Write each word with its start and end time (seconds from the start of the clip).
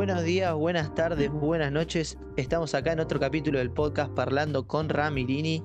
Buenos 0.00 0.24
días, 0.24 0.54
buenas 0.54 0.94
tardes, 0.94 1.30
buenas 1.30 1.70
noches. 1.70 2.16
Estamos 2.38 2.74
acá 2.74 2.92
en 2.92 3.00
otro 3.00 3.20
capítulo 3.20 3.58
del 3.58 3.70
podcast 3.70 4.10
Parlando 4.14 4.66
con 4.66 4.88
Ramirini 4.88 5.62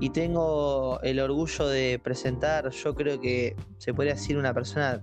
y 0.00 0.10
tengo 0.10 0.98
el 1.04 1.20
orgullo 1.20 1.68
de 1.68 2.00
presentar, 2.02 2.70
yo 2.70 2.96
creo 2.96 3.20
que 3.20 3.54
se 3.76 3.94
podría 3.94 4.14
decir 4.14 4.36
una 4.36 4.52
persona 4.52 5.00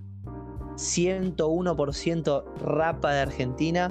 101% 0.74 2.44
rapa 2.58 3.14
de 3.14 3.20
Argentina 3.20 3.90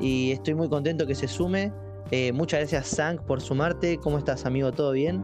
y 0.00 0.32
estoy 0.32 0.54
muy 0.54 0.68
contento 0.68 1.06
que 1.06 1.14
se 1.14 1.28
sume. 1.28 1.72
Eh, 2.10 2.32
muchas 2.32 2.58
gracias, 2.58 2.96
Zank, 2.96 3.20
por 3.26 3.40
sumarte. 3.40 3.98
¿Cómo 3.98 4.18
estás, 4.18 4.44
amigo? 4.44 4.72
¿Todo 4.72 4.90
bien? 4.90 5.22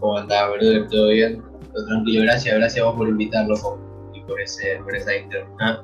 ¿Cómo 0.00 0.16
andás, 0.16 0.48
boludo? 0.48 0.86
¿Todo 0.88 1.08
bien? 1.08 1.42
Todo 1.74 1.86
tranquilo, 1.86 2.22
gracias. 2.22 2.56
Gracias 2.56 2.82
a 2.82 2.88
vos 2.88 2.96
por 2.96 3.10
invitarlo 3.10 3.54
y 4.14 4.22
por, 4.22 4.40
ese, 4.40 4.80
por 4.82 4.96
esa 4.96 5.14
intro. 5.14 5.46
¿ah? 5.60 5.82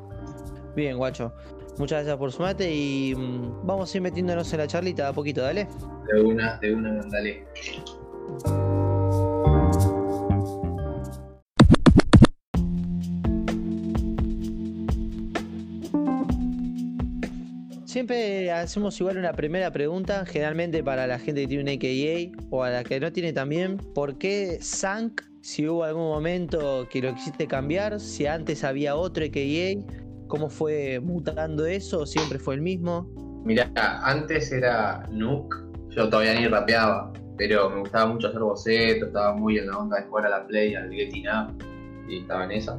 Bien, 0.74 0.96
guacho. 0.96 1.32
Muchas 1.78 1.98
gracias 1.98 2.16
por 2.16 2.30
sumarte 2.30 2.72
y 2.72 3.14
mm, 3.16 3.66
vamos 3.66 3.92
a 3.92 3.98
ir 3.98 4.02
metiéndonos 4.02 4.52
en 4.52 4.58
la 4.58 4.66
charlita 4.66 5.08
a 5.08 5.12
poquito, 5.12 5.42
dale. 5.42 5.66
De 6.12 6.22
una, 6.22 6.56
de 6.58 6.74
una, 6.74 7.00
dale. 7.10 7.44
Siempre 17.94 18.50
hacemos 18.50 18.98
igual 19.00 19.18
una 19.18 19.32
primera 19.32 19.70
pregunta, 19.70 20.26
generalmente 20.26 20.82
para 20.82 21.06
la 21.06 21.18
gente 21.18 21.42
que 21.42 21.46
tiene 21.46 21.62
un 21.62 21.68
AKA 21.68 22.46
o 22.50 22.62
a 22.64 22.70
la 22.70 22.84
que 22.84 22.98
no 22.98 23.12
tiene 23.12 23.32
también. 23.32 23.78
¿Por 23.94 24.18
qué 24.18 24.58
Zank? 24.60 25.22
Si 25.42 25.68
hubo 25.68 25.84
algún 25.84 26.08
momento 26.08 26.88
que 26.90 27.02
lo 27.02 27.14
quisiste 27.14 27.46
cambiar, 27.46 28.00
si 28.00 28.26
antes 28.26 28.64
había 28.64 28.96
otro 28.96 29.24
AKA, 29.24 30.03
¿cómo 30.28 30.48
fue 30.48 31.00
mutando 31.00 31.66
eso? 31.66 32.06
¿Siempre 32.06 32.38
fue 32.38 32.54
el 32.54 32.62
mismo? 32.62 33.08
Mirá, 33.44 33.70
antes 34.04 34.52
era 34.52 35.06
Nuke, 35.10 35.56
yo 35.90 36.08
todavía 36.08 36.34
ni 36.34 36.46
rapeaba, 36.48 37.12
pero 37.36 37.68
me 37.70 37.80
gustaba 37.80 38.06
mucho 38.06 38.28
hacer 38.28 38.40
bocetos, 38.40 39.08
estaba 39.08 39.34
muy 39.34 39.58
en 39.58 39.66
la 39.66 39.78
onda 39.78 39.98
de 39.98 40.04
jugar 40.04 40.26
a 40.26 40.30
la 40.30 40.46
Play, 40.46 40.74
al 40.74 40.90
Getting 40.90 41.26
Up, 41.28 41.62
y 42.08 42.20
estaba 42.20 42.44
en 42.44 42.52
esa. 42.52 42.78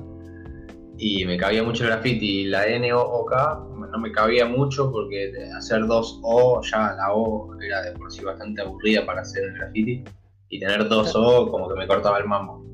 Y 0.97 1.25
me 1.25 1.37
cabía 1.37 1.61
mucho 1.61 1.83
el 1.83 1.89
graffiti, 1.89 2.45
la 2.45 2.65
N 2.67 2.91
O 2.93 3.01
O 3.01 3.25
K 3.25 3.63
no 3.91 3.99
me 3.99 4.11
cabía 4.11 4.45
mucho 4.45 4.91
porque 4.91 5.31
hacer 5.55 5.85
dos 5.87 6.19
O, 6.23 6.61
ya 6.63 6.95
la 6.95 7.13
O 7.13 7.55
era 7.61 7.81
de 7.81 7.91
por 7.91 8.11
sí 8.11 8.23
bastante 8.23 8.61
aburrida 8.61 9.05
para 9.05 9.21
hacer 9.21 9.43
el 9.43 9.53
graffiti, 9.53 10.03
y 10.49 10.59
tener 10.59 10.87
dos 10.87 11.15
O 11.15 11.51
como 11.51 11.69
que 11.69 11.75
me 11.75 11.87
cortaba 11.87 12.17
el 12.17 12.25
mambo. 12.25 12.65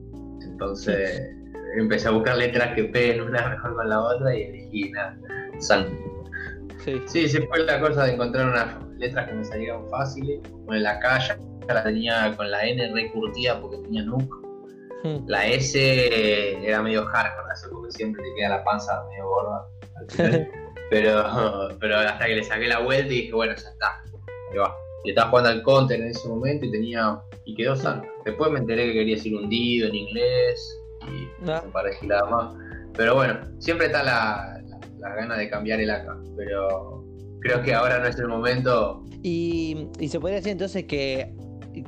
Entonces 0.42 1.36
empecé 1.77 2.08
a 2.08 2.11
buscar 2.11 2.38
letras 2.38 2.73
que 2.75 2.86
peguen 2.86 3.22
una 3.22 3.50
mejor 3.50 3.75
con 3.75 3.89
la 3.89 4.02
otra 4.02 4.36
y 4.36 4.44
elegí 4.44 4.91
nada, 4.91 5.17
San. 5.59 5.88
Sí. 6.83 7.02
sí, 7.05 7.30
sí 7.30 7.38
fue 7.47 7.59
la 7.59 7.80
cosa 7.80 8.05
de 8.05 8.14
encontrar 8.14 8.47
unas 8.50 8.75
letras 8.97 9.27
que 9.30 9.36
me 9.36 9.45
salieran 9.45 9.88
fáciles, 9.89 10.39
en 10.67 10.83
la 10.83 10.99
calle, 10.99 11.36
la 11.67 11.83
tenía 11.83 12.36
con 12.36 12.49
la 12.49 12.66
N 12.66 12.92
recurtida 12.94 13.59
porque 13.59 13.77
tenía 13.77 14.03
Nuke. 14.03 14.36
Hmm. 15.03 15.25
La 15.27 15.47
S 15.47 16.67
era 16.67 16.81
medio 16.81 17.05
hardcore, 17.05 17.53
porque 17.72 17.92
siempre 17.92 18.23
te 18.23 18.36
queda 18.36 18.49
la 18.49 18.64
panza 18.64 19.03
medio 19.09 19.27
gorda. 19.27 19.67
Pero, 20.89 21.23
pero 21.80 21.99
hasta 21.99 22.25
que 22.25 22.36
le 22.36 22.44
saqué 22.44 22.67
la 22.67 22.80
vuelta 22.80 23.14
y 23.14 23.22
dije, 23.22 23.31
bueno, 23.31 23.53
ya 23.55 23.69
está. 23.69 24.03
Ahí 24.52 24.58
va. 24.58 24.75
Y 25.05 25.11
estaba 25.11 25.30
jugando 25.30 25.49
al 25.52 25.64
counter 25.64 26.02
en 26.02 26.08
ese 26.08 26.27
momento 26.27 26.66
y 26.66 26.72
tenía. 26.72 27.17
y 27.45 27.55
quedó 27.55 27.77
sano. 27.77 28.03
Después 28.25 28.52
me 28.52 28.59
enteré 28.59 28.88
que 28.88 28.94
quería 28.95 29.16
decir 29.16 29.33
hundido 29.33 29.88
en 29.88 29.95
inglés 29.95 30.80
y 31.07 31.45
no. 31.45 31.53
Ah. 31.53 31.63
nada 32.03 32.25
más. 32.25 32.55
Pero 32.95 33.16
bueno, 33.16 33.39
siempre 33.59 33.88
está 33.88 34.03
la, 34.03 34.61
la, 34.99 35.16
gana 35.16 35.38
de 35.38 35.49
cambiar 35.49 35.80
el 35.80 35.89
acá. 35.89 36.17
Pero 36.35 37.05
creo 37.41 37.61
que 37.63 37.73
ahora 37.73 37.99
no 37.99 38.08
es 38.08 38.17
el 38.19 38.27
momento. 38.27 39.03
Y, 39.23 39.87
y 39.99 40.09
se 40.09 40.20
podría 40.20 40.37
decir 40.37 40.52
entonces 40.52 40.86
que, 40.86 41.33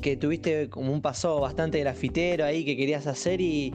que 0.02 0.16
tuviste 0.18 0.70
como 0.70 0.92
un 0.92 1.02
paso 1.02 1.40
bastante 1.40 1.80
grafitero 1.80 2.46
ahí 2.46 2.64
que 2.64 2.78
querías 2.78 3.08
hacer 3.08 3.42
y, 3.42 3.74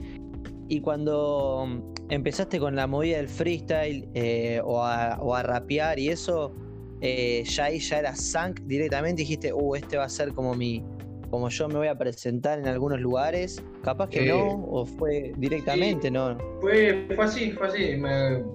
y 0.67 0.81
cuando 0.81 1.67
empezaste 2.09 2.59
con 2.59 2.75
la 2.75 2.87
movida 2.87 3.17
del 3.17 3.27
freestyle 3.27 4.07
eh, 4.13 4.61
o, 4.63 4.83
a, 4.83 5.43
rapear 5.43 5.99
y 5.99 6.09
eso, 6.09 6.53
eh, 7.01 7.43
ya 7.45 7.65
ahí 7.65 7.79
ya 7.79 7.99
era 7.99 8.15
Zank 8.15 8.61
directamente 8.61 9.21
dijiste, 9.21 9.53
uh, 9.53 9.75
este 9.75 9.97
va 9.97 10.05
a 10.05 10.09
ser 10.09 10.33
como 10.33 10.53
mi, 10.53 10.83
como 11.29 11.49
yo 11.49 11.67
me 11.67 11.75
voy 11.75 11.87
a 11.87 11.97
presentar 11.97 12.59
en 12.59 12.67
algunos 12.67 12.99
lugares. 12.99 13.61
Capaz 13.83 14.09
que 14.09 14.27
no, 14.27 14.65
o 14.69 14.85
fue 14.85 15.33
directamente, 15.37 16.09
no. 16.11 16.37
Fue, 16.61 17.05
fue 17.15 17.25
así, 17.25 17.51
fue 17.51 17.67
así. 17.67 18.01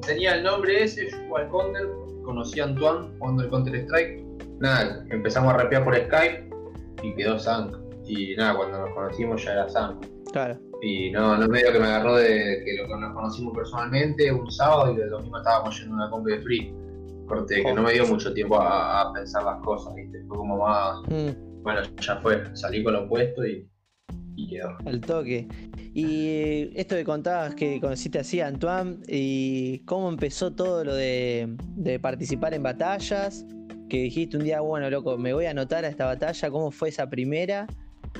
tenía 0.06 0.34
el 0.34 0.44
nombre 0.44 0.84
ese, 0.84 1.10
yo 1.10 1.36
al 1.36 1.48
Counter, 1.50 1.88
conocí 2.24 2.60
a 2.60 2.64
Antoine 2.64 3.08
jugando 3.18 3.44
el 3.44 3.50
Counter 3.50 3.74
Strike. 3.76 4.24
Nada, 4.58 5.04
empezamos 5.10 5.54
a 5.54 5.58
rapear 5.58 5.84
por 5.84 5.96
Skype 5.96 6.50
y 7.02 7.14
quedó 7.14 7.38
Zank. 7.38 7.76
Y 8.06 8.34
nada, 8.36 8.56
cuando 8.56 8.80
nos 8.80 8.91
conocimos 8.94 9.44
ya 9.44 9.52
era 9.52 9.68
Zank. 9.68 10.06
Claro. 10.32 10.58
Y 10.82 11.10
no, 11.12 11.36
no 11.38 11.48
medio 11.48 11.72
que 11.72 11.78
me 11.78 11.86
agarró 11.86 12.16
de 12.16 12.62
que 12.64 12.76
lo, 12.76 12.96
nos 12.98 13.14
conocimos 13.14 13.54
personalmente 13.54 14.30
un 14.32 14.50
sábado 14.50 14.94
y 14.94 15.00
el 15.00 15.10
domingo 15.10 15.38
estábamos 15.38 15.78
yendo 15.78 15.94
a 15.94 15.96
una 15.98 16.10
compra 16.10 16.36
de 16.36 16.42
free. 16.42 16.74
Corte, 17.26 17.62
que 17.62 17.72
no 17.72 17.82
me 17.82 17.92
dio 17.92 18.06
mucho 18.06 18.34
tiempo 18.34 18.60
a, 18.60 19.10
pensar 19.14 19.44
las 19.44 19.62
cosas, 19.62 19.94
¿viste? 19.94 20.22
Fue 20.28 20.36
como 20.36 20.58
más. 20.58 20.98
Mm. 21.08 21.53
Bueno, 21.64 21.80
ya 21.98 22.16
fue, 22.20 22.54
salí 22.54 22.84
con 22.84 22.92
lo 22.92 23.04
opuesto 23.04 23.44
y, 23.47 23.66
y 24.36 24.48
quedó. 24.48 24.76
Al 24.84 25.00
toque. 25.00 25.48
Y 25.94 26.70
esto 26.78 26.94
que 26.94 27.04
contabas 27.04 27.54
que 27.54 27.80
conociste 27.80 28.19
así 28.19 28.41
a 28.41 28.48
Antoine, 28.48 28.98
y 29.08 29.78
cómo 29.86 30.10
empezó 30.10 30.53
todo 30.53 30.84
lo 30.84 30.94
de, 30.94 31.56
de 31.76 31.98
participar 31.98 32.53
en 32.53 32.62
batallas, 32.62 33.47
que 33.88 34.03
dijiste 34.03 34.36
un 34.36 34.44
día, 34.44 34.60
bueno, 34.60 34.91
loco, 34.91 35.16
me 35.16 35.32
voy 35.32 35.47
a 35.47 35.53
anotar 35.53 35.86
a 35.86 35.88
esta 35.88 36.04
batalla, 36.04 36.50
¿cómo 36.50 36.70
fue 36.70 36.91
esa 36.91 37.08
primera? 37.08 37.66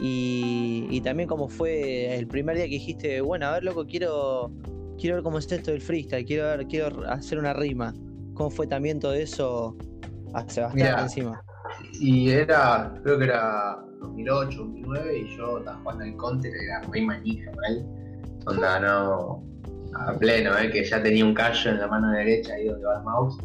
Y, 0.00 1.00
también 1.03 1.28
cómo 1.28 1.47
fue 1.47 2.16
el 2.16 2.27
primer 2.27 2.56
día 2.56 2.65
que 2.65 2.71
dijiste, 2.71 3.21
bueno, 3.21 3.47
a 3.47 3.53
ver, 3.53 3.65
loco, 3.65 3.87
quiero, 3.87 4.50
quiero 4.99 5.16
ver 5.16 5.22
cómo 5.22 5.38
es 5.38 5.53
esto 5.53 5.71
del 5.71 5.83
freestyle, 5.83 6.25
quiero 6.25 6.44
ver, 6.44 6.66
quiero 6.66 7.06
hacer 7.10 7.38
una 7.38 7.53
rima. 7.53 7.93
¿Cómo 8.33 8.50
fue 8.50 8.66
también 8.66 8.99
todo 8.99 9.12
eso 9.12 9.77
a 10.33 10.49
Sebastián 10.49 10.99
encima? 10.99 11.44
Y 12.01 12.31
era, 12.31 12.93
creo 13.03 13.19
que 13.19 13.25
era 13.25 13.85
2008, 14.01 14.59
2009, 14.59 15.19
y 15.19 15.37
yo 15.37 15.59
estaba 15.59 15.79
jugando 15.79 16.05
el 16.05 16.17
counter, 16.17 16.53
era 16.55 16.81
re 16.91 17.03
manija, 17.03 17.51
¿vale? 17.57 17.85
Onda, 18.47 18.81
no, 18.81 19.45
a 19.95 20.13
pleno, 20.19 20.59
¿eh? 20.59 20.71
que 20.71 20.84
ya 20.84 21.03
tenía 21.03 21.25
un 21.25 21.34
callo 21.34 21.71
en 21.71 21.79
la 21.79 21.87
mano 21.87 22.11
derecha 22.11 22.55
ahí 22.55 22.67
donde 22.67 22.84
va 22.84 22.99
el 22.99 23.05
mouse. 23.05 23.39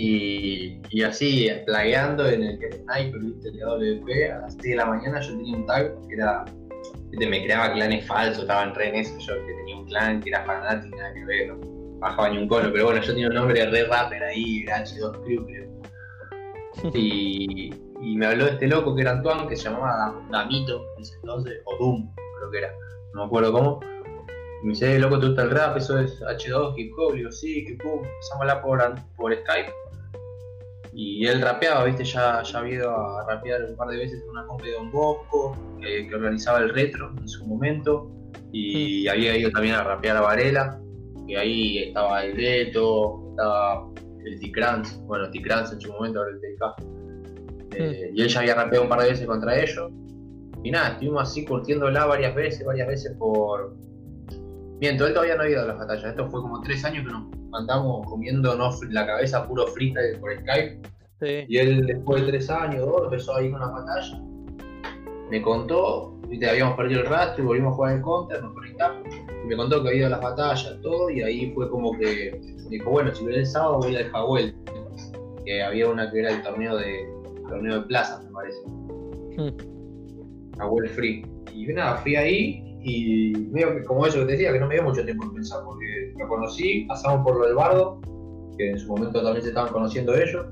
Y, 0.00 0.80
y 0.90 1.02
así, 1.02 1.50
plagueando 1.66 2.28
en 2.28 2.44
el 2.44 2.58
que 2.60 2.70
Sniper, 2.70 3.20
viste, 3.20 3.50
WP, 3.50 4.32
a 4.32 4.38
las 4.42 4.54
6 4.54 4.62
de 4.62 4.76
la 4.76 4.86
mañana 4.86 5.20
yo 5.20 5.36
tenía 5.36 5.56
un 5.56 5.66
tag 5.66 5.92
que 6.06 6.14
era, 6.14 6.44
me 7.18 7.44
creaba 7.44 7.72
clanes 7.72 8.06
falsos, 8.06 8.42
estaban 8.42 8.76
re 8.76 8.90
en 8.90 8.94
eso, 8.94 9.18
yo 9.18 9.34
que 9.44 9.52
tenía 9.54 9.76
un 9.76 9.86
clan 9.86 10.20
que 10.20 10.30
era 10.30 10.44
fanático, 10.44 10.96
nada 10.96 11.12
que 11.14 11.24
ver, 11.24 11.48
no 11.48 11.78
bajaba 11.98 12.30
ni 12.30 12.38
un 12.38 12.48
cono, 12.48 12.70
pero 12.72 12.84
bueno, 12.84 13.00
yo 13.00 13.12
tenía 13.12 13.28
un 13.28 13.34
nombre 13.34 13.66
re 13.66 13.84
rapper 13.84 14.22
ahí, 14.22 14.64
H2 14.66 15.24
Crew, 15.24 15.44
creo. 15.46 15.67
Y, 16.94 17.70
y 18.00 18.16
me 18.16 18.26
habló 18.26 18.44
de 18.44 18.52
este 18.52 18.68
loco 18.68 18.94
que 18.94 19.02
era 19.02 19.12
Antoine, 19.12 19.48
que 19.48 19.56
se 19.56 19.64
llamaba 19.64 20.14
Damito, 20.30 20.84
entonces, 20.96 21.60
o 21.64 21.76
Doom, 21.78 22.14
creo 22.14 22.50
que 22.50 22.58
era, 22.58 22.72
no 23.14 23.22
me 23.22 23.26
acuerdo 23.26 23.52
cómo 23.52 23.80
y 24.62 24.66
me 24.66 24.72
dice, 24.72 24.98
loco, 24.98 25.20
¿te 25.20 25.26
gusta 25.26 25.42
el 25.42 25.50
rap? 25.50 25.76
Eso 25.76 25.98
es 25.98 26.20
H2, 26.20 26.74
hip 26.76 26.92
hop. 26.98 27.14
Digo, 27.14 27.30
sí, 27.30 27.64
hip 27.68 27.80
hop. 27.84 28.04
Empezamos 28.04 28.32
a 28.32 28.38
hablar 28.40 28.62
por, 28.62 28.94
por 29.16 29.34
Skype. 29.34 29.72
Y 30.92 31.26
él 31.26 31.40
rapeaba, 31.40 31.84
viste, 31.84 32.02
ya, 32.04 32.42
ya 32.42 32.58
había 32.58 32.74
ido 32.74 32.90
a 32.90 33.24
rapear 33.28 33.62
un 33.62 33.76
par 33.76 33.88
de 33.88 33.98
veces 33.98 34.20
en 34.20 34.30
una 34.30 34.46
compa 34.46 34.64
de 34.64 34.72
Don 34.72 34.90
Bosco, 34.90 35.56
que, 35.80 36.12
organizaba 36.12 36.58
el 36.58 36.70
retro 36.70 37.14
en 37.16 37.28
su 37.28 37.46
momento. 37.46 38.10
Y 38.52 39.06
había 39.06 39.36
ido 39.36 39.50
también 39.50 39.76
a 39.76 39.84
rapear 39.84 40.16
a 40.16 40.22
Varela, 40.22 40.80
que 41.28 41.38
ahí 41.38 41.78
estaba 41.78 42.24
el 42.24 42.36
Leto, 42.36 43.30
estaba 43.30 43.88
el 44.28 44.40
T-Crans, 44.40 45.00
bueno, 45.06 45.30
T-Crans 45.30 45.72
en 45.72 45.80
su 45.80 45.92
momento, 45.92 46.20
ahora 46.20 46.32
el 46.32 46.40
TK. 46.40 47.74
Eh, 47.74 48.10
y 48.14 48.22
él 48.22 48.28
ya 48.28 48.40
había 48.40 48.54
rapeado 48.54 48.84
un 48.84 48.88
par 48.88 49.02
de 49.02 49.10
veces 49.10 49.26
contra 49.26 49.58
ellos. 49.58 49.90
Y 50.64 50.70
nada, 50.70 50.90
estuvimos 50.90 51.22
así 51.22 51.44
curtiéndola 51.44 52.06
varias 52.06 52.34
veces, 52.34 52.64
varias 52.64 52.88
veces 52.88 53.14
por, 53.18 53.76
Miento, 54.80 55.06
él 55.06 55.12
todavía 55.12 55.34
no 55.34 55.42
ha 55.42 55.48
ido 55.48 55.62
a 55.62 55.66
las 55.66 55.78
batallas. 55.78 56.04
Esto 56.04 56.28
fue 56.30 56.40
como 56.40 56.60
tres 56.60 56.84
años 56.84 57.04
que 57.04 57.12
nos 57.12 57.24
andamos 57.52 58.06
comiéndonos 58.06 58.80
la 58.90 59.06
cabeza 59.06 59.46
puro 59.46 59.66
freestyle 59.66 60.18
por 60.20 60.36
Skype. 60.38 60.80
Y 61.48 61.58
él 61.58 61.86
después 61.86 62.22
de 62.22 62.28
tres 62.28 62.48
años, 62.48 62.86
dos, 62.86 63.02
empezó 63.04 63.34
a 63.34 63.42
ir 63.42 63.52
a 63.54 63.56
una 63.56 63.66
batalla. 63.66 64.22
Me 65.30 65.42
contó, 65.42 66.17
viste, 66.28 66.48
habíamos 66.48 66.76
perdido 66.76 67.00
el 67.00 67.06
rastro 67.06 67.44
y 67.44 67.46
volvimos 67.46 67.72
a 67.72 67.76
jugar 67.76 67.96
el 67.96 68.02
counter, 68.02 68.42
nos 68.42 68.52
conectamos. 68.54 69.02
Y 69.44 69.46
me 69.46 69.56
contó 69.56 69.82
que 69.82 69.88
había 69.88 69.98
ido 70.00 70.06
a 70.08 70.10
las 70.10 70.20
batallas, 70.20 70.78
todo, 70.82 71.10
y 71.10 71.22
ahí 71.22 71.52
fue 71.54 71.68
como 71.70 71.92
que 71.98 72.40
dijo, 72.68 72.90
bueno, 72.90 73.14
si 73.14 73.24
voy 73.24 73.34
el 73.34 73.46
sábado 73.46 73.78
voy 73.78 73.96
al 73.96 74.10
Jahuel. 74.10 74.54
Que 75.44 75.62
había 75.62 75.88
una 75.88 76.10
que 76.10 76.20
era 76.20 76.30
el 76.30 76.42
torneo 76.42 76.76
de 76.76 77.08
torneo 77.48 77.80
de 77.80 77.86
plaza, 77.86 78.22
me 78.22 78.30
parece. 78.30 78.58
Hmm. 79.36 80.88
Free. 80.94 81.24
Y 81.54 81.66
nada, 81.68 81.96
fui 81.98 82.16
ahí 82.16 82.68
y 82.82 83.32
medio 83.50 83.76
que 83.76 83.84
como 83.84 84.06
eso 84.06 84.20
que 84.20 84.26
te 84.26 84.32
decía, 84.32 84.52
que 84.52 84.60
no 84.60 84.66
me 84.66 84.74
dio 84.74 84.84
mucho 84.84 85.04
tiempo 85.04 85.26
de 85.26 85.34
pensar, 85.34 85.64
porque 85.64 86.14
lo 86.18 86.28
conocí, 86.28 86.84
pasamos 86.88 87.24
por 87.24 87.36
lo 87.36 87.46
del 87.46 87.54
bardo, 87.54 88.00
que 88.56 88.70
en 88.70 88.78
su 88.78 88.88
momento 88.88 89.22
también 89.22 89.42
se 89.42 89.48
estaban 89.48 89.72
conociendo 89.72 90.14
ellos. 90.14 90.46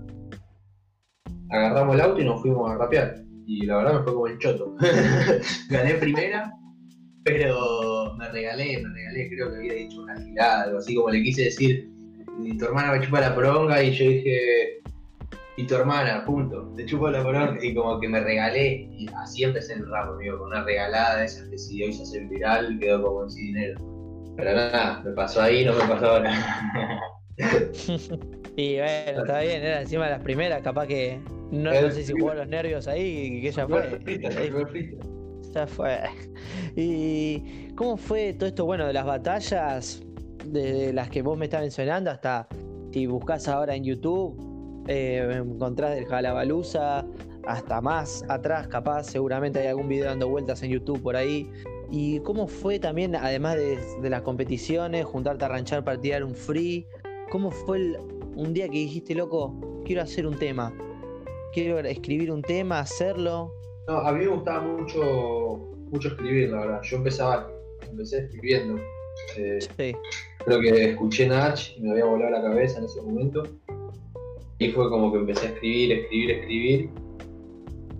Agarramos 1.50 1.94
el 1.94 2.00
auto 2.00 2.20
y 2.20 2.24
nos 2.24 2.40
fuimos 2.40 2.70
a 2.70 2.76
rapear. 2.76 3.25
Y 3.46 3.64
la 3.64 3.76
verdad 3.76 3.94
me 3.94 4.02
fue 4.02 4.12
como 4.12 4.26
el 4.26 4.38
choto. 4.38 4.74
Gané 5.70 5.94
primera, 5.94 6.52
pero 7.22 8.14
me 8.16 8.28
regalé, 8.28 8.82
me 8.82 8.88
regalé, 8.92 9.28
creo 9.28 9.50
que 9.50 9.56
había 9.56 9.74
dicho 9.74 10.00
una 10.00 10.20
girada, 10.20 10.64
algo 10.64 10.78
así 10.78 10.94
como 10.94 11.10
le 11.10 11.22
quise 11.22 11.44
decir, 11.44 11.88
tu 12.58 12.64
hermana 12.64 12.92
me 12.92 13.00
chupa 13.00 13.20
la 13.20 13.34
poronga 13.34 13.82
y 13.82 13.92
yo 13.92 14.04
dije, 14.04 14.82
y 15.56 15.66
tu 15.66 15.74
hermana, 15.74 16.24
punto, 16.24 16.72
te 16.76 16.84
chupo 16.86 17.08
la 17.08 17.22
poronga 17.22 17.64
y 17.64 17.74
como 17.74 17.98
que 18.00 18.08
me 18.08 18.20
regalé 18.20 18.88
y 18.92 19.06
así 19.22 19.44
empecé 19.44 19.74
el 19.74 19.88
rap, 19.90 20.10
amigo, 20.10 20.38
con 20.38 20.48
una 20.48 20.64
regalada 20.64 21.18
de 21.18 21.26
esas 21.26 21.48
que 21.48 21.58
si 21.58 21.82
hoy 21.82 21.92
se 21.92 22.02
hace 22.02 22.20
viral 22.26 22.78
quedó 22.80 23.02
como 23.02 23.28
sin 23.28 23.46
dinero. 23.46 23.80
Pero 24.36 24.54
nada, 24.54 25.02
me 25.04 25.12
pasó 25.12 25.42
ahí, 25.42 25.64
no 25.64 25.72
me 25.72 25.80
pasó 25.80 26.06
ahora. 26.06 26.32
y 28.56 28.76
bueno, 28.76 29.20
está 29.22 29.40
bien, 29.40 29.62
era 29.62 29.80
encima 29.80 30.04
de 30.04 30.10
las 30.10 30.22
primeras, 30.22 30.62
capaz 30.62 30.86
que 30.86 31.20
no, 31.50 31.72
sé 31.72 32.04
si 32.04 32.12
jugó 32.12 32.34
los 32.34 32.48
nervios 32.48 32.88
ahí 32.88 33.38
y 33.38 33.42
que 33.42 33.52
ya 33.52 33.66
fue. 33.66 34.00
Ya 35.52 35.66
fue. 35.66 35.98
¿Y 36.74 37.68
cómo 37.74 37.96
fue 37.96 38.34
todo 38.34 38.48
esto, 38.48 38.64
bueno, 38.64 38.86
de 38.86 38.92
las 38.92 39.06
batallas, 39.06 40.02
desde 40.44 40.92
las 40.92 41.08
que 41.08 41.22
vos 41.22 41.38
me 41.38 41.46
estás 41.46 41.62
mencionando 41.62 42.10
hasta 42.10 42.48
si 42.92 43.06
buscas 43.06 43.46
ahora 43.46 43.74
en 43.74 43.84
YouTube, 43.84 44.84
eh, 44.88 45.42
encontrás 45.44 45.94
del 45.94 46.06
Jalabaluza, 46.06 47.04
hasta 47.46 47.80
más 47.82 48.24
atrás, 48.28 48.66
capaz, 48.68 49.04
seguramente 49.04 49.60
hay 49.60 49.66
algún 49.66 49.88
video 49.88 50.06
dando 50.06 50.28
vueltas 50.28 50.62
en 50.62 50.70
YouTube 50.70 51.02
por 51.02 51.14
ahí. 51.14 51.50
¿Y 51.90 52.20
cómo 52.20 52.46
fue 52.48 52.78
también, 52.78 53.14
además 53.14 53.56
de, 53.56 54.10
las 54.10 54.22
competiciones, 54.22 55.04
juntarte 55.04 55.44
a 55.44 55.48
ranchar 55.48 55.84
para 55.84 56.00
tirar 56.00 56.24
un 56.24 56.34
free? 56.34 56.86
¿Cómo 57.30 57.50
fue 57.50 57.96
un 58.34 58.52
día 58.54 58.66
que 58.66 58.78
dijiste, 58.78 59.14
loco, 59.14 59.82
quiero 59.84 60.02
hacer 60.02 60.26
un 60.26 60.38
tema? 60.38 60.74
Quiero 61.56 61.78
escribir 61.78 62.30
un 62.30 62.42
tema, 62.42 62.80
hacerlo. 62.80 63.50
No, 63.88 63.96
a 63.96 64.12
mí 64.12 64.26
me 64.26 64.26
gustaba 64.26 64.60
mucho, 64.60 65.72
mucho 65.90 66.08
escribir, 66.08 66.50
la 66.50 66.58
verdad. 66.58 66.82
Yo 66.82 66.98
empezaba, 66.98 67.50
empecé 67.90 68.26
escribiendo. 68.26 68.78
Eh, 69.38 69.60
creo 70.44 70.60
que 70.60 70.90
escuché 70.90 71.26
Nach 71.26 71.58
y 71.74 71.80
me 71.80 71.92
había 71.92 72.04
volado 72.04 72.32
la 72.32 72.42
cabeza 72.42 72.78
en 72.78 72.84
ese 72.84 73.00
momento. 73.00 73.42
Y 74.58 74.70
fue 74.72 74.90
como 74.90 75.10
que 75.10 75.18
empecé 75.20 75.46
a 75.46 75.50
escribir, 75.52 75.92
escribir, 75.92 76.30
escribir. 76.32 76.90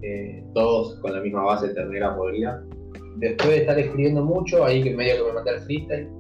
Eh, 0.02 0.44
todos 0.52 0.96
con 1.00 1.14
la 1.14 1.22
misma 1.22 1.44
base 1.44 1.70
ternera 1.70 2.14
podría. 2.14 2.62
Después 3.16 3.48
de 3.48 3.56
estar 3.56 3.78
escribiendo 3.78 4.22
mucho, 4.22 4.66
ahí 4.66 4.82
que 4.82 4.94
medio 4.94 5.16
que 5.16 5.28
me 5.30 5.32
mandé 5.32 5.52
al 5.52 5.60
freestyle, 5.60 6.10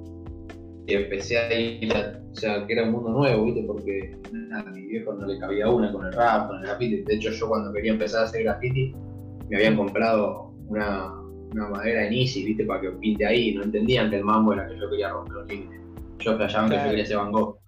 y 0.86 0.94
empecé 0.94 1.38
a 1.38 1.52
ir, 1.52 1.92
o 1.92 2.34
sea, 2.36 2.64
que 2.66 2.72
era 2.72 2.84
un 2.84 2.92
mundo 2.92 3.10
nuevo, 3.10 3.44
¿viste? 3.44 3.62
Porque 3.62 4.16
a 4.52 4.62
mi 4.70 4.82
viejo 4.82 5.14
no 5.14 5.26
le 5.26 5.38
cabía 5.38 5.68
una 5.68 5.92
con 5.92 6.06
el 6.06 6.12
rap, 6.12 6.46
con 6.48 6.58
el 6.58 6.62
graffiti. 6.62 7.02
De 7.02 7.14
hecho, 7.14 7.30
yo 7.32 7.48
cuando 7.48 7.72
quería 7.72 7.92
empezar 7.92 8.22
a 8.22 8.24
hacer 8.26 8.44
graffiti, 8.44 8.94
me 9.48 9.56
habían 9.56 9.76
comprado 9.76 10.52
una, 10.68 11.12
una 11.52 11.68
madera 11.70 12.06
en 12.06 12.12
Easy, 12.12 12.44
¿viste? 12.44 12.64
Para 12.64 12.82
que 12.82 12.90
pinte 12.90 13.26
ahí. 13.26 13.54
No 13.54 13.64
entendían 13.64 14.10
que 14.10 14.16
el 14.16 14.24
mambo 14.24 14.52
era 14.52 14.68
que 14.68 14.78
yo 14.78 14.88
quería 14.88 15.08
romper 15.10 15.34
los 15.34 15.48
límites. 15.48 15.80
Yo 16.20 16.36
flashaban 16.36 16.70
que 16.70 16.76
yo 16.76 16.90
quería 16.90 17.06
ser 17.06 17.16
Van 17.16 17.32
Gogh. 17.32 17.58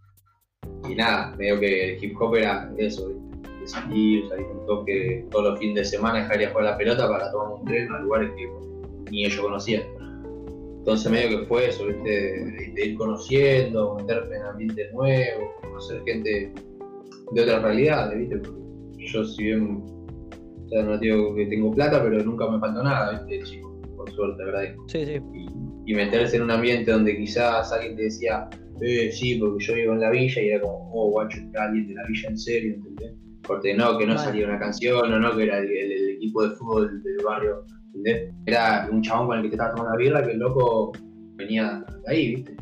Y 0.88 0.94
nada, 0.94 1.34
medio 1.36 1.58
que 1.58 1.94
el 1.94 2.04
hip 2.04 2.16
hop 2.20 2.36
era 2.36 2.70
eso, 2.78 3.08
¿viste? 3.08 3.60
De 3.60 3.66
salir, 3.66 4.28
salir 4.28 4.46
con 4.46 4.66
toque 4.66 5.26
todos 5.32 5.50
los 5.50 5.58
fines 5.58 5.74
de 5.74 5.84
semana, 5.84 6.20
dejar 6.20 6.40
ir 6.40 6.46
a 6.46 6.50
jugar 6.50 6.64
la 6.66 6.76
pelota 6.76 7.08
para 7.08 7.32
tomar 7.32 7.48
un 7.54 7.64
tren 7.64 7.90
a 7.90 7.98
lugares 7.98 8.30
que 8.36 8.48
ni 9.10 9.24
ellos 9.24 9.40
conocían. 9.40 9.82
Entonces 10.88 11.12
medio 11.12 11.40
que 11.40 11.46
fue 11.48 11.68
eso, 11.68 11.86
¿viste? 11.86 12.08
De, 12.74 12.86
ir 12.86 12.96
conociendo, 12.96 13.96
meterme 13.96 14.36
en 14.36 14.42
ambientes 14.42 14.90
nuevos, 14.94 15.50
conocer 15.60 16.02
gente 16.06 16.50
de 17.32 17.42
otras 17.42 17.62
realidades, 17.62 18.18
¿viste? 18.18 18.50
yo 18.96 19.22
si 19.22 19.44
bien 19.44 19.82
o 19.84 20.68
sea, 20.70 20.82
no 20.84 20.96
digo 20.96 21.34
que 21.34 21.44
tengo 21.44 21.74
plata, 21.74 22.02
pero 22.02 22.24
nunca 22.24 22.50
me 22.50 22.58
faltó 22.58 22.82
nada, 22.82 23.22
¿viste, 23.22 23.44
chico? 23.44 23.78
Por 23.98 24.10
suerte, 24.12 24.42
agradezco. 24.42 24.88
Sí, 24.88 25.04
sí. 25.04 25.20
Y, 25.84 25.94
meterse 25.94 26.36
en 26.36 26.44
un 26.44 26.52
ambiente 26.52 26.90
donde 26.90 27.18
quizás 27.18 27.70
alguien 27.70 27.94
te 27.94 28.04
decía, 28.04 28.48
eh, 28.80 29.12
sí, 29.12 29.34
porque 29.34 29.62
yo 29.62 29.74
vivo 29.74 29.92
en 29.92 30.00
la 30.00 30.10
villa, 30.10 30.40
y 30.40 30.48
era 30.48 30.62
como, 30.62 30.90
oh, 30.94 31.10
guacho, 31.10 31.36
está 31.38 31.64
alguien 31.64 31.88
de 31.88 31.94
la 31.96 32.06
villa 32.06 32.30
en 32.30 32.38
serio, 32.38 32.74
¿entendés? 32.76 33.12
Porque 33.42 33.74
no, 33.74 33.98
que 33.98 34.06
no 34.06 34.16
salía 34.16 34.46
una 34.46 34.58
canción, 34.58 35.12
o 35.12 35.18
no, 35.18 35.36
que 35.36 35.42
era 35.42 35.58
el, 35.58 36.08
equipo 36.16 36.48
de 36.48 36.56
fútbol 36.56 37.02
del 37.02 37.24
barrio, 37.26 37.66
¿entendés? 37.94 38.34
Era 38.46 38.88
un 38.90 39.02
chabón 39.02 39.26
con 39.28 39.36
el 39.36 39.42
que 39.42 39.48
te 39.50 39.54
estaba 39.56 39.74
tomando 39.74 39.92
la 39.92 39.98
birra, 39.98 40.24
que 40.24 40.32
el 40.32 40.38
loco 40.38 40.92
venía 41.34 41.84
de 42.06 42.12
ahí, 42.12 42.34
¿viste? 42.36 42.56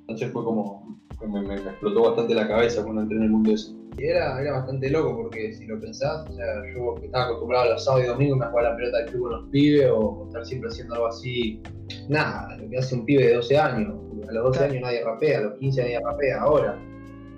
Entonces 0.00 0.30
fue 0.32 0.44
como, 0.44 1.00
me, 1.26 1.42
me, 1.42 1.54
explotó 1.54 2.02
bastante 2.02 2.34
la 2.34 2.46
cabeza 2.46 2.82
cuando 2.82 3.02
entré 3.02 3.16
en 3.16 3.24
el 3.24 3.30
mundo 3.30 3.52
ese. 3.52 3.72
Y 3.98 4.04
era, 4.04 4.40
era 4.40 4.52
bastante 4.52 4.90
loco 4.90 5.16
porque 5.16 5.54
si 5.54 5.66
lo 5.66 5.80
pensás, 5.80 6.28
o 6.28 6.34
sea, 6.34 6.46
yo 6.74 6.94
que 6.96 7.06
estaba 7.06 7.24
acostumbrado 7.26 7.64
a 7.64 7.72
los 7.72 7.84
sábados 7.84 8.04
y 8.04 8.08
domingos 8.08 8.42
a 8.42 8.50
jugar 8.50 8.64
la 8.64 8.76
pelota 8.76 8.98
del 8.98 9.06
club 9.06 9.22
con 9.22 9.32
los 9.32 9.50
pibes 9.50 9.90
o 9.90 10.24
estar 10.26 10.44
siempre 10.44 10.68
haciendo 10.68 10.94
algo 10.94 11.06
así, 11.06 11.62
nada, 12.08 12.56
lo 12.58 12.68
que 12.68 12.76
hace 12.76 12.94
un 12.94 13.06
pibe 13.06 13.26
de 13.26 13.34
12 13.34 13.58
años. 13.58 13.94
A 14.28 14.32
los 14.32 14.44
12 14.44 14.64
años 14.64 14.82
nadie 14.82 15.04
rapea, 15.04 15.38
a 15.38 15.42
los 15.42 15.54
15 15.54 15.82
nadie 15.82 16.00
rapea 16.00 16.40
ahora. 16.42 16.78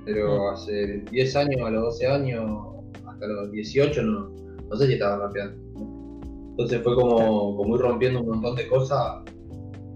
Pero 0.04 0.50
hace 0.50 1.04
10 1.10 1.36
años, 1.36 1.60
a 1.64 1.70
los 1.70 1.82
12 1.82 2.06
años, 2.06 2.66
hasta 3.06 3.26
los 3.26 3.52
18 3.52 4.02
no, 4.02 4.30
no 4.68 4.76
sé 4.76 4.86
si 4.86 4.94
estaba 4.94 5.26
rapeando. 5.26 5.97
Entonces 6.58 6.82
fue 6.82 6.96
como, 6.96 7.56
como 7.56 7.76
ir 7.76 7.82
rompiendo 7.82 8.20
un 8.20 8.30
montón 8.30 8.56
de 8.56 8.66
cosas 8.66 9.22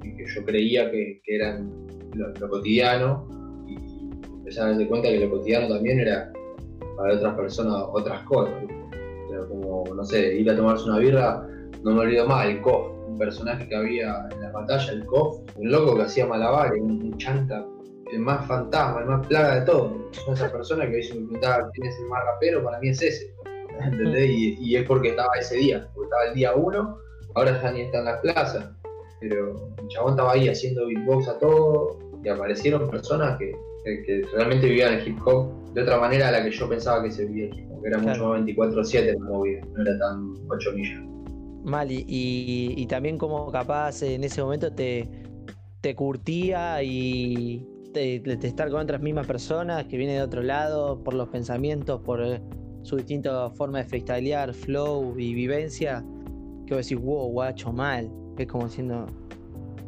que 0.00 0.25
yo 0.32 0.44
creía 0.44 0.88
que, 0.93 1.20
que 1.25 1.35
eran 1.35 1.73
lo, 2.14 2.49
cotidiano 2.49 3.26
y 3.67 3.75
empecé 4.32 4.61
a 4.61 4.67
darse 4.67 4.87
cuenta 4.87 5.09
que 5.09 5.26
lo 5.26 5.31
cotidiano 5.31 5.75
también 5.75 5.99
era 5.99 6.32
para 6.97 7.14
otras 7.14 7.35
personas 7.35 7.82
otras 7.93 8.23
cosas. 8.26 8.55
como, 9.49 9.93
no 9.93 10.05
sé, 10.05 10.37
ir 10.37 10.49
a 10.53 10.56
tomarse 10.56 10.88
una 10.88 10.99
birra, 10.99 11.44
no 11.82 11.94
me 11.94 12.03
olvido 12.03 12.29
más, 12.29 12.47
el 12.47 12.61
Kof, 12.61 12.93
un 13.09 13.19
personaje 13.19 13.69
que 13.69 13.75
había 13.75 14.29
en 14.31 14.41
la 14.43 14.53
batalla, 14.53 14.93
el 14.93 15.05
Kof, 15.05 15.41
un 15.56 15.69
loco 15.69 15.97
que 15.97 16.03
hacía 16.03 16.26
malabares, 16.26 16.81
un, 16.81 17.19
chanta, 17.19 17.67
el 18.12 18.20
más 18.20 18.47
fantasma, 18.47 19.00
el 19.00 19.06
más 19.06 19.26
plaga 19.26 19.56
de 19.56 19.67
todo. 19.67 19.97
Esa 20.32 20.53
persona 20.53 20.88
que 20.88 21.00
a 21.00 21.14
me 21.14 21.26
preguntaba 21.26 21.70
quién 21.73 21.88
es 21.88 21.99
el 21.99 22.06
más 22.06 22.25
rapero, 22.25 22.62
para 22.62 22.79
mí 22.79 22.91
es 22.91 23.03
ese. 23.03 23.31
¿Entendés? 23.84 24.31
Y, 24.31 24.76
es 24.76 24.84
porque 24.84 25.11
estaba 25.11 25.32
ese 25.38 25.56
día, 25.56 25.88
porque 25.94 26.06
estaba 26.06 26.25
el 26.29 26.34
día 26.34 26.55
uno, 26.55 26.99
ahora 27.34 27.61
ya 27.62 27.73
ni 27.73 27.82
está 27.82 27.99
en 27.99 28.05
la 28.05 28.20
plaza. 28.20 28.76
Pero 29.20 29.73
el 29.79 29.88
chabón 29.88 30.12
estaba 30.12 30.32
ahí 30.32 30.49
haciendo 30.49 30.87
beatbox 30.87 31.29
a 31.29 31.38
todo 31.38 31.99
y 32.25 32.28
aparecieron 32.28 32.88
personas 32.90 33.38
que, 33.38 33.52
que 33.85 34.25
realmente 34.35 34.66
vivían 34.66 34.95
el 34.95 35.07
hip 35.07 35.18
hop 35.26 35.50
de 35.75 35.83
otra 35.83 35.99
manera 35.99 36.28
a 36.28 36.33
la 36.33 36.45
que 36.45 36.50
yo 36.50 36.68
pensaba 36.68 37.02
que 37.02 37.11
se 37.11 37.25
vivía 37.25 37.47
aquí, 37.47 37.62
porque 37.71 37.88
era 37.88 37.99
mucho 37.99 38.28
más 38.28 38.42
24-7 38.42 39.18
la 39.18 39.25
movida, 39.25 39.61
no 39.75 39.83
era 39.83 39.99
tan 39.99 40.35
8 40.50 40.73
millas. 40.73 41.02
Mal, 41.64 41.88
y, 41.90 42.87
también 42.88 43.18
como 43.18 43.50
capaz 43.50 44.02
en 44.02 44.25
ese 44.25 44.42
momento 44.42 44.73
te, 44.73 45.09
te 45.80 45.95
curtía 45.95 46.83
y 46.83 47.64
de, 47.92 48.23
estar 48.42 48.71
con 48.71 48.80
otras 48.80 49.00
mismas 49.00 49.26
personas 49.26 49.85
que 49.85 49.97
vienen 49.97 50.16
de 50.16 50.23
otro 50.23 50.42
lado 50.42 51.02
por 51.02 51.14
los 51.14 51.28
pensamientos, 51.28 52.00
por 52.00 52.21
eh, 52.83 52.87
su 52.87 52.97
distinta 52.97 53.51
forma 53.51 53.79
de 53.79 53.85
freestylear, 53.85 54.53
flow 54.53 55.19
y 55.19 55.35
vivencia, 55.35 56.05
que 56.67 56.75
vos 56.75 56.89
decís, 56.89 57.03
wow, 57.03 57.31
guacho, 57.31 57.73
mal. 57.73 58.11
Es 58.39 58.47
como 58.47 58.69
siendo. 58.69 59.07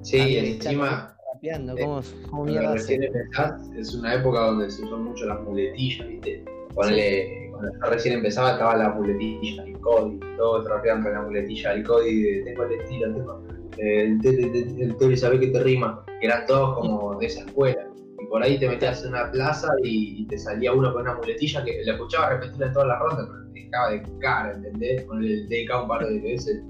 Sí, 0.03 0.37
encima 0.37 1.15
eh, 1.43 1.61
¿Cómo, 1.81 2.01
cómo 2.31 2.47
recién 2.47 3.03
empezás, 3.03 3.71
es 3.77 3.95
una 3.95 4.15
época 4.15 4.41
donde 4.41 4.71
se 4.71 4.83
usan 4.83 5.05
mucho 5.05 5.27
las 5.27 5.43
muletillas, 5.43 6.09
¿viste? 6.09 6.45
cuando 6.75 6.97
yo 6.97 7.91
recién 7.91 8.15
empezaba 8.15 8.53
estaba 8.53 8.77
la 8.77 8.91
muletilla, 8.91 9.63
el 9.65 9.79
código, 9.79 10.21
todos 10.37 10.65
trapeaban 10.65 11.03
con 11.03 11.13
la 11.13 11.23
muletilla, 11.23 11.75
el 11.75 11.85
código 11.85 12.29
de 12.29 12.43
tengo 12.45 12.65
el 12.65 12.73
estilo, 12.73 13.15
tengo 13.15 13.43
el 13.77 14.97
Tori 14.99 15.17
sabe 15.17 15.39
que 15.39 15.49
te 15.49 15.61
rima, 15.63 16.05
que 16.21 16.27
eran 16.27 16.47
todos 16.47 16.79
como 16.79 17.19
de 17.19 17.27
esa 17.27 17.45
escuela. 17.45 17.87
Por 18.35 18.43
ahí 18.43 18.59
te 18.59 18.69
metías 18.69 19.01
en 19.05 19.11
una 19.11 19.31
plaza 19.31 19.69
y, 19.85 20.27
te 20.27 20.37
salía 20.37 20.73
uno 20.73 20.93
con 20.93 21.03
una 21.03 21.15
muletilla 21.15 21.65
que 21.65 21.85
la 21.85 21.93
escuchaba 21.93 22.31
repetir 22.31 22.65
en 22.65 22.73
todas 22.73 22.89
las 22.89 22.99
rondas, 22.99 23.29
pero 23.31 23.53
te 23.53 23.61
dejaba 23.61 23.91
de 23.93 24.19
cara, 24.19 24.53
¿entendés? 24.55 25.05
Con 25.05 25.25
el 25.25 25.49
DK 25.49 25.83
un 25.83 25.87
par 25.87 26.05
de 26.05 26.19
veces 26.19 26.61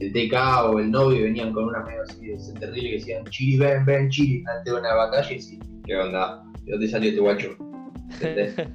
el 0.00 0.12
TK 0.12 0.34
o 0.66 0.78
el 0.78 0.90
novio 0.90 1.22
venían 1.22 1.54
con 1.54 1.68
una 1.68 1.82
medio 1.84 2.02
así 2.02 2.26
de 2.26 2.60
terrible 2.60 2.90
que 2.90 2.96
decían 2.96 3.24
Chiri, 3.30 3.56
ven, 3.56 3.86
ven, 3.86 4.10
Chiri, 4.10 4.44
ante 4.54 4.74
una 4.74 4.94
batalla 4.94 5.30
y 5.30 5.36
decían, 5.36 5.82
¿qué 5.86 5.96
onda? 5.96 6.44
¿De 6.66 6.72
dónde 6.72 6.88
salió 6.88 7.08
este 7.08 7.20
guacho? 7.22 7.56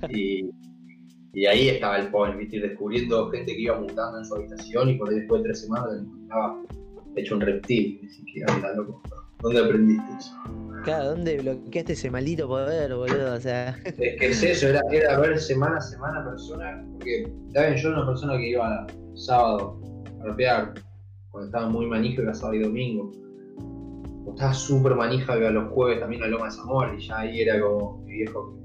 y, 0.09 0.49
y, 1.33 1.45
ahí 1.45 1.69
estaba 1.69 1.99
el 1.99 2.07
point, 2.07 2.39
¿viste? 2.39 2.59
descubriendo 2.59 3.29
gente 3.29 3.53
que 3.53 3.61
iba 3.61 3.79
mutando 3.79 4.17
en 4.17 4.25
su 4.25 4.33
habitación 4.33 4.89
y 4.89 4.95
por 4.95 5.09
ahí 5.09 5.17
después 5.17 5.43
de 5.43 5.49
tres 5.49 5.61
semanas 5.61 6.01
estaba 6.23 6.59
hecho 7.17 7.35
un 7.35 7.41
reptil. 7.41 7.99
Y 8.01 8.07
decía, 8.07 8.47
loco, 8.75 9.03
¿dónde 9.41 9.59
aprendiste 9.59 10.11
eso? 10.17 10.64
Claro, 10.85 11.09
¿dónde 11.09 11.37
bloqueaste 11.39 11.93
ese 11.93 12.09
maldito 12.09 12.47
poder, 12.47 12.95
boludo? 12.95 13.33
O 13.33 13.39
sea. 13.39 13.77
Es 13.85 14.19
que 14.19 14.29
es 14.29 14.43
eso, 14.43 14.67
era, 14.69 14.81
era 14.91 15.19
ver 15.19 15.39
semana 15.39 15.77
a 15.77 15.81
semana 15.81 16.23
personas, 16.23 16.85
porque, 16.93 17.29
¿saben? 17.53 17.75
Yo 17.75 17.89
era 17.89 17.97
una 17.97 18.07
persona 18.07 18.37
que 18.37 18.49
iba 18.49 18.87
sábado 19.15 19.81
a 20.21 20.25
rapear, 20.25 20.73
cuando 21.31 21.47
estaba 21.47 21.69
muy 21.69 21.87
manija 21.87 22.21
era 22.21 22.33
sábado 22.33 22.55
y 22.55 22.63
domingo. 22.63 23.11
Cuando 23.57 24.31
estaba 24.35 24.53
súper 24.53 24.95
manija 24.95 25.37
iba 25.37 25.49
los 25.49 25.71
jueves 25.73 25.99
también 25.99 26.23
a 26.23 26.27
Loma 26.27 26.45
de 26.45 26.51
Zamora 26.51 26.95
y 26.97 27.05
ya 27.05 27.19
ahí 27.19 27.41
era 27.41 27.59
como 27.59 27.97
mi 28.05 28.13
viejo 28.13 28.55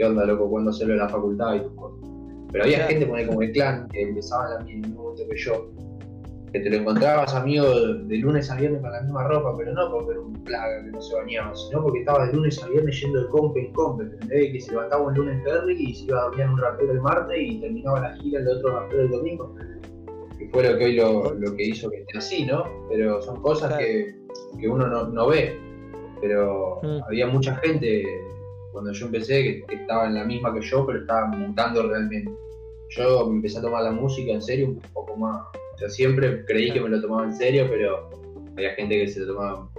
¿qué 0.00 0.06
onda, 0.06 0.24
loco? 0.24 0.48
¿Cuándo 0.48 0.70
hacerlo 0.70 0.94
en 0.94 1.00
la 1.00 1.08
facultad 1.08 1.56
y 1.56 1.60
tus 1.60 1.72
cosas? 1.74 2.08
Pero 2.52 2.64
había 2.64 2.86
gente 2.86 3.06
como 3.06 3.42
el 3.42 3.52
clan 3.52 3.86
que 3.88 4.02
empezaba 4.02 4.60
en 4.62 4.68
el 4.68 4.78
mismo 4.78 5.02
momento 5.02 5.22
que 5.28 5.36
yo, 5.36 5.70
que 6.52 6.60
te 6.60 6.70
lo 6.70 6.76
encontrabas 6.78 7.34
amigo 7.34 7.66
de 7.94 8.16
lunes 8.16 8.50
a 8.50 8.56
viernes 8.56 8.80
con 8.80 8.92
la 8.92 9.00
misma 9.02 9.28
ropa, 9.28 9.54
pero 9.56 9.72
no 9.72 9.90
porque 9.90 10.12
era 10.12 10.20
un 10.20 10.32
plaga 10.44 10.84
que 10.84 10.90
no 10.90 11.00
se 11.00 11.14
bañaba, 11.14 11.54
sino 11.54 11.82
porque 11.82 12.00
estaba 12.00 12.26
de 12.26 12.32
lunes 12.32 12.62
a 12.62 12.68
viernes 12.68 13.00
yendo 13.00 13.22
de 13.22 13.28
compe 13.28 13.60
en 13.60 13.72
compe, 13.72 14.04
¿entendés? 14.04 14.52
Que 14.52 14.60
se 14.60 14.72
levantaba 14.72 15.06
un 15.06 15.14
lunes 15.14 15.42
Perry 15.44 15.76
y 15.78 15.94
se 15.94 16.06
iba 16.06 16.18
a 16.18 16.24
dormir 16.24 16.40
en 16.42 16.50
un 16.50 16.58
rapero 16.58 16.92
el 16.92 17.00
martes 17.00 17.38
y 17.38 17.60
terminaba 17.60 18.00
la 18.00 18.16
gira 18.16 18.40
el 18.40 18.48
otro 18.48 18.80
rapero 18.80 19.02
el 19.02 19.10
domingo. 19.10 19.54
Que 20.38 20.48
fue 20.48 20.68
lo 20.68 20.78
que 20.78 20.84
hoy 20.84 20.96
lo, 20.96 21.56
que 21.56 21.62
hizo 21.62 21.88
que 21.90 21.98
esté 21.98 22.18
así, 22.18 22.46
¿no? 22.46 22.64
Pero 22.88 23.22
son 23.22 23.40
cosas 23.42 23.76
que, 23.78 24.16
que, 24.58 24.68
uno 24.68 24.88
no, 24.88 25.06
no 25.06 25.28
ve. 25.28 25.56
Pero 26.20 26.80
mm. 26.82 27.04
había 27.06 27.26
mucha 27.28 27.54
gente 27.56 28.04
cuando 28.72 28.92
yo 28.92 29.06
empecé 29.06 29.42
que, 29.42 29.66
que 29.66 29.74
estaba 29.76 30.06
en 30.06 30.14
la 30.14 30.24
misma 30.24 30.52
que 30.52 30.62
yo, 30.62 30.84
pero 30.84 30.98
estaba 31.00 31.28
mutando 31.28 31.88
realmente. 31.88 32.32
Yo 32.88 33.26
me 33.28 33.36
empecé 33.36 33.58
a 33.58 33.62
tomar 33.62 33.84
la 33.84 33.92
música 33.92 34.32
en 34.32 34.42
serio 34.42 34.66
un 34.66 34.80
poco 34.92 35.16
más 35.16 35.42
yo 35.80 35.88
siempre 35.88 36.44
creí 36.44 36.72
que 36.72 36.80
me 36.80 36.88
lo 36.88 37.00
tomaba 37.00 37.24
en 37.24 37.34
serio, 37.34 37.66
pero 37.68 38.10
había 38.56 38.74
gente 38.74 38.98
que 38.98 39.08
se 39.08 39.20
lo 39.20 39.34
tomaba 39.34 39.70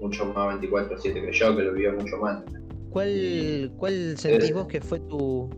mucho 0.00 0.26
más 0.26 0.60
24-7 0.60 1.02
que 1.02 1.32
yo, 1.32 1.56
que 1.56 1.62
lo 1.62 1.72
vivía 1.72 1.92
mucho 1.92 2.16
más. 2.18 2.42
¿Cuál, 2.90 3.72
cuál 3.76 4.16
sentís 4.16 4.52
vos 4.52 4.66
que 4.66 4.80
fue 4.80 5.00
tu, 5.00 5.50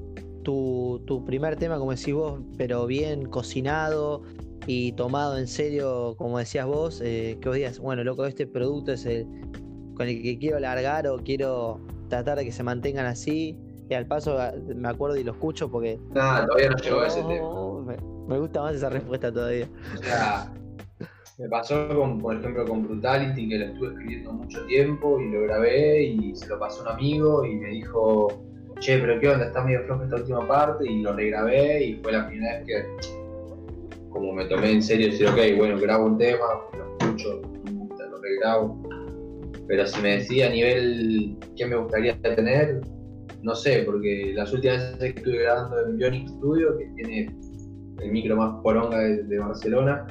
tu, 0.43 1.25
primer 1.27 1.57
tema, 1.57 1.79
como 1.79 1.93
decís 1.93 2.15
vos, 2.15 2.41
pero 2.57 2.87
bien 2.87 3.27
cocinado 3.27 4.23
y 4.67 4.93
tomado 4.93 5.39
en 5.39 5.47
serio, 5.47 6.15
como 6.19 6.39
decías 6.39 6.67
vos, 6.67 7.01
eh, 7.05 7.39
que 7.41 7.49
vos 7.49 7.57
digas, 7.57 7.79
bueno, 7.79 8.03
loco, 8.05 8.27
este 8.27 8.47
producto 8.47 8.93
es 8.93 9.07
el 9.07 9.27
con 9.99 10.09
el 10.09 10.23
que 10.23 10.39
quiero 10.39 10.61
largar 10.61 11.09
o 11.09 11.19
quiero 11.19 11.81
tratar 12.09 12.39
de 12.39 12.45
que 12.45 12.53
se 12.53 12.63
mantengan 12.63 13.05
así? 13.05 13.59
Y 13.91 13.95
al 13.95 14.07
paso 14.07 14.39
me 14.75 14.89
acuerdo 14.89 15.17
y 15.17 15.25
lo 15.25 15.33
escucho 15.33 15.71
porque... 15.71 15.99
Nada, 16.15 16.47
todavía 16.47 16.71
no 16.71 16.77
llegó 16.77 17.01
a 17.01 17.07
ese 17.09 17.23
tema. 17.23 17.49
Me 18.29 18.39
gusta 18.39 18.63
más 18.63 18.75
esa 18.75 18.91
respuesta 18.91 19.33
todavía. 19.33 19.67
O 19.95 20.03
sea, 20.03 20.53
me 21.39 21.49
pasó 21.49 21.89
con, 21.89 22.19
por 22.19 22.37
ejemplo, 22.37 22.67
con 22.67 22.87
Brutality, 22.87 23.49
que 23.49 23.59
lo 23.59 23.65
estuve 23.67 23.89
escribiendo 23.89 24.33
mucho 24.33 24.65
tiempo 24.67 25.21
y 25.21 25.31
lo 25.31 25.43
grabé 25.43 26.03
y 26.03 26.37
se 26.37 26.47
lo 26.49 26.59
pasó 26.59 26.83
un 26.83 26.89
amigo 26.89 27.45
y 27.45 27.55
me 27.55 27.71
dijo, 27.71 28.29
che, 28.81 28.99
pero 28.99 29.19
qué 29.19 29.29
onda, 29.29 29.47
está 29.47 29.65
medio 29.65 29.83
flojo 29.85 30.05
esta 30.05 30.17
última 30.17 30.47
parte 30.47 30.91
y 30.91 31.01
lo 31.01 31.15
regrabé 31.15 31.85
y 31.85 31.95
fue 32.03 32.13
la 32.13 32.29
primera 32.29 32.59
vez 32.59 32.67
que 32.67 33.19
como 34.11 34.33
me 34.33 34.45
tomé 34.47 34.73
en 34.73 34.83
serio 34.83 35.07
decir, 35.07 35.29
ok, 35.29 35.57
bueno, 35.57 35.79
grabo 35.79 36.07
un 36.07 36.19
tema, 36.19 36.45
lo 36.77 36.97
escucho, 36.99 37.41
lo 38.11 38.19
regrabo. 38.21 38.83
Pero 39.69 39.87
si 39.87 40.01
me 40.01 40.17
decía 40.17 40.49
a 40.49 40.51
nivel 40.51 41.37
qué 41.57 41.67
me 41.67 41.77
gustaría 41.77 42.21
tener, 42.21 42.81
no 43.43 43.55
sé, 43.55 43.85
porque 43.85 44.33
las 44.35 44.53
últimas 44.53 44.93
veces 44.93 45.15
que 45.15 45.21
estuve 45.21 45.43
grabando 45.43 45.87
en 45.87 45.97
Bionic 45.99 46.29
Studio, 46.29 46.77
que 46.79 46.87
tiene 46.97 47.31
el 48.03 48.13
micro 48.13 48.37
más 48.37 48.61
poronga 48.63 48.99
de, 48.99 49.39
Barcelona, 49.39 50.07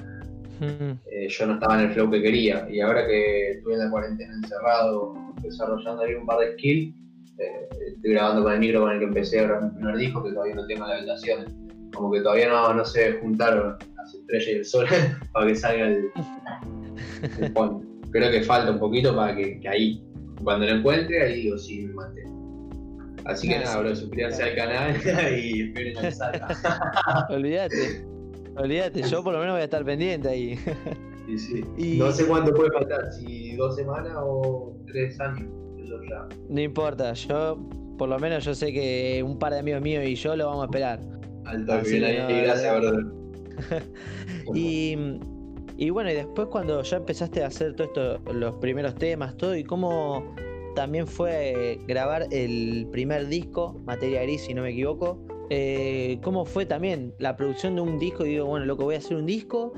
eh, 0.61 1.27
yo 1.29 1.45
no 1.45 1.53
estaba 1.53 1.79
en 1.79 1.89
el 1.89 1.93
flow 1.93 2.09
que 2.09 2.21
quería. 2.21 2.67
Y 2.69 2.79
ahora 2.79 3.05
que 3.07 3.51
estuve 3.51 3.73
en 3.73 3.79
la 3.79 3.89
cuarentena 3.89 4.33
encerrado, 4.35 5.13
desarrollando 5.41 6.03
ahí 6.03 6.13
un 6.15 6.25
par 6.25 6.39
de 6.39 6.53
skills, 6.53 6.95
eh, 7.39 7.67
estoy 7.95 8.11
grabando 8.11 8.43
con 8.43 8.53
el 8.53 8.59
micro 8.59 8.81
con 8.81 8.91
el 8.91 8.99
que 8.99 9.05
empecé 9.05 9.39
a 9.39 9.43
grabar 9.43 9.63
mi 9.65 9.75
primer 9.75 9.97
disco, 9.97 10.23
que 10.23 10.31
todavía 10.31 10.55
no 10.55 10.65
tengo 10.65 10.83
en 10.83 10.89
la 10.89 10.95
habitación. 10.97 11.45
Como 11.93 12.11
que 12.11 12.21
todavía 12.21 12.49
no, 12.49 12.73
no 12.73 12.85
se 12.85 13.13
juntaron 13.13 13.77
las 13.95 14.13
estrellas 14.13 14.47
y 14.47 14.51
el 14.51 14.65
sol 14.65 14.85
para 15.33 15.47
que 15.47 15.55
salga 15.55 15.87
el, 15.87 16.09
Creo 18.11 18.31
que 18.31 18.41
falta 18.41 18.71
un 18.71 18.79
poquito 18.79 19.15
para 19.15 19.35
que, 19.35 19.61
ahí, 19.69 20.01
cuando 20.43 20.65
lo 20.65 20.73
encuentre, 20.73 21.23
ahí 21.23 21.41
digo, 21.41 21.57
sí, 21.57 21.87
me 21.87 21.93
mantengo. 21.93 22.36
Así 23.27 23.49
que 23.49 23.59
nada, 23.59 23.79
bro, 23.79 23.95
suscríbanse 23.95 24.41
al 24.41 24.55
canal 24.55 24.95
y 25.37 25.63
esperen 25.63 25.97
a 25.97 26.01
que 26.01 26.11
salga. 26.11 27.27
olvídate, 27.29 28.05
olvídate, 28.55 29.03
yo 29.03 29.23
por 29.23 29.33
lo 29.33 29.39
menos 29.39 29.55
voy 29.55 29.61
a 29.61 29.65
estar 29.65 29.83
pendiente 29.83 30.29
ahí. 30.29 30.59
sí, 31.27 31.37
sí. 31.37 31.97
No 31.99 32.11
sé 32.11 32.25
cuánto 32.25 32.53
puede 32.53 32.71
faltar, 32.71 33.11
si 33.11 33.55
dos 33.57 33.75
semanas 33.75 34.13
o 34.17 34.73
tres 34.87 35.19
años. 35.19 35.49
Eso 35.77 35.99
ya. 36.09 36.27
No 36.49 36.61
importa, 36.61 37.13
yo 37.13 37.59
por 37.97 38.07
lo 38.07 38.17
menos 38.17 38.45
yo 38.45 38.55
sé 38.55 38.71
que 38.71 39.21
un 39.25 39.37
par 39.37 39.51
de 39.53 39.59
amigos 39.59 39.81
míos 39.81 40.05
y 40.05 40.15
yo 40.15 40.35
lo 40.35 40.45
vamos 40.45 40.63
a 40.63 40.65
esperar. 40.65 40.99
Alto, 41.45 41.81
bien 41.81 42.03
ahí, 42.03 42.41
gracias, 42.43 42.79
brother. 42.79 43.05
y, 44.53 44.95
y 45.77 45.89
bueno, 45.89 46.11
y 46.11 46.13
después 46.13 46.47
cuando 46.49 46.81
ya 46.81 46.97
empezaste 46.97 47.43
a 47.43 47.47
hacer 47.47 47.75
todo 47.75 47.87
esto, 47.87 48.33
los 48.33 48.55
primeros 48.55 48.95
temas, 48.95 49.35
todo, 49.35 49.55
y 49.55 49.63
cómo 49.63 50.33
también 50.77 51.07
fue 51.07 51.79
grabar 51.87 52.27
el 52.29 52.87
primer 52.91 53.27
disco, 53.27 53.81
Materia 53.87 54.21
Gris, 54.21 54.41
si 54.41 54.53
no 54.53 54.61
me 54.61 54.69
equivoco. 54.69 55.19
Eh, 55.49 56.19
¿Cómo 56.21 56.45
fue 56.45 56.67
también 56.67 57.15
la 57.17 57.35
producción 57.35 57.73
de 57.73 57.81
un 57.81 57.97
disco? 57.97 58.27
Y 58.27 58.33
digo, 58.33 58.45
bueno, 58.45 58.67
loco, 58.67 58.83
voy 58.83 58.93
a 58.93 58.99
hacer 58.99 59.17
un 59.17 59.25
disco, 59.25 59.73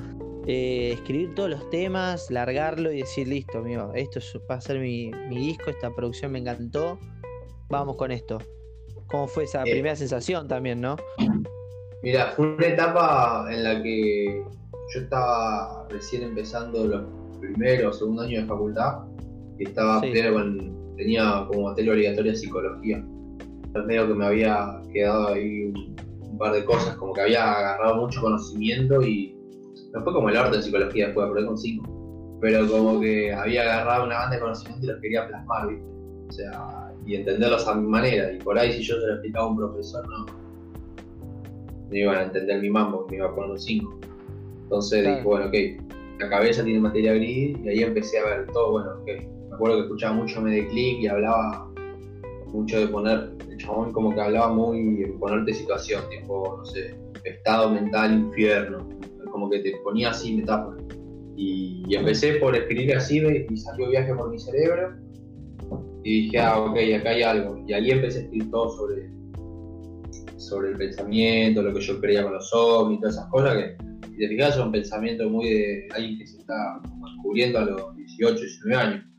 eh, 0.46 0.92
escribir 0.92 1.34
todos 1.36 1.52
los 1.52 1.70
temas, 1.70 2.30
largarlo 2.30 2.92
y 2.92 2.98
decir, 2.98 3.30
listo, 3.30 3.60
amigo, 3.60 3.94
esto 3.96 4.20
va 4.52 4.56
a 4.56 4.62
ser 4.62 4.82
mi, 4.82 5.10
disco, 5.30 5.70
esta 5.70 5.90
producción 5.96 6.34
me 6.34 6.40
encantó, 6.40 7.00
vamos 7.70 7.96
con 7.96 8.12
esto. 8.12 8.40
¿Cómo 9.08 9.26
fue 9.26 9.46
esa 9.46 9.62
eh. 9.62 9.72
primera 9.72 9.96
sensación 9.96 10.50
también, 10.50 10.82
no? 10.82 10.98
Mira, 12.04 12.34
fue 12.36 12.56
una 12.56 12.68
etapa 12.68 13.48
en 13.50 13.64
la 13.64 13.82
que 13.82 14.44
yo 14.94 15.00
estaba 15.00 15.88
recién 15.90 16.24
empezando 16.24 16.86
los 16.86 17.04
primeros 17.40 17.96
o 17.96 18.00
segundo 18.00 18.24
años 18.24 18.42
de 18.42 18.48
facultad 18.50 18.98
y 19.58 19.64
estaba 19.64 20.02
pleno 20.02 20.34
con 20.34 20.79
tenía 21.00 21.46
como 21.48 21.70
materia 21.70 21.94
obligatoria 21.94 22.36
psicología. 22.36 23.04
El 23.74 23.86
medio 23.86 24.08
que 24.08 24.14
me 24.16 24.26
había 24.26 24.82
quedado 24.92 25.30
ahí 25.30 25.66
un, 25.66 26.38
par 26.38 26.54
de 26.54 26.64
cosas, 26.64 26.96
como 26.96 27.14
que 27.14 27.22
había 27.22 27.52
agarrado 27.52 28.02
mucho 28.02 28.22
conocimiento 28.22 29.02
y 29.02 29.36
no 29.94 30.02
fue 30.04 30.14
como 30.14 30.30
el 30.30 30.38
arte 30.38 30.58
de 30.58 30.64
psicología 30.64 31.08
después, 31.08 31.28
aprobé 31.28 31.46
con 31.46 31.58
cinco, 31.58 32.38
pero 32.40 32.66
como 32.68 33.02
que 33.02 33.34
había 33.34 33.64
agarrado 33.64 34.06
una 34.06 34.20
banda 34.20 34.36
de 34.36 34.42
conocimiento 34.42 34.86
y 34.86 34.90
los 34.90 35.02
quería 35.02 35.28
plasmar, 35.28 35.68
¿viste? 35.68 35.86
O 36.28 36.32
sea, 36.32 36.94
y 37.06 37.16
entenderlos 37.16 37.68
a 37.68 37.76
mi 37.76 37.88
manera. 37.88 38.32
Y 38.32 38.38
por 38.38 38.58
ahí 38.58 38.72
si 38.74 38.84
yo 38.84 39.00
se 39.00 39.08
lo 39.08 39.14
explicaba 39.14 39.46
a 39.46 39.50
un 39.50 39.58
profesor, 39.58 40.08
no, 40.08 40.26
no 41.90 41.96
iban 41.96 42.18
a 42.18 42.24
entender 42.24 42.62
mi 42.62 42.70
mambo, 42.70 43.08
me 43.10 43.18
iba 43.18 43.28
a 43.28 43.36
poner 43.36 43.52
un 43.52 43.60
5. 43.60 44.00
Entonces 44.64 45.06
dije, 45.06 45.24
bueno, 45.24 45.48
ok, 45.48 45.56
la 46.20 46.30
cabeza 46.30 46.64
tiene 46.64 46.80
materia 46.80 47.14
gris 47.14 47.58
y 47.64 47.70
ahí 47.70 47.84
empecé 47.84 48.20
a 48.20 48.26
ver 48.26 48.48
todo, 48.48 48.72
bueno, 48.74 48.92
ok, 49.02 49.39
acuerdo 49.60 49.78
que 49.80 49.84
escuchaba 49.84 50.14
mucho 50.14 50.42
Mediclick 50.42 51.02
y 51.02 51.08
hablaba 51.08 51.70
mucho 52.54 52.80
de 52.80 52.88
poner, 52.88 53.30
el 53.50 53.58
chabón 53.58 53.92
como 53.92 54.16
que 54.16 54.22
hablaba 54.22 54.54
muy 54.54 55.06
ponerte 55.20 55.54
situación, 55.54 56.02
tipo, 56.10 56.56
no 56.58 56.66
sé, 56.66 56.96
estado 57.26 57.70
mental, 57.70 58.14
infierno, 58.14 58.88
como 59.30 59.50
que 59.50 59.60
te 59.60 59.76
ponía 59.84 60.12
así 60.12 60.38
metáfora. 60.38 60.78
Y, 61.36 61.84
empecé 61.94 62.36
por 62.36 62.56
escribir 62.56 62.96
así 62.96 63.18
y 63.18 63.58
salió 63.58 63.90
viaje 63.90 64.14
por 64.14 64.30
mi 64.30 64.40
cerebro 64.40 64.96
y 66.04 66.24
dije, 66.24 66.40
ah, 66.40 66.60
ok, 66.60 66.78
acá 66.98 67.10
hay 67.10 67.24
algo. 67.24 67.62
Y 67.68 67.74
ahí 67.74 67.92
empecé 67.92 68.20
a 68.20 68.22
escribir 68.22 68.50
todo 68.52 68.70
sobre, 68.70 69.12
sobre 70.38 70.70
el 70.70 70.78
pensamiento, 70.78 71.62
lo 71.62 71.74
que 71.74 71.82
yo 71.82 72.00
creía 72.00 72.24
con 72.24 72.34
los 72.34 72.50
ovnis, 72.54 73.02
todas 73.02 73.16
esas 73.16 73.28
cosas 73.28 73.56
que, 73.58 73.76
si 74.08 74.18
te 74.18 74.28
fijas, 74.30 74.56
son 74.56 74.72
pensamientos 74.72 75.30
muy 75.30 75.50
de 75.50 75.88
alguien 75.96 76.18
que 76.18 76.28
se 76.28 76.38
está 76.38 76.80
descubriendo 77.04 77.60
a 77.60 77.66
los 77.66 77.96
18, 77.98 78.40
19 78.40 78.82
años. 78.82 79.10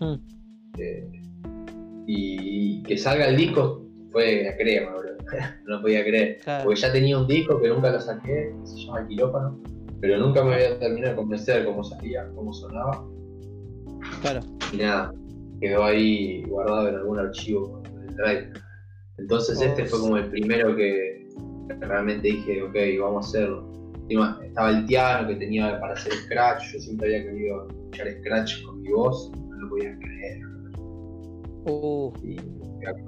Hmm. 0.00 0.14
Eh, 0.78 1.10
y 2.06 2.82
que 2.82 2.98
salga 2.98 3.28
el 3.28 3.36
disco 3.36 3.84
fue 4.10 4.48
a 4.48 4.56
creer, 4.56 4.88
no 5.66 5.80
podía 5.82 6.04
creer. 6.04 6.38
Porque 6.62 6.80
ya 6.80 6.92
tenía 6.92 7.18
un 7.18 7.26
disco 7.26 7.60
que 7.60 7.68
nunca 7.68 7.90
lo 7.90 8.00
saqué, 8.00 8.52
que 8.60 8.66
se 8.66 8.78
llama 8.78 9.00
El 9.00 9.08
Quirófano, 9.08 9.60
pero 10.00 10.18
nunca 10.18 10.44
me 10.44 10.54
había 10.54 10.78
terminado 10.78 11.12
de 11.12 11.16
convencer 11.16 11.64
cómo 11.64 11.82
salía, 11.82 12.28
cómo 12.34 12.52
sonaba. 12.52 13.06
Claro. 14.20 14.40
Y 14.72 14.76
nada, 14.76 15.12
quedó 15.60 15.84
ahí 15.84 16.42
guardado 16.44 16.88
en 16.88 16.94
algún 16.96 17.18
archivo 17.18 17.82
del 17.82 18.16
drive. 18.16 18.52
Entonces 19.18 19.60
este 19.60 19.84
fue 19.86 20.00
como 20.00 20.16
el 20.16 20.28
primero 20.28 20.76
que 20.76 21.28
realmente 21.80 22.28
dije, 22.28 22.62
ok, 22.62 22.74
vamos 23.00 23.26
a 23.26 23.28
hacerlo. 23.28 23.74
Estaba 24.42 24.70
el 24.70 24.84
piano 24.84 25.28
que 25.28 25.36
tenía 25.36 25.80
para 25.80 25.94
hacer 25.94 26.12
scratch, 26.12 26.72
yo 26.72 26.78
siempre 26.78 27.06
había 27.06 27.30
querido 27.30 27.68
escuchar 27.68 28.12
scratch 28.20 28.62
con 28.64 28.82
mi 28.82 28.90
voz 28.90 29.32
podía 29.74 29.98
creer. 29.98 30.40
Uh. 31.66 32.12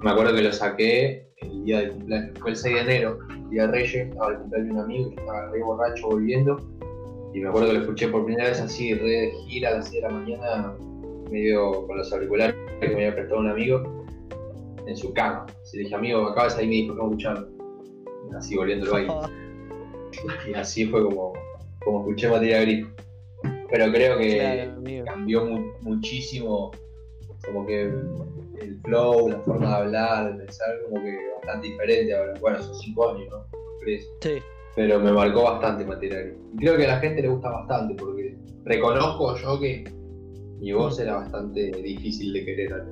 me 0.03 0.09
acuerdo 0.09 0.35
que 0.35 0.41
lo 0.41 0.51
saqué 0.51 1.27
el 1.37 1.63
día 1.63 1.81
del 1.81 1.91
cumpleaños, 1.91 2.39
fue 2.39 2.49
el 2.51 2.55
6 2.55 2.75
de 2.75 2.81
enero, 2.81 3.19
el 3.29 3.49
día 3.51 3.67
de 3.67 3.71
Reyes, 3.71 4.07
estaba 4.07 4.31
el 4.31 4.37
cumpleaños 4.39 4.67
de 4.67 4.73
un 4.73 4.79
amigo, 4.79 5.09
estaba 5.11 5.51
re 5.51 5.63
borracho 5.63 6.07
volviendo, 6.07 6.57
y 7.33 7.39
me 7.39 7.49
acuerdo 7.49 7.67
que 7.67 7.73
lo 7.75 7.79
escuché 7.81 8.07
por 8.07 8.25
primera 8.25 8.49
vez 8.49 8.59
así, 8.59 8.93
re 8.95 9.09
de 9.09 9.31
gira 9.47 9.69
a 9.69 9.73
las 9.75 9.89
6 9.89 10.01
de 10.01 10.09
la 10.09 10.13
mañana, 10.13 10.73
medio 11.29 11.85
con 11.85 11.97
los 11.97 12.11
auriculares 12.11 12.55
que 12.81 12.87
me 12.87 12.95
había 12.95 13.15
prestado 13.15 13.41
un 13.41 13.49
amigo, 13.49 14.05
en 14.87 14.97
su 14.97 15.13
cama. 15.13 15.45
Así 15.61 15.77
le 15.77 15.83
dije, 15.83 15.95
amigo, 15.95 16.25
acabas 16.25 16.57
ahí, 16.57 16.65
me 16.65 16.73
dijo, 16.73 16.95
no 16.95 17.03
escucharlo. 17.03 17.47
Así 18.35 18.55
volviendo 18.55 18.85
el 18.85 18.91
baile. 18.91 19.13
y 20.49 20.53
así 20.53 20.85
fue 20.85 21.03
como, 21.03 21.33
como 21.83 21.99
escuché 21.99 22.29
Materia 22.29 22.61
Gris 22.61 22.87
pero 23.69 23.91
creo 23.91 24.17
que 24.17 25.03
cambió 25.05 25.45
muchísimo 25.81 26.71
como 27.45 27.65
que 27.65 27.83
el 28.61 28.79
flow, 28.83 29.29
la 29.29 29.39
forma 29.41 29.67
de 29.67 29.75
hablar, 29.75 30.31
de 30.33 30.45
pensar, 30.45 30.67
como 30.89 31.01
que 31.03 31.17
bastante 31.35 31.67
diferente 31.67 32.15
ahora. 32.15 32.33
Bueno, 32.39 32.61
son 32.61 32.75
cinco 32.75 33.11
años, 33.11 33.27
¿no? 33.29 33.45
Sí. 34.21 34.37
Pero 34.75 34.99
me 34.99 35.11
marcó 35.11 35.43
bastante 35.43 35.85
material. 35.85 36.35
Y 36.53 36.57
creo 36.57 36.77
que 36.77 36.85
a 36.85 36.95
la 36.95 36.99
gente 36.99 37.21
le 37.21 37.29
gusta 37.29 37.49
bastante, 37.49 37.95
porque 37.95 38.37
reconozco 38.65 39.35
yo 39.37 39.59
que 39.59 39.85
mi 40.59 40.71
voz 40.73 40.99
era 40.99 41.15
bastante 41.15 41.71
difícil 41.71 42.33
de 42.33 42.45
querer 42.45 42.83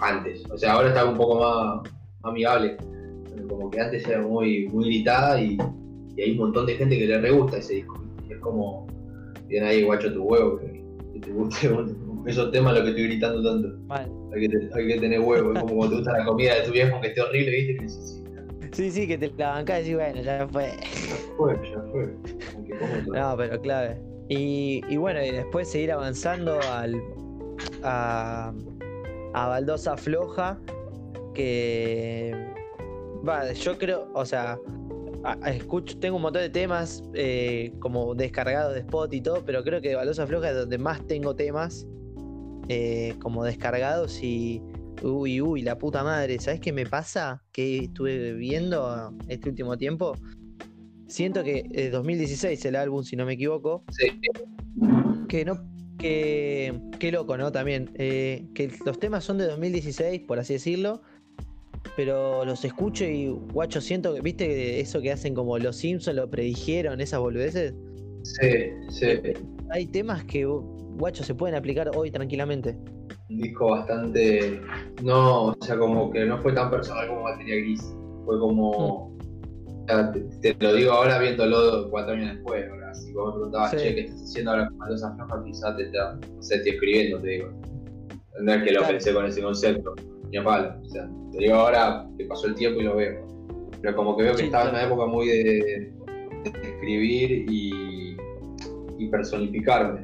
antes. 0.00 0.44
O 0.50 0.56
sea, 0.56 0.72
ahora 0.72 0.88
está 0.88 1.04
un 1.04 1.16
poco 1.16 1.40
más 1.40 1.90
amigable. 2.22 2.76
Como 3.48 3.70
que 3.70 3.80
antes 3.80 4.06
era 4.08 4.22
muy, 4.22 4.68
muy 4.68 4.86
gritada 4.86 5.40
y, 5.40 5.58
hay 6.16 6.30
un 6.32 6.38
montón 6.38 6.66
de 6.66 6.76
gente 6.76 6.96
que 6.96 7.06
le 7.06 7.20
re 7.20 7.32
gusta 7.32 7.58
ese 7.58 7.74
disco. 7.74 8.00
es 8.30 8.38
como, 8.38 8.86
bien 9.46 9.64
ahí 9.64 9.82
guacho 9.82 10.12
tu 10.12 10.22
huevo, 10.22 10.58
que, 10.58 11.20
te 11.20 11.30
guste 11.30 11.70
esos 12.26 12.50
temas 12.52 12.74
lo 12.74 12.82
que 12.82 12.90
estoy 12.90 13.04
gritando 13.04 13.42
tanto. 13.42 13.78
Hay, 13.90 14.48
que, 14.48 14.68
hay 14.74 14.86
que 14.88 15.00
tener 15.00 15.20
huevo, 15.20 15.52
es 15.52 15.60
como 15.60 15.76
cuando 15.76 15.90
te 15.90 16.02
gusta 16.02 16.18
la 16.18 16.24
comida 16.24 16.54
de 16.54 16.62
tu 16.62 16.72
viejo 16.72 17.00
que 17.00 17.08
esté 17.08 17.20
horrible, 17.20 17.50
¿viste? 17.50 17.76
Que 17.76 17.88
sí, 17.88 18.24
sí, 18.72 18.90
sí, 18.90 19.06
que 19.06 19.18
te 19.18 19.30
la 19.36 19.50
bancás 19.50 19.80
y 19.80 19.92
decís, 19.92 19.96
bueno, 19.96 20.22
ya 20.22 20.48
fue. 20.48 20.66
Ya 20.66 21.16
fue, 21.36 21.70
ya 21.70 21.82
fue. 21.92 22.14
No, 23.20 23.36
pero 23.36 23.60
clave. 23.60 24.00
Y, 24.28 24.80
y, 24.88 24.96
bueno, 24.96 25.22
y 25.22 25.30
después 25.30 25.70
seguir 25.70 25.92
avanzando 25.92 26.58
al, 26.72 27.00
a, 27.82 28.52
a 29.34 29.48
Baldosa 29.48 29.96
Floja, 29.96 30.58
que 31.34 32.34
va, 33.28 33.52
yo 33.52 33.76
creo, 33.76 34.08
o 34.14 34.24
sea, 34.24 34.58
escucho, 35.46 35.98
tengo 35.98 36.16
un 36.16 36.22
montón 36.22 36.42
de 36.42 36.50
temas 36.50 37.02
eh, 37.14 37.72
como 37.80 38.14
descargados 38.14 38.74
de 38.74 38.80
spot 38.80 39.12
y 39.14 39.20
todo, 39.20 39.44
pero 39.44 39.62
creo 39.62 39.80
que 39.80 39.94
Baldosa 39.94 40.26
Floja 40.26 40.50
es 40.50 40.56
donde 40.56 40.78
más 40.78 41.06
tengo 41.06 41.34
temas 41.34 41.86
eh, 42.68 43.14
como 43.20 43.44
descargados 43.44 44.22
y 44.22 44.62
uy, 45.02 45.40
uy, 45.40 45.62
la 45.62 45.78
puta 45.78 46.02
madre, 46.02 46.38
¿sabes 46.38 46.60
qué 46.60 46.72
me 46.72 46.86
pasa? 46.86 47.42
Que 47.52 47.78
estuve 47.84 48.34
viendo 48.34 49.14
este 49.28 49.48
último 49.48 49.76
tiempo. 49.76 50.16
Siento 51.06 51.44
que 51.44 51.68
es 51.72 51.92
2016 51.92 52.64
el 52.64 52.76
álbum, 52.76 53.02
si 53.04 53.16
no 53.16 53.26
me 53.26 53.34
equivoco. 53.34 53.84
Sí. 53.90 54.20
Que 55.28 55.44
no 55.44 55.74
que, 55.98 56.80
qué 56.98 57.12
loco, 57.12 57.36
¿no? 57.36 57.52
También, 57.52 57.90
eh, 57.94 58.46
que 58.54 58.70
los 58.84 58.98
temas 58.98 59.24
son 59.24 59.38
de 59.38 59.46
2016, 59.46 60.22
por 60.22 60.38
así 60.38 60.54
decirlo, 60.54 61.02
pero 61.96 62.44
los 62.44 62.64
escucho 62.64 63.04
y, 63.04 63.28
guacho, 63.52 63.80
siento 63.80 64.14
que, 64.14 64.20
¿viste 64.20 64.80
eso 64.80 65.00
que 65.00 65.12
hacen 65.12 65.34
como 65.34 65.58
los 65.58 65.76
Simpsons 65.76 66.16
lo 66.16 66.28
predijeron, 66.28 67.00
esas 67.00 67.20
boludeces? 67.20 67.74
Sí, 68.22 68.70
sí. 68.90 69.06
Hay 69.70 69.86
temas 69.86 70.24
que, 70.24 70.44
guacho, 70.44 71.24
se 71.24 71.34
pueden 71.34 71.56
aplicar 71.56 71.90
hoy 71.94 72.10
tranquilamente. 72.10 72.76
Un 73.30 73.38
disco 73.38 73.70
bastante, 73.70 74.60
no, 75.02 75.46
o 75.46 75.56
sea, 75.60 75.78
como 75.78 76.10
que 76.10 76.24
no 76.24 76.40
fue 76.42 76.52
tan 76.52 76.70
personal 76.70 77.08
como 77.08 77.22
Materia 77.22 77.56
Gris, 77.56 77.82
fue 78.24 78.38
como... 78.38 79.10
Mm 79.10 79.14
te, 80.40 80.56
lo 80.60 80.74
digo 80.74 80.92
ahora 80.92 81.18
viéndolo 81.18 81.90
cuatro 81.90 82.14
años 82.14 82.34
después. 82.34 82.64
Ahora, 82.70 82.94
si 82.94 83.12
vos 83.12 83.26
me 83.26 83.32
preguntabas, 83.34 83.70
che, 83.72 83.94
¿qué 83.94 84.00
estás 84.02 84.22
haciendo 84.22 84.50
ahora 84.52 84.68
con 84.68 84.78
Maldosa 84.78 85.14
Floja? 85.14 85.44
Quizás 85.44 85.76
te, 85.76 85.82
está, 85.84 86.14
no 86.14 86.42
sé, 86.42 86.56
estoy 86.56 86.72
escribiendo, 86.72 87.20
te 87.20 87.28
digo. 87.28 87.50
No 88.40 88.52
es 88.52 88.62
que 88.64 88.72
lo 88.72 88.86
pensé 88.86 89.14
con 89.14 89.26
ese 89.26 89.42
concepto, 89.42 89.94
ni 90.34 90.40
a 90.40 90.44
palo. 90.44 90.74
O 90.82 90.88
sea, 90.88 91.08
te 91.32 91.38
digo 91.38 91.54
ahora 91.54 92.06
que 92.18 92.24
pasó 92.24 92.48
el 92.48 92.56
tiempo 92.56 92.80
y 92.80 92.84
lo 92.84 92.96
veo. 92.96 93.24
Pero 93.80 93.96
como 93.96 94.16
que 94.16 94.24
veo 94.24 94.34
que 94.34 94.44
estaba 94.44 94.64
en 94.64 94.70
una 94.70 94.82
época 94.84 95.06
muy 95.06 95.28
de, 95.28 95.92
escribir 96.62 97.46
y, 97.48 98.16
y, 98.98 99.08
personificarme. 99.08 100.02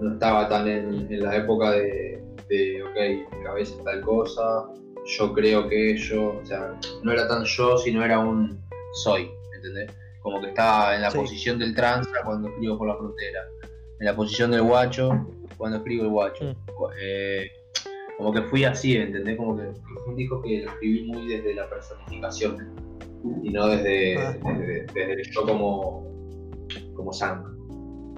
No 0.00 0.14
estaba 0.14 0.48
tan 0.48 0.66
en, 0.66 1.06
en 1.10 1.22
la 1.22 1.36
época 1.36 1.70
de, 1.72 2.20
de, 2.48 2.82
ok, 2.82 3.36
mi 3.36 3.44
cabeza 3.44 3.74
es 3.78 3.84
tal 3.84 4.00
cosa, 4.00 4.68
yo 5.18 5.32
creo 5.32 5.68
que 5.68 5.96
yo, 5.96 6.38
o 6.42 6.44
sea, 6.44 6.74
no 7.02 7.12
era 7.12 7.28
tan 7.28 7.44
yo, 7.44 7.78
sino 7.78 8.04
era 8.04 8.18
un 8.18 8.60
soy, 9.04 9.30
¿entendés? 9.54 9.90
Como 10.20 10.40
que 10.40 10.48
estaba 10.48 10.96
en 10.96 11.02
la 11.02 11.10
posición 11.10 11.58
del 11.58 11.74
tranza 11.74 12.10
cuando 12.24 12.48
escribo 12.48 12.78
por 12.78 12.88
la 12.88 12.96
frontera, 12.96 13.40
en 14.00 14.06
la 14.06 14.16
posición 14.16 14.50
del 14.50 14.62
guacho 14.62 15.26
cuando 15.56 15.78
escribo 15.78 16.04
el 16.04 16.10
guacho. 16.10 16.44
Mm. 16.44 16.56
Eh, 17.00 17.50
como 18.18 18.32
que 18.32 18.42
fui 18.42 18.64
así, 18.64 18.96
¿entendés? 18.96 19.36
Como 19.36 19.56
que 19.56 19.64
fue 19.82 20.04
un 20.08 20.16
disco 20.16 20.42
que 20.42 20.62
lo 20.62 20.70
escribí 20.70 21.04
muy 21.04 21.28
desde 21.28 21.54
la 21.54 21.68
personificación 21.68 22.74
y 23.42 23.50
no 23.50 23.66
desde, 23.68 24.18
ah. 24.18 24.36
desde, 24.94 25.22
yo 25.30 25.46
como, 25.46 26.06
como 26.94 27.12
sang. 27.12 27.44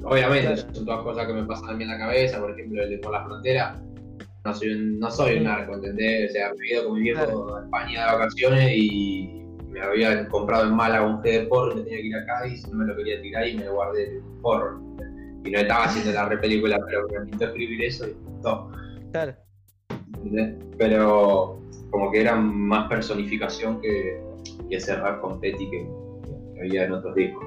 Obviamente, 0.04 0.57
son 0.57 0.85
todas 0.85 1.02
cosas 1.02 1.26
que 1.26 1.33
me 1.33 1.44
pasan 1.44 1.70
a 1.70 1.72
mí 1.74 1.85
en 1.85 1.90
la 1.90 1.98
cabeza, 1.98 2.40
por 2.40 2.50
ejemplo, 2.50 2.83
el 2.83 2.90
de 2.90 2.98
por 2.98 3.12
la 3.12 3.24
frontera. 3.24 3.80
No 4.44 4.54
soy 4.54 4.72
un, 4.72 4.98
no 4.98 5.11
soy 5.11 5.38
un 5.38 5.44
narco, 5.44 5.74
¿entendés? 5.74 6.30
O 6.30 6.33
sea, 6.35 6.52
he 6.62 6.72
ido 6.72 6.85
con 6.85 6.94
mi 6.94 7.00
viejo 7.00 7.57
a 7.57 7.62
España 7.62 8.04
de 8.04 8.12
vacaciones 8.12 8.72
y 8.76 9.42
me 9.70 9.80
había 9.80 10.28
comprado 10.28 10.68
en 10.68 10.74
Málaga 10.74 11.07
un 11.07 11.22
té 11.22 11.40
de 11.40 11.46
porro 11.46 11.72
y 11.72 11.76
me 11.76 11.83
tenía 11.83 12.00
que 12.00 12.07
ir 12.07 12.16
a 12.16 12.26
Cádiz, 12.26 12.68
no 12.68 12.76
me 12.76 12.85
lo 12.85 12.96
quería 12.96 13.20
tirar 13.22 13.48
y 13.48 13.57
me 13.57 13.68
guardé 13.68 14.16
el 14.16 14.22
porro. 14.42 14.80
Y 15.44 15.50
no 15.50 15.59
estaba 15.59 15.85
haciendo 15.85 16.12
la 16.12 16.28
repelícula, 16.28 16.78
pero 16.87 17.09
me 17.09 17.26
pintó 17.26 17.46
escribir 17.46 17.85
eso 17.85 18.07
y 18.07 18.42
todo. 18.42 18.70
Claro. 19.12 19.35
Pero 20.79 21.61
como 21.90 22.11
que 22.11 22.20
era 22.22 22.35
más 22.37 22.88
personificación 22.88 23.81
que, 23.81 24.20
que 24.68 24.77
ese 24.77 24.96
rap 24.96 25.20
con 25.20 25.40
Petty 25.40 25.70
que, 25.70 25.87
había 26.61 26.85
en 26.85 26.92
otros 26.92 27.14
discos. 27.14 27.44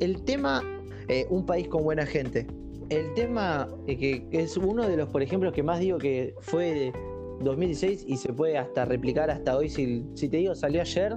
El 0.00 0.22
tema, 0.24 0.62
eh, 1.08 1.26
un 1.30 1.46
país 1.46 1.68
con 1.68 1.84
buena 1.84 2.04
gente. 2.04 2.46
El 2.90 3.12
tema 3.14 3.68
eh, 3.86 3.96
que, 3.96 4.26
es 4.32 4.56
uno 4.56 4.86
de 4.86 4.96
los, 4.96 5.08
por 5.08 5.22
ejemplo, 5.22 5.52
que 5.52 5.62
más 5.62 5.80
digo 5.80 5.98
que 5.98 6.34
fue 6.40 6.92
2016 7.40 8.04
y 8.06 8.16
se 8.16 8.32
puede 8.32 8.58
hasta 8.58 8.84
replicar 8.84 9.30
hasta 9.30 9.56
hoy. 9.56 9.68
Si, 9.68 10.04
si 10.14 10.28
te 10.28 10.38
digo 10.38 10.54
salió 10.54 10.80
ayer, 10.80 11.16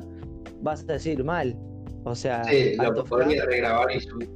vas 0.61 0.83
a 0.87 0.93
decir 0.93 1.23
mal. 1.23 1.57
O 2.05 2.15
sea, 2.15 2.43
sí, 2.45 2.75
lo 2.77 3.03
podría 3.03 3.45
regrabar 3.45 3.91
y 3.93 3.99
subir. 3.99 4.29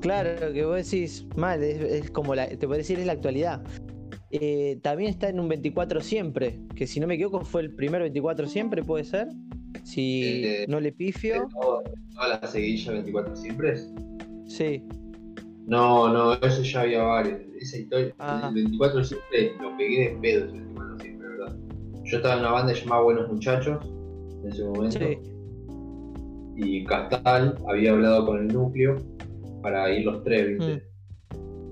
Claro, 0.00 0.52
que 0.52 0.64
vos 0.64 0.76
decís 0.76 1.26
mal, 1.36 1.62
es, 1.62 2.10
como 2.10 2.34
la, 2.34 2.46
te 2.48 2.58
puedo 2.58 2.78
decir, 2.78 2.98
es 2.98 3.06
la 3.06 3.12
actualidad. 3.12 3.62
Eh, 4.30 4.78
también 4.82 5.10
está 5.10 5.28
en 5.28 5.38
un 5.38 5.48
24 5.48 6.00
siempre, 6.00 6.58
que 6.74 6.86
si 6.86 6.98
no 6.98 7.06
me 7.06 7.14
equivoco 7.14 7.44
fue 7.44 7.62
el 7.62 7.74
primer 7.74 8.02
24 8.02 8.46
siempre, 8.48 8.82
puede 8.82 9.04
ser. 9.04 9.28
Si 9.84 10.42
no 10.68 10.80
le 10.80 10.92
pifio. 10.92 11.48
¿Toda 11.52 12.40
la 12.40 12.46
seguilla 12.46 12.92
24 12.92 13.36
siempre? 13.36 13.76
Sí. 14.46 14.82
No, 15.66 16.12
no, 16.12 16.34
eso 16.34 16.62
ya 16.62 16.82
había 16.82 17.02
varios. 17.02 17.40
Esa 17.60 17.78
historia, 17.78 18.14
el 18.48 18.54
24 18.54 19.04
siempre 19.04 19.52
lo 19.60 19.76
pegué 19.76 20.10
de 20.10 20.18
pedo, 20.20 20.44
el 20.44 20.52
24 20.52 20.98
siempre, 20.98 21.28
¿verdad? 21.28 21.56
Yo 22.04 22.16
estaba 22.16 22.34
en 22.34 22.40
una 22.40 22.50
banda 22.52 22.72
llamada 22.72 23.02
Buenos 23.02 23.28
Muchachos 23.32 23.84
en 24.42 24.48
ese 24.48 24.64
momento. 24.64 24.98
Y 26.56 26.84
Castal 26.84 27.58
había 27.68 27.92
hablado 27.92 28.26
con 28.26 28.38
el 28.38 28.48
núcleo 28.48 28.96
para 29.62 29.90
ir 29.92 30.06
los 30.06 30.22
tres, 30.22 30.48
¿viste? 30.48 30.76
Mm. 30.76 30.95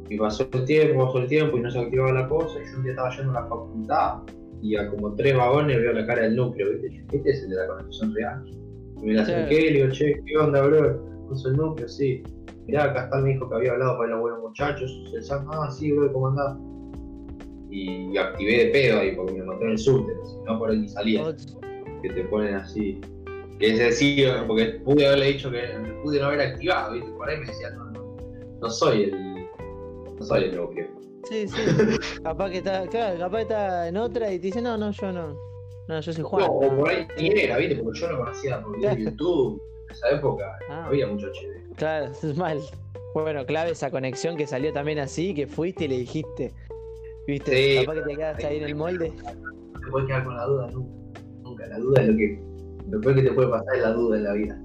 Y 0.08 0.18
pasó 0.18 0.48
el 0.52 0.64
tiempo, 0.64 1.06
pasó 1.06 1.18
el 1.18 1.28
tiempo 1.28 1.56
y 1.56 1.60
no 1.60 1.70
se 1.70 1.78
activaba 1.78 2.12
la 2.12 2.28
cosa. 2.28 2.58
Y 2.60 2.70
yo 2.70 2.78
un 2.78 2.82
día 2.82 2.92
estaba 2.92 3.16
yendo 3.16 3.30
a 3.30 3.42
la 3.42 3.46
facultad 3.46 4.14
y 4.62 4.76
a 4.76 4.88
como 4.88 5.14
tres 5.14 5.36
vagones 5.36 5.78
veo 5.78 5.92
la 5.92 6.06
cara 6.06 6.22
del 6.22 6.36
núcleo, 6.36 6.70
¿viste? 6.70 7.04
Este 7.12 7.30
es 7.30 7.42
el 7.42 7.50
de 7.50 7.56
la 7.56 7.66
conexión 7.66 8.14
real. 8.14 8.42
Y 9.02 9.06
me 9.06 9.12
la 9.14 9.22
acerqué 9.22 9.60
y 9.60 9.70
le 9.70 9.82
digo, 9.82 9.92
che, 9.92 10.22
¿qué 10.26 10.38
onda, 10.38 10.62
bro? 10.62 11.26
¿Puso 11.28 11.48
el 11.48 11.56
núcleo? 11.56 11.88
Sí. 11.88 12.22
Mirá, 12.66 12.94
Castal 12.94 13.22
me 13.24 13.30
dijo 13.30 13.48
que 13.48 13.56
había 13.56 13.72
hablado 13.72 13.98
para 13.98 14.10
los 14.10 14.20
buenos 14.20 14.40
muchachos. 14.40 15.12
El 15.14 15.22
Sam, 15.22 15.46
ah, 15.50 15.70
sí, 15.70 15.92
bro, 15.92 16.12
¿cómo 16.12 16.28
andás? 16.28 16.56
Y 17.70 18.16
activé 18.16 18.64
de 18.64 18.70
pedo 18.70 19.00
ahí 19.00 19.14
porque 19.16 19.32
me 19.34 19.44
mató 19.44 19.64
en 19.64 19.70
el 19.70 19.78
subte, 19.78 20.12
si 20.24 20.36
no 20.46 20.58
por 20.58 20.70
ahí 20.70 20.78
ni 20.78 20.88
salía 20.88 21.34
que 22.02 22.08
te 22.10 22.24
ponen 22.24 22.54
así. 22.54 23.00
Que 23.58 23.72
es 23.72 23.78
decir, 23.78 24.28
porque 24.46 24.80
pude 24.84 25.06
haberle 25.06 25.32
dicho 25.32 25.50
que 25.50 25.62
pude 26.02 26.20
no 26.20 26.26
haber 26.26 26.40
activado, 26.40 26.94
¿viste? 26.94 27.10
Por 27.10 27.28
ahí 27.28 27.38
me 27.38 27.46
decía, 27.46 27.70
no, 27.70 27.90
no, 27.90 28.16
no 28.60 28.70
soy 28.70 29.04
el. 29.04 29.33
No 30.18 30.24
soy 30.24 30.44
el 30.44 30.56
núcleo. 30.56 30.86
Sí, 31.24 31.48
sí. 31.48 31.56
capaz 32.22 32.50
que 32.50 32.58
está, 32.58 32.86
claro, 32.86 33.18
capaz 33.18 33.36
que 33.36 33.42
está 33.42 33.88
en 33.88 33.96
otra 33.96 34.32
y 34.32 34.38
te 34.38 34.46
dice, 34.46 34.62
no, 34.62 34.76
no, 34.76 34.90
yo 34.90 35.12
no. 35.12 35.36
No, 35.88 36.00
yo 36.00 36.12
soy 36.12 36.24
Juan. 36.24 36.46
No, 36.46 36.52
o 36.52 36.76
por 36.76 36.88
ahí 36.88 37.06
ni 37.18 37.28
era, 37.28 37.58
¿viste? 37.58 37.76
Porque 37.82 38.00
yo 38.00 38.10
no 38.10 38.18
conocía 38.18 38.62
por 38.62 38.80
YouTube. 38.98 39.62
En 39.88 39.94
esa 39.94 40.10
época 40.10 40.58
ah. 40.70 40.80
no 40.80 40.86
había 40.86 41.06
mucho 41.06 41.26
HD. 41.26 41.76
Claro, 41.76 42.10
es 42.22 42.36
mal. 42.36 42.60
Bueno, 43.14 43.44
clave 43.46 43.72
esa 43.72 43.90
conexión 43.90 44.36
que 44.36 44.46
salió 44.46 44.72
también 44.72 44.98
así, 44.98 45.34
que 45.34 45.46
fuiste 45.46 45.84
y 45.84 45.88
le 45.88 45.98
dijiste. 45.98 46.52
¿Viste? 47.26 47.78
Sí, 47.78 47.84
capaz 47.84 47.94
que 48.00 48.02
te 48.02 48.16
quedas 48.16 48.44
ahí 48.44 48.56
en 48.58 48.64
el 48.64 48.74
molde. 48.74 49.10
No 49.10 49.80
te 49.80 49.90
puedes 49.90 50.08
quedar 50.08 50.24
con 50.24 50.36
la 50.36 50.44
duda 50.44 50.70
nunca. 50.72 51.66
La 51.66 51.78
duda 51.78 52.02
es 52.02 52.08
lo 52.08 52.16
que. 52.16 52.42
Lo 52.90 53.00
peor 53.00 53.14
que 53.14 53.22
te 53.22 53.32
puede 53.32 53.48
pasar 53.48 53.76
es 53.76 53.82
la 53.82 53.92
duda 53.92 54.16
en 54.18 54.24
la 54.24 54.32
vida. 54.34 54.62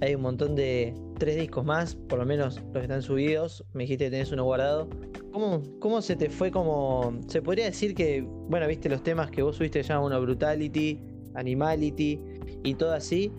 Hay 0.00 0.14
un 0.14 0.22
montón 0.22 0.56
de 0.56 0.94
tres 1.18 1.36
discos 1.36 1.64
más, 1.64 1.94
por 1.94 2.18
lo 2.18 2.26
menos 2.26 2.56
los 2.56 2.72
que 2.72 2.80
están 2.82 3.02
subidos. 3.02 3.64
Me 3.72 3.84
dijiste 3.84 4.04
que 4.06 4.10
tenés 4.10 4.32
uno 4.32 4.44
guardado. 4.44 4.88
¿Cómo, 5.32 5.62
cómo 5.80 6.00
se 6.02 6.16
te 6.16 6.30
fue 6.30 6.50
como.? 6.50 7.18
Se 7.26 7.42
podría 7.42 7.66
decir 7.66 7.94
que, 7.94 8.24
bueno, 8.48 8.66
viste 8.66 8.88
los 8.88 9.02
temas 9.02 9.30
que 9.30 9.42
vos 9.42 9.56
subiste 9.56 9.82
ya 9.82 10.00
uno 10.00 10.20
Brutality, 10.20 11.00
Animality 11.34 12.20
y 12.62 12.74
todo 12.74 12.92
así. 12.92 13.32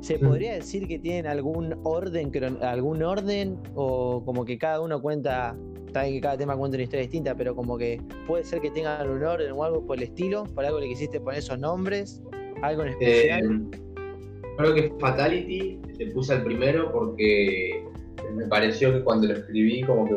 ¿Se 0.00 0.18
podría 0.18 0.52
decir 0.52 0.86
que 0.86 0.98
tienen 0.98 1.26
algún 1.26 1.80
orden, 1.82 2.30
algún 2.60 3.02
orden? 3.02 3.58
O 3.74 4.22
como 4.24 4.44
que 4.44 4.58
cada 4.58 4.82
uno 4.82 5.00
cuenta 5.00 5.56
también 5.94 6.16
que 6.16 6.20
cada 6.20 6.36
tema 6.36 6.56
cuenta 6.56 6.76
una 6.76 6.82
historia 6.82 7.02
distinta, 7.02 7.34
pero 7.34 7.54
como 7.54 7.78
que 7.78 8.02
puede 8.26 8.44
ser 8.44 8.60
que 8.60 8.70
tengan 8.70 9.08
un 9.08 9.24
orden 9.24 9.52
o 9.52 9.64
algo 9.64 9.86
por 9.86 9.96
el 9.96 10.02
estilo, 10.02 10.44
por 10.54 10.66
algo 10.66 10.80
le 10.80 10.88
quisiste 10.88 11.20
poner 11.20 11.38
esos 11.38 11.58
nombres, 11.58 12.22
algo 12.60 12.82
en 12.82 12.88
especial. 12.90 13.68
Eh, 13.72 13.93
creo 14.56 14.74
que 14.74 14.92
Fatality 15.00 15.78
le 15.98 16.06
puse 16.12 16.34
al 16.34 16.44
primero 16.44 16.90
porque 16.92 17.84
me 18.34 18.46
pareció 18.46 18.92
que 18.92 19.02
cuando 19.02 19.28
lo 19.28 19.34
escribí 19.34 19.82
como 19.82 20.06
que 20.06 20.14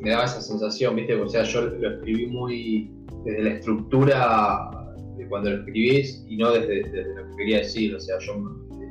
me, 0.00 0.10
daba 0.10 0.24
esa 0.24 0.40
sensación, 0.40 0.96
¿viste? 0.96 1.14
O 1.14 1.28
sea, 1.28 1.42
yo 1.44 1.62
lo 1.62 1.94
escribí 1.94 2.26
muy 2.26 2.90
desde 3.24 3.42
la 3.42 3.50
estructura 3.50 4.70
de 5.16 5.26
cuando 5.28 5.50
lo 5.50 5.56
escribís 5.58 6.24
y 6.28 6.36
no 6.36 6.52
desde, 6.52 6.82
lo 7.14 7.30
que 7.30 7.36
quería 7.36 7.58
decir. 7.58 7.94
O 7.94 8.00
sea, 8.00 8.18
yo 8.20 8.34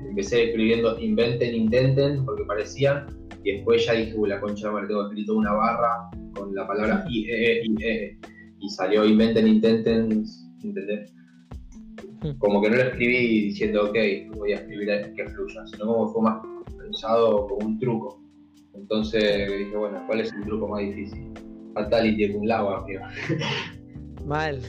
empecé 0.10 0.46
escribiendo 0.46 1.00
inventen, 1.00 1.56
intenten, 1.56 2.26
porque 2.26 2.44
parecían, 2.44 3.08
y 3.44 3.54
después 3.54 3.86
ya 3.86 3.94
dije, 3.94 4.16
la 4.26 4.40
concha, 4.40 4.72
me 4.72 4.88
tengo 4.88 5.08
escrito 5.08 5.36
una 5.36 5.54
barra 5.54 6.10
con 6.36 6.54
la 6.54 6.68
palabra 6.68 7.06
IE, 7.10 7.64
IE, 7.64 8.18
y 8.60 8.70
salió 8.70 9.06
inventen, 9.06 9.48
intenten, 9.48 10.24
¿entendés? 10.64 11.14
Como 12.40 12.62
que 12.62 12.70
no 12.70 12.76
lo 12.78 12.84
escribí 12.84 13.46
diciendo, 13.46 13.86
ok, 13.86 13.98
voy 14.36 14.54
a 14.54 14.56
escribir 14.56 15.14
que 15.16 15.30
fluya, 15.30 15.66
sino 15.68 15.86
como 15.86 16.08
fue 16.10 16.22
más 16.24 16.42
pensado 16.78 17.48
como 17.48 17.68
un 17.68 17.80
truco. 17.80 18.22
Entonces 18.74 19.52
dije, 19.52 19.76
bueno, 19.76 20.04
¿cuál 20.08 20.22
es 20.22 20.34
el 20.34 20.44
truco 20.44 20.68
más 20.68 20.82
difícil? 20.82 21.32
Fatality 21.74 22.32
con 22.32 22.42
un 22.42 22.48
lava, 22.48 22.86
Mal. 24.26 24.62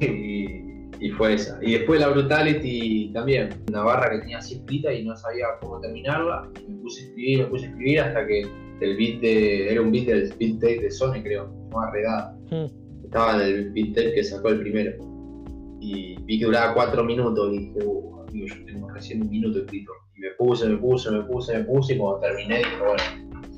y, 0.00 1.10
fue 1.16 1.34
esa. 1.34 1.58
Y 1.62 1.72
después 1.72 2.00
la 2.00 2.08
Brutality 2.08 3.10
también, 3.12 3.50
una 3.68 3.82
barra 3.82 4.10
que 4.10 4.18
tenía 4.20 4.38
así 4.38 4.54
escrita 4.56 4.92
y 4.92 5.04
no 5.04 5.16
sabía 5.16 5.46
cómo 5.60 5.80
terminarla. 5.80 6.50
me 6.68 6.76
puse 6.76 7.02
a 7.02 7.06
escribir, 7.06 7.38
me 7.40 7.46
puse 7.46 7.66
a 7.66 7.68
escribir 7.70 8.00
hasta 8.00 8.26
que 8.26 8.40
el 8.80 8.96
beat 8.96 9.20
de. 9.20 9.72
Era 9.72 9.80
un 9.80 9.90
beat 9.90 10.06
del 10.06 10.34
beat 10.38 10.60
tape 10.60 10.80
de 10.80 10.90
Sony, 10.90 11.22
creo, 11.22 11.52
más 11.72 11.92
redada. 11.92 12.38
Estaba 13.02 13.34
en 13.34 13.40
el 13.40 13.70
beat 13.72 13.94
tape 13.94 14.14
que 14.14 14.24
sacó 14.24 14.48
el 14.48 14.60
primero. 14.60 15.11
Y 15.82 16.16
vi 16.22 16.38
que 16.38 16.44
duraba 16.44 16.74
cuatro 16.74 17.02
minutos 17.02 17.52
y 17.52 17.58
dije, 17.58 17.84
uh, 17.84 18.20
amigo, 18.28 18.46
yo 18.46 18.64
tengo 18.66 18.88
recién 18.90 19.22
un 19.22 19.30
minuto 19.30 19.58
escrito. 19.58 19.92
Y 20.14 20.20
me 20.20 20.30
puse, 20.38 20.68
me 20.68 20.76
puse, 20.76 21.10
me 21.10 21.22
puse, 21.24 21.58
me 21.58 21.64
puse, 21.64 21.94
y 21.94 21.98
cuando 21.98 22.20
terminé 22.20 22.58
dije, 22.58 22.78
bueno, 22.78 23.02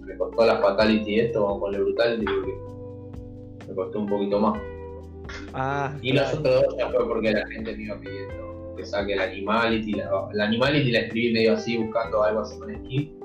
me 0.06 0.16
costó 0.16 0.46
la 0.46 0.58
Fatality 0.58 1.20
esto, 1.20 1.44
vamos 1.44 1.60
con 1.60 1.72
la 1.72 1.80
Brutality 1.80 2.24
porque 2.24 3.68
me 3.68 3.74
costó 3.74 4.00
un 4.00 4.06
poquito 4.06 4.40
más. 4.40 4.58
Ah, 5.52 5.94
y 6.00 6.14
los 6.14 6.32
otros 6.32 6.62
dos 6.62 6.76
ya 6.78 6.88
fue 6.88 7.06
porque 7.06 7.32
la 7.32 7.46
gente 7.46 7.76
me 7.76 7.82
iba 7.82 8.00
pidiendo 8.00 8.74
que 8.74 8.86
saque 8.86 9.16
la 9.16 9.24
Animality. 9.24 9.92
La, 9.92 10.28
la 10.32 10.44
Animality 10.44 10.92
la 10.92 11.00
escribí 11.00 11.32
medio 11.34 11.52
así, 11.52 11.76
buscando 11.76 12.22
algo 12.22 12.40
así 12.40 12.58
con 12.58 12.74
Ski. 12.74 13.18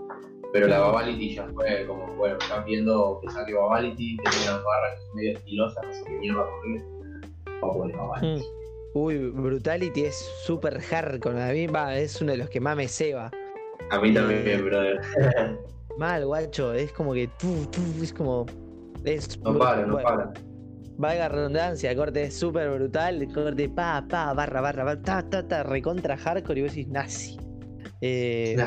Pero 0.51 0.67
la 0.67 0.79
Babality 0.79 1.35
ya 1.35 1.47
fue 1.53 1.85
como, 1.88 2.05
bueno, 2.15 2.38
están 2.38 2.65
viendo 2.65 3.21
que 3.21 3.31
saque 3.31 3.53
Babality, 3.53 4.17
tenía 4.17 4.51
unas 4.51 4.63
barras 4.65 4.99
medio 5.13 5.38
estilosas, 5.38 5.85
no 5.85 5.93
sé 5.93 6.03
qué 6.05 6.12
mierda 6.17 6.43
correr. 6.43 6.83
Vamos 7.62 7.93
Babality. 7.93 8.58
Uy, 8.93 9.17
Brutality 9.17 10.06
es 10.06 10.15
súper 10.43 10.80
hardcore. 10.82 11.41
A 11.41 11.54
mí 11.54 11.67
va, 11.67 11.95
es 11.97 12.21
uno 12.21 12.32
de 12.32 12.39
los 12.39 12.49
que 12.49 12.60
más 12.60 12.75
me 12.75 12.88
ceba. 12.88 13.32
A 13.91 13.99
mí 13.99 14.13
también, 14.13 14.65
brother. 14.65 14.99
Mal, 15.97 16.25
guacho. 16.25 16.73
Es 16.73 16.91
como 16.91 17.13
que. 17.13 17.30
es 18.02 18.13
como. 18.13 18.45
Es, 19.04 19.39
no 19.39 19.58
para, 19.58 19.86
no 19.86 19.97
para 19.97 20.34
valga 20.99 21.30
redundancia, 21.30 21.95
corte 21.95 22.23
es 22.23 22.36
súper 22.36 22.69
brutal, 22.69 23.25
corte 23.34 23.69
pa, 23.69 24.06
pa, 24.08 24.34
barra, 24.34 24.60
barra, 24.60 24.84
barra, 24.84 25.02
ta, 25.02 25.28
ta, 25.30 25.47
ta, 25.47 25.63
recontra 25.63 26.17
hardcore 26.17 26.60
y 26.60 26.63
vos 26.63 26.71
decís 26.75 26.89
nazi. 26.89 27.38
Eh, 28.02 28.58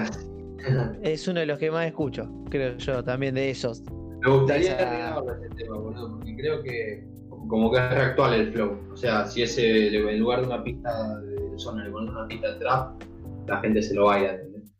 es 1.03 1.29
uno 1.29 1.41
de 1.41 1.47
los 1.47 1.59
que 1.59 1.71
más 1.71 1.87
escucho, 1.87 2.27
creo 2.49 2.77
yo, 2.79 3.05
también 3.05 3.35
de 3.35 3.51
esos. 3.51 3.83
Me 4.23 4.31
gustaría 4.31 4.73
ese 4.73 5.55
tema, 5.57 5.77
boludo, 5.77 6.17
porque 6.17 6.35
creo 6.37 6.63
que 6.63 7.07
como 7.53 7.71
que 7.71 7.77
es 7.77 7.83
actual 7.83 8.33
el 8.33 8.51
flow. 8.51 8.79
O 8.91 8.97
sea, 8.97 9.27
si 9.27 9.43
ese 9.43 9.89
en 9.95 10.19
lugar 10.21 10.41
de 10.41 10.47
una 10.47 10.65
pista 10.65 11.19
de 11.19 11.59
zona 11.59 11.85
le 11.85 11.91
pones 11.91 12.11
una 12.11 12.27
pista 12.27 12.51
de 12.51 12.61
trap, 12.61 13.03
la 13.47 13.61
gente 13.61 13.83
se 13.83 13.95
lo 13.95 14.07
baila, 14.07 14.33
¿entendés? 14.33 14.73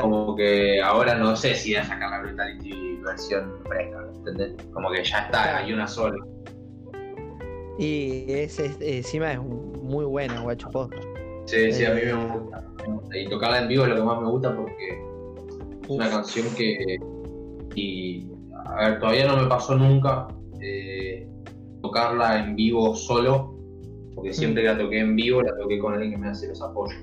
Como 0.00 0.36
que 0.36 0.80
ahora 0.80 1.16
no 1.16 1.34
sé 1.34 1.56
si 1.56 1.72
voy 1.72 1.80
a 1.80 1.84
sacar 1.84 2.08
la 2.08 2.20
Brutality 2.20 3.00
versión 3.04 3.60
fresca, 3.66 4.08
¿entendés? 4.14 4.64
Como 4.72 4.92
que 4.92 5.02
ya 5.02 5.18
está, 5.18 5.56
hay 5.56 5.72
una 5.72 5.88
sola. 5.88 6.24
Y 7.80 8.26
es, 8.28 8.60
encima 8.60 9.32
es 9.32 9.40
muy 9.40 10.04
buena, 10.04 10.40
guacho 10.40 10.68
Sí, 11.46 11.72
sí, 11.72 11.84
a 11.84 11.94
mí 11.94 12.02
me 12.04 12.12
gusta, 12.12 12.64
Y 13.12 13.28
tocarla 13.28 13.62
en 13.62 13.66
vivo 13.66 13.82
es 13.82 13.88
lo 13.88 13.96
que 13.96 14.02
más 14.02 14.20
me 14.20 14.28
gusta 14.28 14.54
porque 14.54 15.02
es 15.82 15.88
una 15.88 16.08
canción 16.08 16.46
que. 16.54 16.96
Y. 17.74 18.28
A 18.66 18.88
ver, 18.88 19.00
todavía 19.00 19.26
no 19.26 19.36
me 19.36 19.48
pasó 19.48 19.74
nunca 19.74 20.28
eh, 20.60 21.26
tocarla 21.90 22.38
en 22.38 22.56
vivo 22.56 22.94
solo, 22.94 23.56
porque 24.14 24.32
siempre 24.32 24.62
que 24.62 24.68
la 24.68 24.78
toqué 24.78 25.00
en 25.00 25.16
vivo 25.16 25.42
la 25.42 25.56
toqué 25.56 25.78
con 25.78 25.94
alguien 25.94 26.12
que 26.12 26.18
me 26.18 26.28
hace 26.28 26.48
los 26.48 26.62
apoyos. 26.62 27.02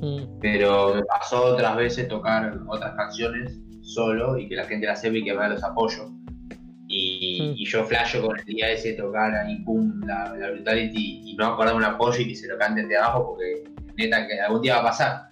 Mm. 0.00 0.38
Pero 0.40 0.94
me 0.94 1.02
pasó 1.04 1.54
otras 1.54 1.76
veces 1.76 2.08
tocar 2.08 2.58
otras 2.68 2.94
canciones 2.94 3.58
solo 3.82 4.38
y 4.38 4.48
que 4.48 4.56
la 4.56 4.64
gente 4.64 4.86
la 4.86 4.96
sepa 4.96 5.16
y 5.16 5.24
que 5.24 5.32
me 5.32 5.40
da 5.40 5.48
los 5.48 5.64
apoyos. 5.64 6.08
Hmm. 6.10 7.56
Y, 7.56 7.64
yo 7.64 7.84
flasho 7.84 8.24
con 8.24 8.38
el 8.38 8.44
día 8.44 8.70
ese 8.70 8.92
tocar 8.92 9.34
ahí, 9.34 9.56
pum, 9.64 10.00
la, 10.06 10.34
brutality 10.52 11.22
y 11.24 11.34
no 11.36 11.46
acordar 11.46 11.74
un 11.74 11.84
apoyo 11.84 12.20
y 12.20 12.28
que 12.28 12.36
se 12.36 12.48
lo 12.48 12.58
canten 12.58 12.88
de 12.88 12.96
abajo 12.98 13.28
porque 13.30 13.64
neta 13.96 14.26
que 14.26 14.40
algún 14.40 14.62
día 14.62 14.74
va 14.74 14.80
a 14.80 14.84
pasar. 14.84 15.22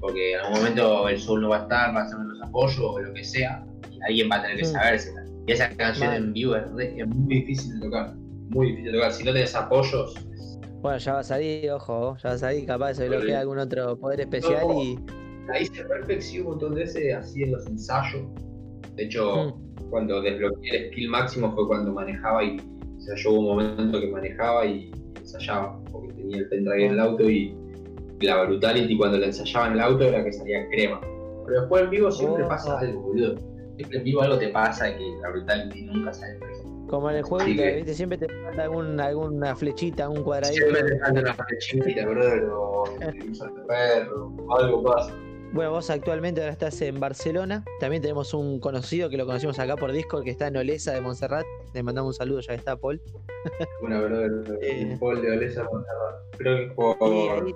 Porque 0.00 0.32
en 0.32 0.40
algún 0.40 0.58
momento 0.58 1.08
el 1.08 1.20
sol 1.20 1.42
no 1.42 1.50
va 1.50 1.58
a 1.58 1.62
estar, 1.62 1.94
va 1.94 2.00
a 2.00 2.04
hacer 2.04 2.18
los 2.18 2.42
apoyos 2.42 2.80
o 2.80 2.98
lo 2.98 3.12
que 3.12 3.22
sea, 3.22 3.64
y 3.90 4.02
alguien 4.02 4.28
va 4.30 4.36
a 4.36 4.42
tener 4.42 4.56
que 4.56 4.66
hmm. 4.66 4.72
saberse. 4.72 5.21
Y 5.46 5.52
esa 5.52 5.68
canción 5.70 6.12
en 6.12 6.32
vivo 6.32 6.56
es, 6.56 6.70
muy 7.06 7.34
difícil 7.34 7.78
de 7.80 7.86
tocar, 7.86 8.14
muy 8.50 8.68
difícil 8.68 8.92
de 8.92 8.98
tocar. 8.98 9.12
Si 9.12 9.24
no 9.24 9.32
tenés 9.32 9.54
apoyos. 9.54 10.14
Bueno, 10.80 10.98
ya 10.98 11.14
va 11.14 11.20
a 11.20 11.24
salir, 11.24 11.70
ojo, 11.70 12.16
ya 12.22 12.30
va 12.30 12.34
a 12.34 12.38
salir, 12.38 12.66
capaz 12.66 12.94
se 12.94 13.08
bloquea 13.08 13.40
algún 13.40 13.58
otro 13.58 13.98
poder 13.98 14.20
especial 14.20 14.66
y. 14.76 14.98
La 15.48 15.60
hice 15.60 15.84
perfect 15.84 16.22
un 16.38 16.44
montón 16.44 16.74
de 16.74 16.82
veces 16.82 17.14
así 17.14 17.42
en 17.42 17.52
los 17.52 17.66
ensayos. 17.66 18.22
De 18.94 19.04
hecho, 19.04 19.54
hmm 19.56 19.72
cuando 19.92 20.22
desbloqueé 20.22 20.86
el 20.86 20.90
skill 20.90 21.10
máximo 21.10 21.52
fue 21.54 21.66
cuando 21.66 21.92
manejaba 21.92 22.42
y 22.42 22.56
o 22.56 23.00
sea, 23.00 23.14
yo 23.16 23.30
hubo 23.32 23.40
un 23.40 23.46
momento 23.46 24.00
que 24.00 24.06
manejaba 24.06 24.64
y 24.64 24.90
ensayaba, 25.16 25.78
porque 25.90 26.14
tenía 26.14 26.38
el 26.38 26.48
pendrive 26.48 26.86
en 26.86 26.92
el 26.92 27.00
auto 27.00 27.28
y, 27.28 27.54
la 28.20 28.44
brutality 28.44 28.96
cuando 28.96 29.18
la 29.18 29.26
ensayaba 29.26 29.66
en 29.66 29.72
el 29.72 29.80
auto 29.80 30.04
era 30.04 30.24
que 30.24 30.32
salía 30.32 30.68
crema. 30.68 31.00
Pero 31.44 31.60
después 31.62 31.82
en 31.82 31.90
vivo 31.90 32.12
siempre 32.12 32.44
oh, 32.44 32.48
pasa 32.48 32.78
algo, 32.78 33.02
boludo. 33.02 33.34
Siempre 33.76 33.98
en 33.98 34.04
vivo 34.04 34.22
algo 34.22 34.38
te 34.38 34.48
pasa 34.48 34.90
y 34.90 34.98
que 34.98 35.16
la 35.22 35.30
brutality 35.30 35.82
nunca 35.82 36.12
sale 36.12 36.38
Como 36.88 37.10
en 37.10 37.16
el 37.16 37.22
juego, 37.22 37.44
¿viste? 37.44 37.94
siempre 37.94 38.18
te 38.18 38.28
falta 38.28 38.64
algún, 38.64 39.00
alguna 39.00 39.56
flechita, 39.56 40.08
un 40.08 40.22
cuadradito. 40.22 40.62
Siempre 40.62 40.82
te 40.84 40.98
falta 41.00 41.20
una 41.20 41.34
flechita, 41.34 42.06
bro, 42.06 42.60
o 42.60 42.90
un 42.92 43.66
perro, 43.66 44.34
o 44.46 44.56
algo 44.56 44.82
pasa. 44.82 45.14
Bueno, 45.52 45.72
vos 45.72 45.90
actualmente 45.90 46.40
ahora 46.40 46.52
estás 46.52 46.80
en 46.80 46.98
Barcelona. 46.98 47.62
También 47.78 48.00
tenemos 48.00 48.32
un 48.32 48.58
conocido 48.58 49.10
que 49.10 49.18
lo 49.18 49.26
conocimos 49.26 49.58
acá 49.58 49.76
por 49.76 49.92
Discord, 49.92 50.24
que 50.24 50.30
está 50.30 50.46
en 50.46 50.56
Olesa 50.56 50.92
de 50.92 51.02
Montserrat. 51.02 51.44
Le 51.74 51.82
mandamos 51.82 52.14
un 52.14 52.18
saludo, 52.18 52.40
ya 52.40 52.54
está 52.54 52.74
Paul. 52.74 53.00
Una 53.82 54.00
verdad, 54.00 54.58
eh, 54.62 54.96
Paul 54.98 55.20
de 55.20 55.30
Olesa 55.30 55.62
de 55.62 55.68
Montserrat. 55.68 56.36
Creo 56.38 56.56
que 56.56 56.74
por... 56.74 56.96
Ahí... 57.02 57.54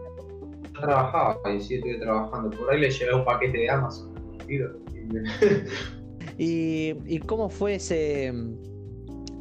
trabajaba 0.78 1.40
y 1.50 1.60
sí 1.60 1.76
estoy 1.76 1.98
trabajando. 1.98 2.50
Por 2.56 2.70
ahí 2.70 2.80
le 2.80 2.90
llevé 2.90 3.14
un 3.14 3.24
paquete 3.24 3.58
de 3.58 3.70
Amazon. 3.70 4.14
¿Y, 6.38 6.94
¿Y 7.06 7.18
cómo 7.20 7.48
fue 7.48 7.76
ese 7.76 8.32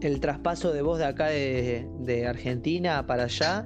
el 0.02 0.20
traspaso 0.20 0.72
de 0.72 0.82
voz 0.82 1.00
de 1.00 1.06
acá 1.06 1.28
de, 1.28 1.88
de 2.00 2.28
Argentina 2.28 3.06
para 3.08 3.24
allá? 3.24 3.64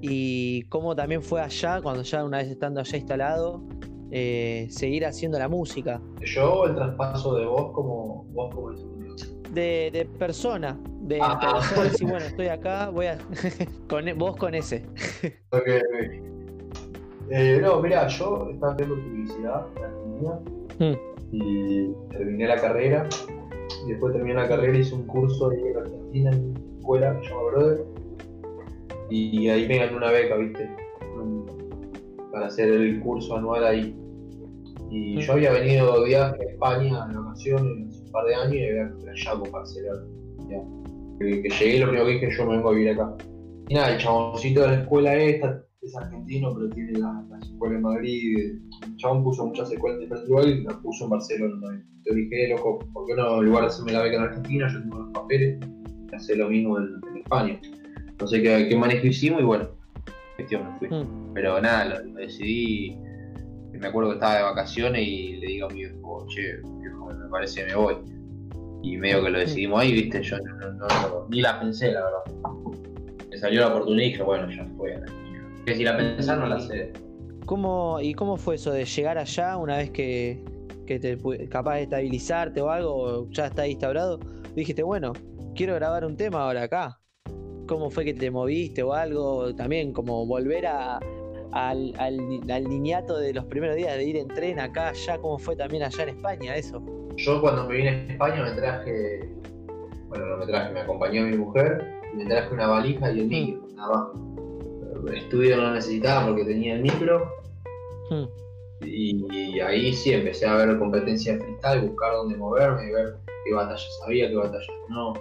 y 0.00 0.62
cómo 0.64 0.94
también 0.94 1.22
fue 1.22 1.40
allá, 1.40 1.80
cuando 1.82 2.02
ya 2.02 2.24
una 2.24 2.38
vez 2.38 2.48
estando 2.48 2.80
allá 2.80 2.96
instalado, 2.96 3.62
eh, 4.10 4.66
seguir 4.70 5.06
haciendo 5.06 5.38
la 5.38 5.48
música. 5.48 6.00
Yo 6.20 6.66
el 6.66 6.74
traspaso 6.74 7.36
de 7.36 7.46
voz 7.46 7.72
como 7.72 8.24
vos 8.30 8.54
como 8.54 8.70
de, 9.50 9.90
de 9.92 10.04
persona, 10.18 10.78
de 11.00 11.18
ah. 11.20 11.60
decir, 11.82 12.06
bueno, 12.08 12.24
estoy 12.24 12.48
acá, 12.48 12.90
voy 12.90 13.06
a 13.06 13.18
con 13.88 14.06
e, 14.06 14.12
vos 14.12 14.36
con 14.36 14.54
ese. 14.54 14.84
ok, 15.50 15.68
eh, 17.30 17.58
no, 17.60 17.80
mira, 17.80 18.06
yo 18.06 18.50
estaba 18.50 18.72
haciendo 18.72 18.94
publicidad 18.96 19.66
en 19.76 19.84
Argentina 19.84 20.38
hmm. 20.78 21.15
Y 21.32 21.92
terminé 22.10 22.46
la 22.46 22.56
carrera. 22.56 23.08
Y 23.84 23.90
después 23.90 24.12
terminé 24.12 24.34
la 24.34 24.48
carrera, 24.48 24.78
hice 24.78 24.94
un 24.94 25.06
curso 25.06 25.50
ahí 25.50 25.60
en 25.60 25.76
Argentina, 25.76 26.30
en 26.30 26.50
una 26.50 26.78
escuela 26.78 27.18
que 27.18 27.26
se 27.26 27.30
llama 27.30 27.42
Brother. 27.50 27.84
Y 29.10 29.48
ahí 29.48 29.68
me 29.68 29.78
gané 29.78 29.96
una 29.96 30.10
beca, 30.10 30.36
¿viste? 30.36 30.68
para 32.36 32.48
hacer 32.48 32.68
el 32.68 33.00
curso 33.00 33.34
anual 33.34 33.64
ahí. 33.64 33.96
Y 34.90 35.18
yo 35.22 35.32
había 35.32 35.52
venido 35.52 36.02
de 36.02 36.08
viaje 36.08 36.36
a 36.38 36.52
España 36.52 37.06
en 37.08 37.24
vacaciones 37.24 37.88
hace 37.88 38.04
un 38.04 38.12
par 38.12 38.26
de 38.26 38.34
años 38.34 38.54
y 38.54 38.68
había 38.68 38.92
ya 39.24 39.30
con 39.32 39.50
Barcelona. 39.50 40.02
Que, 41.18 41.42
que, 41.42 41.48
llegué 41.48 41.78
lo 41.78 41.86
primero 41.86 42.04
que 42.04 42.12
dije 42.12 42.28
yo 42.36 42.44
me 42.44 42.56
vengo 42.56 42.68
a 42.68 42.72
vivir 42.72 42.90
acá. 42.90 43.16
Y 43.68 43.74
nada, 43.74 43.94
el 43.94 43.98
chaboncito 43.98 44.60
de 44.60 44.66
la 44.66 44.74
escuela 44.82 45.14
esta 45.14 45.64
es 45.82 45.96
argentino, 45.96 46.52
pero 46.54 46.68
tiene 46.70 46.98
la, 46.98 47.24
la 47.30 47.38
escuela 47.38 47.76
en 47.76 47.82
Madrid. 47.82 48.52
Chabón 48.96 49.22
puso 49.24 49.46
muchas 49.46 49.70
escuelas 49.70 50.00
de 50.00 50.06
Portugal 50.08 50.48
y 50.48 50.64
la 50.64 50.78
puso 50.80 51.04
en 51.04 51.10
Barcelona 51.10 51.60
también. 51.60 51.86
Te 52.04 52.14
dije, 52.14 52.48
loco, 52.48 52.78
¿por 52.92 53.06
qué 53.06 53.14
no 53.14 53.40
en 53.40 53.46
lugar 53.46 53.62
de 53.62 53.68
hacerme 53.68 53.92
la 53.92 54.02
beca 54.02 54.16
en 54.16 54.22
Argentina, 54.22 54.68
yo 54.72 54.80
tengo 54.80 54.98
los 55.00 55.10
papeles, 55.12 55.58
y 56.12 56.14
hacer 56.14 56.38
lo 56.38 56.48
mismo 56.48 56.78
en, 56.78 56.84
en 57.10 57.16
España? 57.18 57.60
No 58.20 58.26
sé 58.26 58.42
qué, 58.42 58.66
qué 58.68 58.76
manejo 58.76 59.06
hicimos 59.06 59.40
y 59.42 59.44
bueno, 59.44 59.68
cuestión 60.36 60.72
me 60.72 60.78
fui. 60.78 60.88
Mm. 60.88 61.32
Pero 61.34 61.60
nada, 61.60 61.84
lo, 62.00 62.04
lo 62.04 62.14
decidí. 62.14 62.96
Me 63.72 63.88
acuerdo 63.88 64.10
que 64.10 64.14
estaba 64.14 64.36
de 64.38 64.42
vacaciones 64.42 65.06
y 65.06 65.36
le 65.36 65.46
digo 65.48 65.66
a 65.66 65.70
mi 65.70 65.80
viejo, 65.80 66.26
che, 66.28 66.60
viejo, 66.80 67.06
me 67.12 67.28
parece 67.28 67.60
que 67.60 67.66
me 67.66 67.74
voy. 67.74 67.96
Y 68.82 68.96
medio 68.96 69.22
que 69.22 69.30
lo 69.30 69.38
decidimos 69.38 69.80
ahí, 69.80 69.92
viste, 69.92 70.22
yo 70.22 70.38
no, 70.38 70.72
no- 70.72 70.86
no- 70.86 71.26
ni 71.28 71.42
la 71.42 71.60
pensé, 71.60 71.92
la 71.92 72.02
verdad. 72.04 72.52
Me 73.28 73.36
salió 73.36 73.60
la 73.60 73.68
oportunidad 73.68 74.02
y 74.06 74.10
dije, 74.12 74.22
bueno, 74.22 74.50
ya 74.50 74.64
fue. 74.78 74.98
Que 75.66 75.74
si 75.74 75.82
la 75.82 75.96
pensás, 75.96 76.38
no 76.38 76.46
la 76.46 76.60
sé. 76.60 76.92
¿Cómo, 77.44 77.98
¿Y 78.00 78.14
cómo 78.14 78.36
fue 78.36 78.54
eso 78.54 78.72
de 78.72 78.84
llegar 78.84 79.18
allá 79.18 79.56
una 79.56 79.78
vez 79.78 79.90
que, 79.90 80.42
que 80.86 80.98
te 80.98 81.18
capaz 81.48 81.76
de 81.76 81.82
estabilizarte 81.82 82.60
o 82.60 82.70
algo, 82.70 83.28
ya 83.30 83.46
está 83.46 83.66
instaurado? 83.66 84.20
Dijiste, 84.54 84.84
bueno, 84.84 85.12
quiero 85.56 85.74
grabar 85.74 86.04
un 86.04 86.16
tema 86.16 86.44
ahora 86.44 86.62
acá. 86.62 87.00
¿Cómo 87.66 87.90
fue 87.90 88.04
que 88.04 88.14
te 88.14 88.30
moviste 88.30 88.82
o 88.84 88.92
algo? 88.92 89.54
También 89.56 89.92
como 89.92 90.24
volver 90.24 90.68
a, 90.68 91.00
al, 91.50 91.92
al, 91.98 92.20
al 92.48 92.64
niñato 92.68 93.18
de 93.18 93.34
los 93.34 93.44
primeros 93.46 93.74
días 93.74 93.96
de 93.96 94.04
ir 94.04 94.16
en 94.16 94.28
tren 94.28 94.60
acá, 94.60 94.90
allá, 94.90 95.18
¿cómo 95.18 95.38
fue 95.38 95.56
también 95.56 95.82
allá 95.82 96.04
en 96.04 96.10
España 96.10 96.54
eso? 96.54 96.80
Yo 97.16 97.40
cuando 97.40 97.66
me 97.66 97.76
vine 97.76 97.88
a 97.88 98.12
España 98.12 98.44
me 98.44 98.52
traje, 98.52 99.34
bueno, 100.08 100.26
no 100.26 100.36
me 100.36 100.46
traje, 100.46 100.72
me 100.72 100.80
acompañó 100.80 101.22
mi 101.22 101.36
mujer 101.36 101.92
y 102.12 102.16
me 102.18 102.26
traje 102.26 102.54
una 102.54 102.68
valija 102.68 103.10
y 103.10 103.20
el 103.20 103.26
micro, 103.26 103.66
nada 103.74 103.88
más. 103.96 104.35
Estudio 105.14 105.56
no 105.56 105.72
necesitaba 105.72 106.26
porque 106.26 106.44
tenía 106.44 106.74
el 106.74 106.82
micro 106.82 107.36
Hmm. 108.08 108.24
y, 108.82 109.26
y 109.32 109.60
ahí 109.60 109.92
sí 109.92 110.12
empecé 110.12 110.46
a 110.46 110.54
ver 110.54 110.78
competencia 110.78 111.32
de 111.32 111.40
freestyle, 111.40 111.88
buscar 111.88 112.12
dónde 112.12 112.36
moverme, 112.36 112.92
ver 112.92 113.16
qué 113.44 113.52
batallas 113.52 113.98
sabía, 114.00 114.28
qué 114.28 114.36
batallas 114.36 114.68
no. 114.88 115.14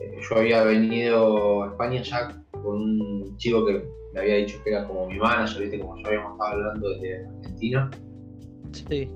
Eh, 0.00 0.18
yo 0.28 0.36
había 0.36 0.64
venido 0.64 1.64
a 1.64 1.66
España 1.68 2.02
ya 2.02 2.42
con 2.52 2.76
un 2.76 3.36
chico 3.36 3.66
que 3.66 3.84
me 4.14 4.20
había 4.20 4.36
dicho 4.36 4.58
que 4.64 4.70
era 4.70 4.86
como 4.86 5.06
mi 5.08 5.18
manager, 5.18 5.62
viste, 5.62 5.78
como 5.78 5.96
ya 5.98 6.08
habíamos 6.08 6.32
estado 6.32 6.52
hablando 6.52 6.88
desde 6.90 7.26
Argentina. 7.26 7.90
Sí. 8.72 9.10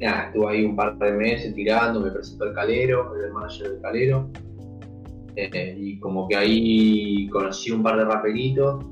Nada, 0.00 0.26
estuve 0.26 0.50
ahí 0.50 0.64
un 0.64 0.74
par 0.74 0.98
de 0.98 1.12
meses 1.12 1.54
tirando, 1.54 2.00
me 2.00 2.10
presentó 2.10 2.44
el 2.44 2.54
calero, 2.54 3.14
el 3.14 3.32
manager 3.32 3.70
del 3.70 3.80
calero. 3.80 4.28
Eh, 5.36 5.76
y 5.78 6.00
como 6.00 6.26
que 6.28 6.36
ahí 6.36 7.28
conocí 7.28 7.70
un 7.70 7.82
par 7.82 7.98
de 7.98 8.04
raperitos, 8.04 8.84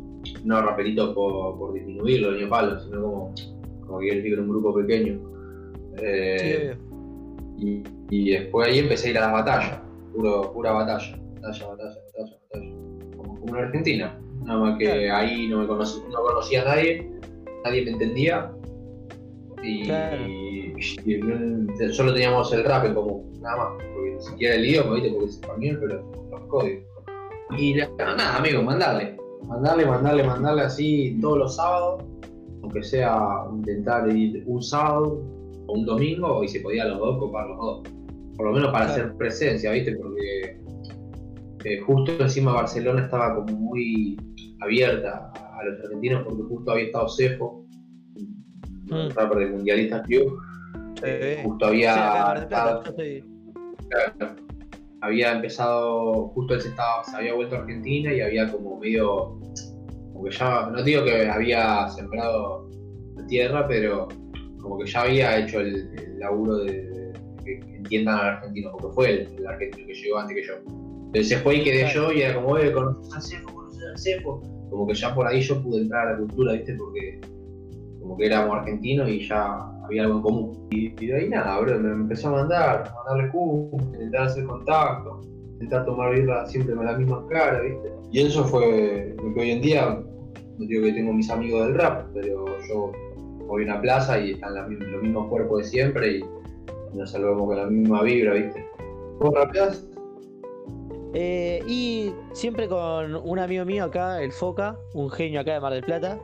no 0.45 0.63
raperitos 0.63 1.15
por, 1.15 1.59
por 1.59 1.73
disminuirlo 1.75 2.33
ni 2.33 2.45
a 2.45 2.49
palo, 2.49 2.79
sino 2.81 3.03
como, 3.03 3.35
como 3.87 3.99
que 4.01 4.07
yo 4.09 4.13
estoy 4.15 4.33
en 4.33 4.41
un 4.41 4.49
grupo 4.49 4.75
pequeño. 4.75 5.21
Eh, 5.99 6.77
Sí, 7.57 7.67
y, 7.67 7.83
y 8.11 8.31
después 8.33 8.69
ahí 8.69 8.79
empecé 8.81 9.09
a 9.09 9.11
ir 9.13 9.19
a 9.19 9.21
las 9.23 9.33
batallas, 9.33 9.81
puro, 10.13 10.53
pura 10.53 10.73
batalla, 10.73 11.17
batalla, 11.41 11.67
batalla, 11.69 11.95
batalla, 12.17 12.37
batalla. 12.51 12.73
Como, 13.17 13.41
como 13.41 13.57
en 13.57 13.65
Argentina. 13.65 14.21
Nada 14.45 14.59
más 14.61 14.79
que 14.79 14.85
Claro. 14.87 15.17
ahí 15.17 15.49
no 15.49 15.61
me 15.61 15.67
conocí, 15.67 16.03
no 16.13 16.23
conocía 16.23 16.63
a 16.63 16.65
nadie, 16.67 17.11
nadie 17.65 17.85
me 17.85 17.91
entendía. 17.93 18.51
Y, 19.63 19.85
Claro. 19.85 20.27
y 20.27 20.75
no- 21.23 21.93
solo 21.93 22.13
teníamos 22.13 22.53
el 22.53 22.65
rap 22.65 22.85
en 22.87 22.95
común, 22.95 23.33
nada 23.41 23.57
más. 23.57 23.85
Porque 23.95 24.11
ni 24.17 24.21
siquiera 24.21 24.55
el 24.57 24.67
idioma, 24.67 24.95
¿viste? 24.95 25.11
Porque 25.11 25.27
es 25.27 25.35
español, 25.37 25.79
pero 25.81 26.29
los 26.31 26.41
códigos. 26.49 26.85
Y 27.57 27.75
la- 27.75 27.89
nada, 27.99 28.37
amigo, 28.37 28.63
mandarle. 28.63 29.17
Mandarle, 29.47 29.87
mandarle, 29.87 30.25
mandarle 30.25 30.63
así 30.63 31.19
todos 31.21 31.39
los 31.39 31.57
sábados. 31.57 32.05
Aunque 32.63 32.83
sea 32.83 33.45
intentar 33.53 34.09
ir 34.15 34.43
un 34.47 34.63
sábado 34.63 35.23
o 35.67 35.73
un 35.75 35.85
domingo, 35.85 36.43
y 36.43 36.49
se 36.49 36.61
podía 36.61 36.87
los 36.87 36.99
dos, 36.99 37.19
copar 37.19 37.47
los 37.49 37.59
dos. 37.59 37.83
Por 38.37 38.47
lo 38.47 38.53
menos 38.53 38.73
para 38.73 38.87
Claro. 38.87 39.03
hacer 39.03 39.17
presencia, 39.17 39.71
¿viste? 39.73 39.95
Porque 39.97 40.61
eh, 41.67 41.81
justo 41.81 42.13
encima 42.21 42.53
Barcelona 42.53 43.05
estaba 43.05 43.35
como 43.37 43.53
muy 43.59 44.17
abierta 44.61 45.31
a 45.35 45.65
los 45.65 45.81
argentinos 45.85 46.23
porque 46.25 46.43
justo 46.43 46.71
había 46.73 46.85
estado 46.85 47.09
Cefo, 47.09 47.65
un 48.17 48.45
Mm. 48.91 49.11
rapper 49.15 49.39
de 49.39 49.47
Mundialista 49.47 50.03
Crew, 50.03 50.37
eh, 51.03 51.41
justo 51.45 51.67
había, 51.67 52.35
estado- 52.35 52.83
claro, 53.89 54.35
había 55.05 55.33
empezado, 55.33 56.29
justo 56.29 56.55
él 56.55 56.61
se, 56.61 56.69
estaba, 56.69 57.05
se 57.05 57.17
había 57.17 57.35
vuelto 57.35 57.57
a 57.57 57.59
Argentina 57.61 58.13
y 58.13 58.21
había 58.21 58.51
como 58.51 58.79
medio, 58.79 59.39
como 60.13 60.25
que 60.25 60.31
ya, 60.31 60.71
no 60.71 60.83
digo 60.83 61.05
que 61.05 61.29
había 61.29 61.89
sembrado 61.89 62.69
la 63.17 63.27
tierra, 63.27 63.67
pero 63.69 64.09
como 64.61 64.79
que 64.79 64.87
ya 64.91 65.03
había 65.03 65.39
hecho 65.39 65.61
el, 65.61 65.77
el 65.99 66.19
laburo 66.19 66.59
de, 66.59 66.73
de 66.73 67.13
que 67.45 67.77
entiendan 67.77 68.19
al 68.19 68.27
argentino, 68.37 68.71
porque 68.73 68.95
fue 68.95 69.11
el, 69.11 69.35
el 69.39 69.47
argentino 69.47 69.87
que 69.87 69.95
llegó 69.95 70.19
antes 70.19 70.37
que 70.37 70.47
yo. 70.47 70.55
Entonces 71.07 71.29
se 71.29 71.39
fue 71.39 71.57
y 71.57 71.65
quedé 71.65 71.83
Claro. 71.93 72.11
yo 72.11 72.13
y 72.13 72.23
era 72.23 72.35
como, 72.35 72.49
oye, 72.49 72.73
conoces 72.73 73.15
al 73.15 73.23
Cefo, 73.23 73.55
conoces 73.55 73.83
al 73.91 73.99
Cefo. 73.99 74.43
Como 74.71 74.87
que 74.89 74.95
ya 74.95 75.15
por 75.15 75.27
ahí 75.27 75.41
yo 75.43 75.63
pude 75.63 75.83
entrar 75.83 76.09
a 76.09 76.13
la 76.13 76.19
cultura, 76.19 76.55
¿viste? 76.55 76.75
Porque 76.75 77.21
como 78.01 78.17
que 78.17 78.27
éramos 78.27 78.57
argentinos 78.57 79.09
y 79.09 79.29
ya 79.29 79.71
había 79.85 80.05
algo 80.05 80.17
en 80.17 80.23
común. 80.23 80.69
Y, 80.71 81.07
de 81.07 81.17
ahí 81.17 81.29
nada, 81.29 81.61
bro, 81.61 81.79
me 81.79 81.91
empezó 81.91 82.29
a 82.29 82.33
mandar, 82.33 82.85
a 82.89 82.95
mandarle 82.95 83.31
Q, 83.33 83.71
intentar 83.93 84.23
hacer 84.23 84.45
contacto, 84.45 85.21
intentar 85.55 85.85
tomar 85.85 86.15
birra 86.15 86.47
siempre 86.47 86.75
con 86.75 86.87
la 86.87 86.97
misma 86.97 87.25
cara, 87.29 87.61
¿viste? 87.61 87.93
Y 88.11 88.21
eso 88.21 88.45
fue 88.45 89.15
lo 89.23 89.35
que 89.35 89.41
hoy 89.41 89.51
en 89.51 89.63
día, 89.63 90.03
no 90.59 90.67
digo 90.67 90.85
que 90.85 90.93
tengo 90.93 91.13
mis 91.13 91.31
amigos 91.31 91.67
del 91.67 91.75
rap, 91.77 92.07
pero 92.15 92.47
yo 92.69 92.93
voy 93.47 93.63
a 93.65 93.67
una 93.67 93.81
plaza 93.81 94.19
y 94.19 94.33
están 94.33 94.55
las 94.55 94.69
mismas- 94.69 94.89
los 94.89 95.03
mismos 95.03 95.29
cuerpos 95.29 95.59
de 95.59 95.65
siempre 95.65 96.19
y 96.19 96.25
nos 96.95 97.11
salvamos 97.11 97.47
con 97.47 97.57
la 97.57 97.67
misma 97.67 98.03
vibra, 98.03 98.35
¿viste? 98.35 98.65
¿Vos 99.21 99.35
rapeás? 99.35 99.87
Eh, 101.17 101.63
y 101.69 102.13
siempre 102.33 102.69
con 102.69 103.15
un 103.15 103.39
amigo 103.39 103.65
mío 103.65 103.85
acá, 103.85 104.21
el 104.21 104.33
Foca, 104.33 104.77
un 104.95 105.11
genio 105.11 105.41
acá 105.41 105.55
de 105.55 105.61
Mar 105.61 105.73
del 105.73 105.85
Plata. 105.85 106.19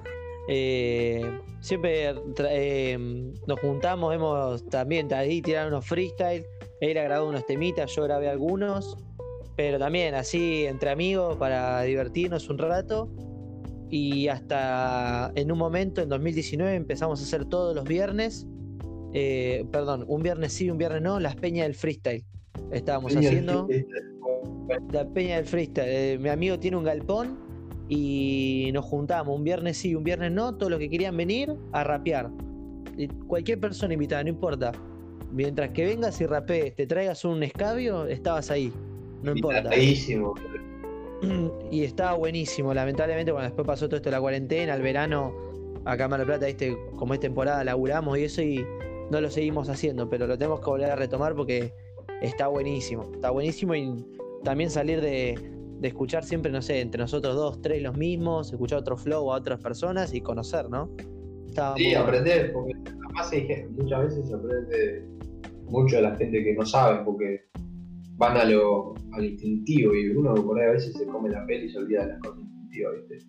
Eh, 0.53 1.23
siempre 1.61 2.13
eh, 2.51 2.99
nos 3.47 3.61
juntamos, 3.61 4.13
hemos 4.13 4.67
también 4.67 5.13
ahí 5.15 5.41
tirado 5.41 5.69
unos 5.69 5.87
freestyle. 5.87 6.45
Él 6.81 6.99
ha 6.99 7.05
grabado 7.05 7.29
unos 7.29 7.47
temitas, 7.47 7.95
yo 7.95 8.03
grabé 8.03 8.29
algunos. 8.29 8.99
Pero 9.57 9.79
también 9.79 10.15
así 10.15 10.65
entre 10.67 10.91
amigos 10.91 11.37
para 11.37 11.83
divertirnos 11.83 12.49
un 12.49 12.59
rato. 12.59 13.09
Y 13.91 14.27
hasta 14.27 15.31
en 15.37 15.53
un 15.53 15.59
momento, 15.59 16.03
en 16.03 16.09
2019, 16.09 16.75
empezamos 16.75 17.21
a 17.21 17.23
hacer 17.23 17.45
todos 17.45 17.77
los 17.77 17.85
viernes. 17.85 18.45
eh, 19.13 19.65
perdón, 19.71 20.05
un 20.09 20.21
viernes 20.21 20.53
sí, 20.53 20.69
un 20.69 20.79
viernes 20.79 21.03
no, 21.03 21.21
las 21.21 21.37
peñas 21.37 21.67
del 21.67 21.77
freestyle. 21.77 22.25
Estábamos 22.73 23.15
haciendo 23.15 23.69
la 24.93 25.09
peña 25.11 25.37
del 25.37 25.45
freestyle. 25.45 26.19
Mi 26.19 26.29
amigo 26.29 26.59
tiene 26.59 26.77
un 26.77 26.85
galpón 26.85 27.50
y 27.91 28.71
nos 28.73 28.85
juntamos 28.85 29.37
un 29.37 29.43
viernes 29.43 29.77
sí, 29.77 29.97
un 29.97 30.05
viernes 30.05 30.31
no, 30.31 30.55
todos 30.57 30.71
los 30.71 30.79
que 30.79 30.89
querían 30.89 31.17
venir 31.17 31.53
a 31.73 31.83
rapear. 31.83 32.31
Y 32.97 33.09
cualquier 33.09 33.59
persona 33.59 33.93
invitada, 33.93 34.23
no 34.23 34.31
importa. 34.31 34.71
Mientras 35.33 35.71
que 35.71 35.87
vengas 35.87 36.21
y 36.21 36.27
rapees, 36.27 36.77
te 36.77 36.87
traigas 36.87 37.25
un 37.25 37.43
escabio, 37.43 38.07
estabas 38.07 38.51
ahí. 38.53 38.73
No 39.23 39.33
importa. 39.33 39.71
Y 41.71 41.85
estaba 41.85 42.15
buenísimo. 42.15 42.73
Lamentablemente, 42.73 43.31
cuando 43.31 43.49
después 43.49 43.67
pasó 43.67 43.89
todo 43.89 43.97
esto 43.97 44.09
de 44.09 44.17
la 44.17 44.21
cuarentena, 44.23 44.75
el 44.75 44.81
verano, 44.81 45.35
acá 45.85 46.05
en 46.05 46.11
Mar 46.11 46.21
del 46.21 46.27
Plata, 46.27 46.47
¿viste? 46.47 46.75
como 46.97 47.13
es 47.13 47.21
temporada, 47.21 47.63
laburamos 47.63 48.17
y 48.17 48.25
eso 48.25 48.41
y 48.41 48.65
no 49.11 49.21
lo 49.21 49.29
seguimos 49.29 49.69
haciendo, 49.69 50.09
pero 50.09 50.27
lo 50.27 50.39
tenemos 50.39 50.61
que 50.61 50.67
volver 50.71 50.91
a 50.91 50.97
retomar 50.97 51.35
porque 51.35 51.75
está 52.23 52.47
buenísimo. 52.47 53.11
Está 53.13 53.31
buenísimo 53.31 53.75
y 53.75 54.03
también 54.45 54.71
salir 54.71 55.03
de, 55.03 55.39
de 55.81 55.89
escuchar 55.89 56.25
siempre, 56.25 56.53
no 56.53 56.61
sé, 56.61 56.81
entre 56.81 57.01
nosotros 57.01 57.35
dos, 57.35 57.63
tres 57.63 57.83
los 57.83 57.97
mismos, 57.97 58.53
escuchar 58.53 58.81
otro 58.81 58.97
flow 58.99 59.33
a 59.33 59.37
otras 59.37 59.61
personas 59.61 60.13
y 60.13 60.21
conocer, 60.21 60.69
¿no? 60.69 60.91
Estaba 61.47 61.77
Sí, 61.77 61.85
muy 61.87 61.95
aprender, 61.95 62.53
porque 62.53 62.73
además 62.87 63.33
muchas 63.71 64.05
veces 64.05 64.29
se 64.29 64.35
aprende 64.35 65.09
mucho 65.65 65.97
de 65.97 66.03
la 66.03 66.17
gente 66.17 66.45
que 66.45 66.55
no 66.55 66.67
sabe, 66.67 67.03
porque 67.05 67.47
van 68.17 68.37
a 68.37 68.45
lo, 68.45 68.95
al 69.13 69.25
instintivo 69.25 69.95
y 69.95 70.11
uno 70.11 70.35
por 70.35 70.61
ahí 70.61 70.69
a 70.69 70.73
veces 70.73 70.93
se 70.95 71.07
come 71.07 71.31
la 71.31 71.47
peli 71.47 71.67
y 71.67 71.71
se 71.71 71.79
olvida 71.79 72.03
de 72.03 72.09
las 72.13 72.21
cosas 72.21 72.41
instintivas, 72.41 72.93
¿viste? 73.09 73.27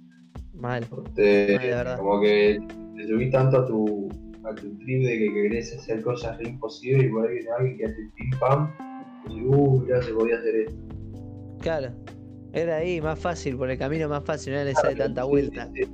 Mal. 0.53 0.85
Te- 1.15 1.21
de 1.21 1.57
verdad. 1.57 1.97
como 1.97 2.19
que 2.21 2.59
te 2.97 3.07
subís 3.07 3.31
tanto 3.31 3.59
a 3.59 3.65
tu, 3.65 4.09
a 4.43 4.53
tu 4.55 4.77
trip 4.79 5.03
de 5.05 5.17
que 5.19 5.33
querés 5.33 5.77
hacer 5.77 6.01
cosas 6.01 6.37
re 6.37 6.49
imposibles 6.49 7.05
y 7.05 7.09
por 7.09 7.25
ahí 7.25 7.35
viene 7.35 7.49
alguien 7.57 7.77
que 7.77 7.85
hace 7.85 8.11
pim 8.17 8.29
pam 8.41 8.69
y 9.29 9.41
uh, 9.45 9.87
ya 9.87 10.01
se 10.01 10.11
podía 10.13 10.35
hacer 10.35 10.55
esto. 10.55 10.75
Claro. 11.61 11.91
Era 12.53 12.77
ahí, 12.77 12.99
más 13.01 13.19
fácil, 13.19 13.57
por 13.57 13.69
el 13.69 13.77
camino 13.77 14.09
más 14.09 14.23
fácil, 14.23 14.53
no 14.53 14.59
era 14.59 14.69
necesaria 14.69 15.05
tanta 15.05 15.23
vuelta. 15.23 15.69
sí, 15.73 15.83
sí. 15.83 15.91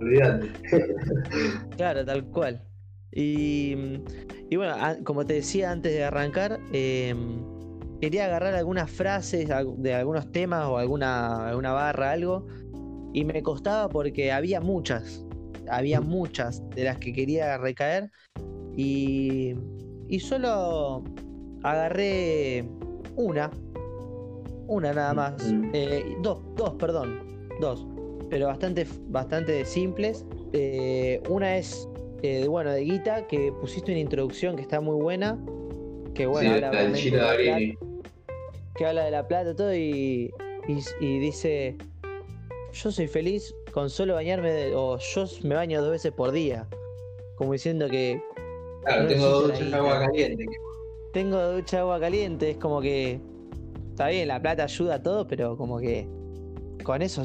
Olvídate. 0.00 0.48
Claro, 1.76 2.04
tal 2.04 2.24
cual. 2.26 2.62
Y, 3.12 3.74
y 4.50 4.56
bueno, 4.56 4.76
como 5.04 5.24
te 5.24 5.34
decía 5.34 5.70
antes 5.70 5.92
de 5.92 6.04
arrancar, 6.04 6.58
em, 6.72 7.42
quería 8.00 8.26
agarrar 8.26 8.54
algunas 8.54 8.90
frases 8.90 9.48
de 9.78 9.94
algunos 9.94 10.30
temas 10.32 10.66
o 10.66 10.78
alguna, 10.78 11.48
alguna 11.48 11.72
barra, 11.72 12.12
algo, 12.12 12.46
y 13.12 13.24
me 13.24 13.42
costaba 13.42 13.88
porque 13.88 14.32
había 14.32 14.60
muchas, 14.60 15.24
había 15.70 16.00
muchas 16.00 16.62
de 16.70 16.84
las 16.84 16.98
que 16.98 17.12
quería 17.12 17.56
recaer 17.58 18.10
y, 18.76 19.54
y 20.08 20.20
solo 20.20 21.04
agarré 21.62 22.68
una, 23.16 23.50
una 24.68 24.92
nada 24.92 25.14
más, 25.14 25.34
eh, 25.72 26.16
dos, 26.20 26.40
dos, 26.56 26.74
perdón, 26.74 27.48
dos, 27.60 27.86
pero 28.30 28.46
bastante, 28.46 28.86
bastante 29.08 29.64
simples. 29.64 30.24
Eh, 30.52 31.22
una 31.28 31.56
es, 31.56 31.88
eh, 32.22 32.46
bueno, 32.48 32.72
de 32.72 32.80
Guita, 32.82 33.26
que 33.26 33.52
pusiste 33.60 33.92
una 33.92 34.00
introducción 34.00 34.56
que 34.56 34.62
está 34.62 34.80
muy 34.80 34.96
buena, 34.96 35.38
que 36.14 36.26
bueno, 36.26 36.54
habla, 36.54 36.94
que 38.74 38.86
habla 38.86 39.04
de 39.04 39.10
la 39.10 39.26
plata 39.26 39.54
todo 39.54 39.74
y, 39.74 40.32
y, 41.00 41.18
dice, 41.18 41.76
yo 42.72 42.90
soy 42.90 43.06
feliz 43.06 43.54
con 43.72 43.90
solo 43.90 44.14
bañarme, 44.14 44.74
o 44.74 44.98
yo 44.98 45.24
me 45.42 45.54
baño 45.54 45.80
dos 45.82 45.90
veces 45.90 46.12
por 46.12 46.32
día, 46.32 46.66
como 47.36 47.52
diciendo 47.52 47.88
que... 47.88 48.20
Claro, 48.84 49.08
tengo 49.08 49.40
ducha 49.42 49.64
de 49.64 49.74
agua 49.74 50.00
caliente. 50.00 50.46
Tengo 51.12 51.52
ducha 51.52 51.76
de 51.76 51.80
agua 51.82 52.00
caliente, 52.00 52.50
es 52.50 52.56
como 52.56 52.80
que... 52.80 53.20
Está 53.96 54.08
bien, 54.08 54.28
la 54.28 54.38
plata 54.38 54.64
ayuda 54.64 54.96
a 54.96 55.02
todo, 55.02 55.26
pero 55.26 55.56
como 55.56 55.80
que 55.80 56.06
con 56.84 57.00
eso 57.00 57.22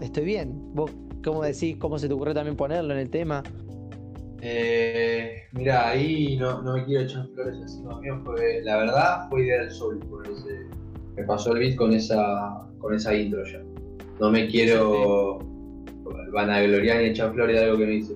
estoy 0.00 0.24
bien. 0.24 0.50
¿Vos 0.72 0.90
cómo 1.22 1.42
decís, 1.42 1.76
cómo 1.76 1.98
se 1.98 2.08
te 2.08 2.14
ocurrió 2.14 2.32
también 2.32 2.56
ponerlo 2.56 2.94
en 2.94 3.00
el 3.00 3.10
tema? 3.10 3.42
Eh, 4.40 5.42
mira, 5.52 5.90
ahí 5.90 6.38
no, 6.38 6.62
no, 6.62 6.72
me 6.72 6.86
quiero 6.86 7.04
echar 7.04 7.28
flores 7.34 7.58
encima 7.60 8.00
mío, 8.00 8.18
fue, 8.24 8.62
la 8.62 8.78
verdad 8.78 9.28
fue 9.28 9.44
idea 9.44 9.60
del 9.60 9.70
sol, 9.70 9.98
por 10.08 10.26
ese, 10.26 10.64
me 11.16 11.22
pasó 11.24 11.52
el 11.52 11.58
beat 11.58 11.76
con 11.76 11.92
esa, 11.92 12.66
con 12.78 12.94
esa 12.94 13.14
intro 13.14 13.44
ya. 13.44 13.62
No 14.18 14.30
me 14.30 14.48
quiero 14.48 15.38
vanagloriar 16.32 17.02
ni 17.02 17.08
echar 17.08 17.34
flores 17.34 17.60
de 17.60 17.64
algo 17.66 17.76
que 17.76 17.86
me 17.86 17.94
hice. 17.96 18.14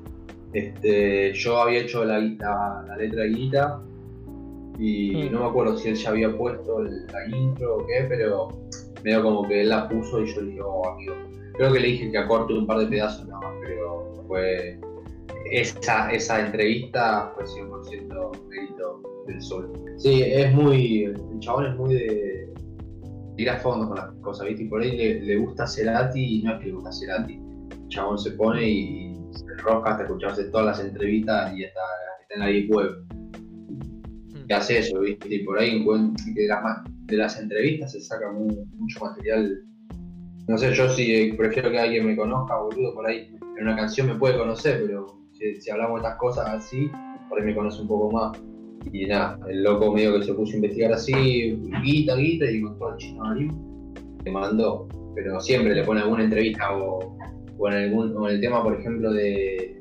Este, 0.54 1.34
yo 1.34 1.60
había 1.60 1.80
hecho 1.80 2.02
la, 2.06 2.18
la, 2.18 2.96
letra 2.96 3.24
de 3.24 3.28
Guita 3.28 3.82
y 4.80 5.28
hmm. 5.28 5.32
no 5.32 5.40
me 5.40 5.46
acuerdo 5.46 5.76
si 5.76 5.90
él 5.90 5.94
ya 5.94 6.10
había 6.10 6.36
puesto 6.36 6.82
la 6.82 7.36
intro 7.36 7.76
o 7.76 7.86
qué, 7.86 8.06
pero 8.08 8.48
medio 9.04 9.22
como 9.22 9.46
que 9.46 9.60
él 9.60 9.68
la 9.68 9.88
puso 9.88 10.22
y 10.22 10.32
yo 10.32 10.40
le 10.40 10.48
dije, 10.48 10.60
oh 10.62 10.88
amigo, 10.88 11.14
creo 11.54 11.72
que 11.72 11.80
le 11.80 11.88
dije 11.88 12.10
que 12.10 12.18
acorte 12.18 12.54
un 12.54 12.66
par 12.66 12.78
de 12.78 12.86
pedazos 12.86 13.28
nada 13.28 13.40
más, 13.40 13.54
pero 13.62 14.24
fue 14.26 14.80
esa, 15.50 16.10
esa 16.10 16.46
entrevista 16.46 17.32
fue 17.34 17.44
100% 17.44 18.48
mérito 18.48 19.02
del 19.26 19.42
sol. 19.42 19.72
Sí, 19.98 20.22
es 20.22 20.52
muy, 20.54 21.04
el 21.04 21.38
chabón 21.40 21.66
es 21.66 21.76
muy 21.76 21.94
de 21.94 22.52
ir 23.36 23.50
a 23.50 23.58
fondo 23.58 23.88
con 23.88 23.96
las 23.96 24.12
cosas, 24.22 24.48
¿viste? 24.48 24.64
Y 24.64 24.68
por 24.68 24.82
ahí 24.82 24.96
le, 25.20 25.36
gusta 25.36 25.66
Cerati 25.66 26.38
y 26.38 26.42
no 26.42 26.54
es 26.54 26.60
que 26.60 26.66
le 26.66 26.72
gusta 26.72 26.92
Cerati. 26.92 27.34
El 27.34 27.88
chabón 27.88 28.18
se 28.18 28.30
pone 28.32 28.68
y, 28.68 29.16
se 29.32 29.44
enrosca 29.44 29.90
hasta 29.90 30.04
escucharse 30.04 30.44
todas 30.44 30.66
las 30.66 30.80
entrevistas 30.80 31.54
y 31.54 31.64
está, 31.64 31.80
está 32.22 32.34
en 32.34 32.40
la 32.40 32.76
web. 32.76 33.19
Que 34.50 34.56
hace 34.56 34.78
eso. 34.78 35.06
Y 35.06 35.38
por 35.44 35.60
ahí 35.60 35.86
de 36.34 36.48
las, 36.48 36.82
de 37.06 37.16
las 37.16 37.40
entrevistas 37.40 37.92
se 37.92 38.00
saca 38.00 38.32
mucho 38.32 39.00
material. 39.00 39.62
No 40.48 40.58
sé, 40.58 40.74
yo 40.74 40.88
sí 40.88 41.34
prefiero 41.36 41.70
que 41.70 41.78
alguien 41.78 42.04
me 42.04 42.16
conozca, 42.16 42.56
boludo, 42.56 42.92
por 42.94 43.06
ahí 43.06 43.32
en 43.56 43.62
una 43.62 43.76
canción 43.76 44.08
me 44.08 44.16
puede 44.16 44.36
conocer, 44.36 44.82
pero 44.84 45.06
si, 45.34 45.70
hablamos 45.70 46.02
de 46.02 46.08
estas 46.08 46.18
cosas 46.18 46.48
así, 46.48 46.90
por 47.28 47.38
ahí 47.38 47.46
me 47.46 47.54
conoce 47.54 47.80
un 47.80 47.86
poco 47.86 48.10
más. 48.10 48.42
Y 48.92 49.06
nada, 49.06 49.38
el 49.48 49.62
loco 49.62 49.92
medio 49.92 50.18
que 50.18 50.26
se 50.26 50.34
puso 50.34 50.54
a 50.54 50.56
investigar 50.56 50.94
así, 50.94 51.12
guita, 51.84 52.16
guita, 52.16 52.50
y 52.50 52.60
con 52.60 52.76
todo 52.76 52.90
el 52.90 52.96
chino 52.96 53.22
te 54.24 54.32
mandó. 54.32 54.88
Pero 55.14 55.40
siempre 55.40 55.76
le 55.76 55.84
pone 55.84 56.00
alguna 56.00 56.24
entrevista 56.24 56.76
o, 56.76 57.16
en, 57.68 57.72
algún, 57.72 58.28
el 58.28 58.40
tema, 58.40 58.64
por 58.64 58.80
ejemplo, 58.80 59.12
de 59.12 59.80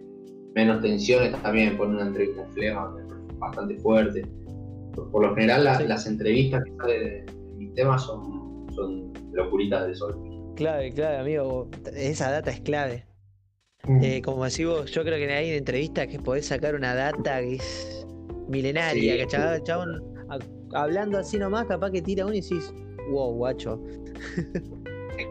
menos 0.53 0.79
tensiones, 0.83 1.31
también 1.41 1.75
pone 1.75 1.95
una 1.95 2.05
entrevista 2.05 2.45
flema 2.53 2.95
bastante 3.39 3.75
fuerte. 3.79 4.21
Por, 4.93 5.23
lo 5.23 5.35
general, 5.35 5.63
las 5.63 6.07
entrevistas 6.07 6.63
que 6.63 6.71
salen 6.77 7.25
de, 7.25 7.33
mis 7.55 7.73
temas 7.73 8.03
son, 8.03 8.67
son 8.73 9.13
locuritas 9.33 9.85
del 9.85 9.95
sol. 9.95 10.17
Clave, 10.55 10.93
clave, 10.93 11.17
amigo. 11.17 11.69
Esa 11.95 12.31
data 12.31 12.51
es 12.51 12.61
clave. 12.61 13.05
Mm. 13.87 14.03
Eh, 14.03 14.21
como 14.21 14.43
decís 14.43 14.65
vos, 14.65 14.91
yo 14.91 15.03
creo 15.03 15.17
que 15.17 15.31
hay 15.31 15.51
entrevistas 15.51 16.07
que 16.07 16.19
podés 16.19 16.47
sacar 16.47 16.75
una 16.75 16.93
data 16.93 17.39
que 17.39 17.55
es 17.55 18.05
milenaria, 18.49 19.17
que 19.17 19.27
chabón, 19.63 20.03
hablando 20.73 21.17
así 21.17 21.37
nomás, 21.37 21.65
capaz 21.67 21.91
que 21.91 22.01
tira 22.01 22.25
uno 22.25 22.33
y 22.33 22.41
decís, 22.41 22.73
wow, 23.09 23.33
guacho. 23.33 23.81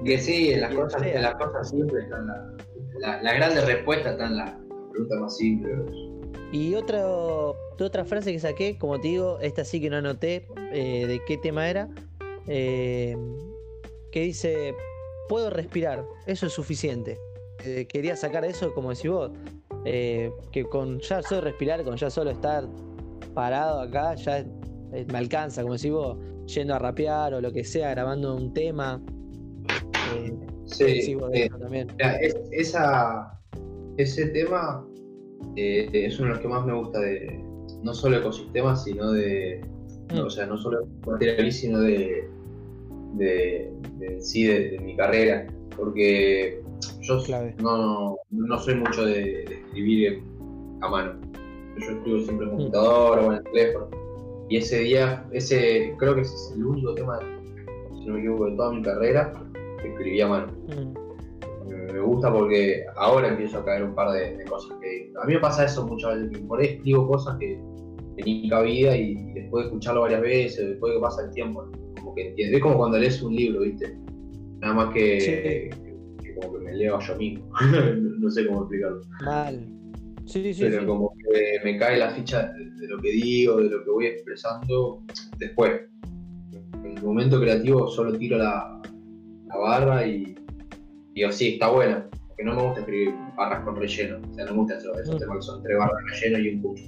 que 0.05 0.19
sí, 0.19 0.53
en 0.53 0.61
las, 0.63 0.75
cosas, 0.75 1.03
en 1.03 1.23
las 1.23 1.35
cosas 1.35 1.71
simples 1.71 2.05
están 2.05 2.27
las 2.27 3.23
la, 3.23 3.35
grandes 3.35 3.67
respuestas, 3.67 4.13
están 4.13 4.37
las 4.37 4.55
preguntas 4.91 5.21
más 5.21 5.37
simples. 5.37 5.79
Y 6.51 6.75
otra, 6.75 7.07
otra 7.07 8.05
frase 8.05 8.33
que 8.33 8.41
saqué, 8.41 8.79
como 8.79 8.99
te 9.01 9.09
digo, 9.09 9.39
esta 9.41 9.65
sí 9.65 9.81
que 9.81 9.91
no 9.91 9.97
anoté 9.97 10.47
eh, 10.73 11.07
de 11.07 11.21
qué 11.27 11.37
tema 11.37 11.69
era, 11.69 11.89
eh, 12.47 13.17
que 14.11 14.23
dice, 14.23 14.75
puedo 15.29 15.51
respirar, 15.51 16.05
eso 16.27 16.47
es 16.47 16.53
suficiente. 16.53 17.19
Eh, 17.65 17.87
quería 17.87 18.17
sacar 18.17 18.45
eso, 18.45 18.73
como 18.73 18.91
decís 18.91 19.11
vos, 19.11 19.31
eh, 19.85 20.33
que 20.51 20.65
con 20.65 21.01
ya 21.01 21.23
solo 21.23 21.43
respirar, 21.43 21.85
con 21.85 21.97
ya 21.97 22.09
solo 22.09 22.31
estar 22.31 22.67
parado 23.35 23.83
acá, 23.83 24.15
ya 24.15 24.47
me 24.91 25.19
alcanza, 25.19 25.61
como 25.63 25.75
decís 25.75 25.93
vos, 25.93 26.17
yendo 26.47 26.75
a 26.75 26.79
rapear 26.79 27.35
o 27.35 27.43
lo 27.43 27.53
que 27.53 27.65
sea, 27.65 27.91
grabando 27.91 28.35
un 28.35 28.55
tema. 28.55 29.03
sí, 30.65 31.17
también. 31.61 31.89
esa, 32.53 33.39
ese 33.99 34.27
tema 34.29 34.88
es 35.57 36.19
uno 36.19 36.29
de 36.29 36.35
los 36.35 36.43
que 36.43 36.49
más 36.49 36.65
me 36.65 36.73
gusta 36.73 37.01
de 37.01 37.45
no 37.83 37.95
solo 37.95 38.19
ecosistema, 38.19 38.77
sino 38.77 39.13
de. 39.13 39.61
Mm. 40.13 40.21
o 40.21 40.31
sea, 40.31 40.47
no 40.47 40.57
solo 40.57 40.87
material, 41.07 41.53
sino 41.53 41.81
de, 41.81 42.29
de, 43.15 43.71
sí, 44.21 44.47
de 44.47 44.79
mi 44.81 44.97
carrera. 44.97 45.47
Porque 45.77 46.61
yo 47.03 47.23
no, 47.59 48.17
no, 48.31 48.59
soy 48.59 48.75
mucho 48.75 49.05
de, 49.05 49.45
escribir 49.45 50.23
a 50.81 50.89
mano. 50.89 51.21
Yo 51.79 51.93
escribo 51.93 52.21
siempre 52.21 52.47
en 52.47 52.55
mm. 52.55 52.57
computadora 52.57 53.23
o 53.23 53.33
en 53.33 53.39
el 53.39 53.45
teléfono. 53.45 53.89
Y 54.49 54.57
ese 54.57 54.79
día, 54.81 55.27
ese 55.33 55.95
creo 55.99 56.15
que 56.15 56.23
ese 56.23 56.35
es 56.35 56.53
el 56.57 56.65
único 56.65 56.95
tema, 56.95 57.19
si 57.95 58.07
no 58.07 58.15
me 58.15 58.21
equivoco, 58.21 58.47
de 58.47 58.57
toda 58.57 58.73
mi 58.73 58.83
carrera 58.83 59.33
que 59.83 59.89
escribí 59.89 60.21
a 60.21 60.29
mano. 60.29 60.53
Mm. 60.69 60.98
Me, 61.99 62.05
gusta 62.05 62.33
porque 62.33 62.85
ahora 62.97 63.29
empiezo 63.29 63.59
a 63.59 63.65
caer 63.65 63.85
un 63.85 63.95
par 63.95 64.13
de, 64.13 64.45
cosas 64.45 64.77
que. 64.81 65.13
A 65.23 65.27
mí 65.27 65.35
me 65.35 65.41
pasa 65.41 65.65
eso 65.65 65.87
muchas 65.87 66.21
veces, 66.21 66.39
por 66.47 66.61
ahí 66.61 66.67
escribo 66.67 67.09
cosas 67.09 67.37
que 67.39 67.61
en 68.17 68.49
cabida 68.49 68.97
y, 68.97 69.15
después 69.33 69.65
de 69.65 69.69
escucharlo 69.69 70.03
varias 70.03 70.21
veces, 70.21 70.69
después 70.69 70.93
de 70.93 70.99
que 70.99 71.03
pasa 71.03 71.25
el 71.25 71.31
tiempo, 71.33 71.71
como 71.99 72.15
que 72.15 72.29
entiendes. 72.29 72.57
Es 72.57 72.63
como 72.63 72.77
cuando 72.77 72.99
lees 72.99 73.23
un 73.23 73.35
libro, 73.35 73.61
¿viste? 73.61 73.97
Nada 74.61 74.75
más 74.75 74.95
que, 74.95 75.71
como 76.41 76.55
que 76.55 76.65
me 76.65 76.75
leo 76.75 76.99
yo 76.99 77.17
mismo. 77.17 77.51
no 78.19 78.31
sé 78.31 78.47
cómo 78.47 78.61
explicarlo. 78.63 79.01
Mal. 79.25 79.67
Sí, 80.27 80.53
sí, 80.53 80.63
Pero 80.63 80.87
como 80.87 81.11
que 81.17 81.61
me 81.65 81.79
cae 81.79 81.99
la 81.99 82.11
ficha 82.11 82.53
de, 82.53 82.87
lo 82.87 82.99
que 82.99 83.13
digo, 83.13 83.57
de 83.57 83.71
lo 83.71 83.83
que 83.83 83.91
voy 83.91 84.07
expresando 84.07 85.03
después. 85.39 85.83
En 86.85 86.99
el 86.99 87.03
momento 87.03 87.41
creativo 87.41 87.89
solo 87.89 88.13
tiro 88.19 88.37
la, 88.37 88.83
la 89.47 89.57
barra 89.57 90.07
y 90.07 90.37
digo, 91.19 91.33
sí, 91.33 91.55
está 91.55 91.71
buena. 91.71 92.09
Porque 92.29 92.45
no 92.45 92.55
me 92.55 92.63
gusta 92.63 92.81
escribir 92.81 93.15
barras 93.37 93.65
con 93.65 93.77
relleno. 93.77 94.19
O 94.31 94.35
sea, 94.35 94.45
no 94.47 94.53
me 94.53 94.59
gusta 94.59 94.79
eso, 94.79 94.99
esos 94.99 95.17
mm. 95.17 95.19
temas 95.19 95.37
que 95.37 95.43
son 95.43 95.63
tres 95.63 95.79
barras 95.79 96.03
relleno 96.11 96.39
y 96.39 96.55
un 96.55 96.63
punch. 96.63 96.81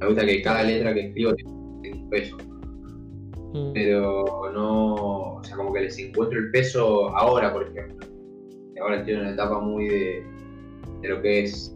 Me 0.00 0.06
gusta 0.06 0.26
que 0.26 0.42
cada 0.42 0.62
letra 0.62 0.94
que 0.94 1.08
escribo 1.08 1.34
tenga 1.34 1.50
un 1.50 2.10
peso. 2.10 2.36
Mm. 3.54 3.72
Pero 3.72 4.50
no, 4.52 4.94
o 5.36 5.44
sea, 5.44 5.56
como 5.56 5.72
que 5.72 5.80
les 5.80 5.98
encuentro 5.98 6.38
el 6.38 6.50
peso 6.50 7.08
ahora, 7.16 7.52
por 7.52 7.66
ejemplo 7.66 8.08
ahora 8.80 8.98
estoy 8.98 9.14
en 9.14 9.20
una 9.20 9.30
etapa 9.32 9.60
muy 9.60 9.88
de, 9.88 10.22
lo 11.02 11.22
que 11.22 11.44
es 11.44 11.74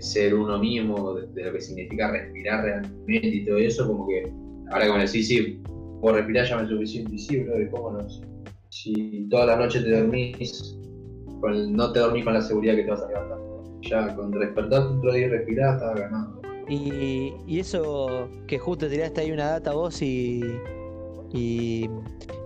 ser 0.00 0.34
uno 0.34 0.58
mismo, 0.58 1.14
de, 1.14 1.44
lo 1.44 1.52
que 1.52 1.60
significa 1.60 2.10
respirar 2.10 2.64
realmente 2.64 3.28
y 3.28 3.44
todo 3.44 3.58
eso, 3.58 3.86
como 3.86 4.06
que 4.08 4.30
ahora 4.70 4.86
que 4.86 4.92
me 4.92 5.04
decís, 5.04 5.28
sí, 5.28 5.60
por 6.00 6.14
respirar 6.14 6.46
ya 6.46 6.56
me 6.56 6.62
es 6.62 6.68
suficiente, 6.68 7.14
y 7.14 7.18
sí, 7.18 7.38
bro, 7.40 7.54
¿cómo 7.70 7.98
no? 7.98 8.06
Si 8.70 9.26
toda 9.30 9.46
la 9.46 9.56
noche 9.56 9.80
te 9.80 9.90
dormís, 9.90 10.78
no 11.42 11.92
te 11.92 12.00
dormís 12.00 12.24
con 12.24 12.34
la 12.34 12.42
seguridad 12.42 12.74
que 12.74 12.84
te 12.84 12.90
vas 12.90 13.02
a 13.02 13.08
levantar. 13.08 13.38
Ya 13.82 14.14
con 14.14 14.30
despertar 14.30 14.82
otro 14.82 15.12
día 15.12 15.26
y 15.26 15.30
respirar, 15.30 15.74
estás 15.74 15.94
ganando. 15.98 16.42
Y, 16.68 17.34
y, 17.46 17.58
eso 17.58 18.28
que 18.46 18.58
justo 18.58 18.88
tiraste 18.88 19.22
ahí 19.22 19.32
una 19.32 19.50
data 19.50 19.72
vos 19.72 20.00
y, 20.02 20.40
y, 21.32 21.90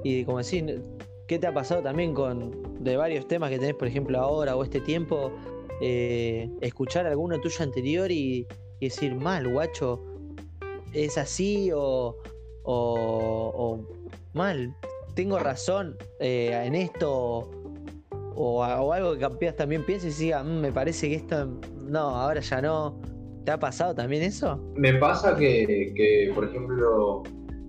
y 0.02 0.24
como 0.24 0.38
decís, 0.38 0.64
¿qué 1.26 1.38
te 1.38 1.46
ha 1.46 1.52
pasado 1.52 1.82
también 1.82 2.14
con, 2.14 2.82
de 2.82 2.96
varios 2.96 3.26
temas 3.26 3.50
que 3.50 3.58
tenés, 3.58 3.74
por 3.74 3.88
ejemplo, 3.88 4.18
ahora 4.18 4.56
o 4.56 4.62
este 4.62 4.80
tiempo, 4.80 5.32
eh, 5.80 6.48
escuchar 6.60 7.06
alguno 7.06 7.40
tuyo 7.40 7.62
anterior 7.62 8.10
y, 8.10 8.46
decir, 8.80 9.14
mal, 9.14 9.48
guacho, 9.48 10.02
es 10.92 11.16
así 11.16 11.70
o, 11.74 12.16
o, 12.64 13.80
mal, 14.34 14.74
tengo 15.14 15.38
razón 15.38 15.96
eh, 16.20 16.62
en 16.64 16.74
esto 16.74 17.50
o, 18.36 18.92
algo 18.92 19.14
que 19.14 19.20
campeas 19.20 19.56
también 19.56 19.84
pienses 19.84 20.20
y 20.20 20.24
diga, 20.24 20.42
mm, 20.42 20.60
me 20.60 20.72
parece 20.72 21.08
que 21.08 21.16
esto, 21.16 21.60
no, 21.82 22.00
ahora 22.00 22.40
ya 22.40 22.60
no. 22.60 23.00
¿Te 23.44 23.50
ha 23.50 23.58
pasado 23.58 23.94
también 23.94 24.22
eso? 24.22 24.58
Me 24.74 24.94
pasa 24.94 25.36
que, 25.36 26.32
por 26.34 26.44
ejemplo, 26.44 27.22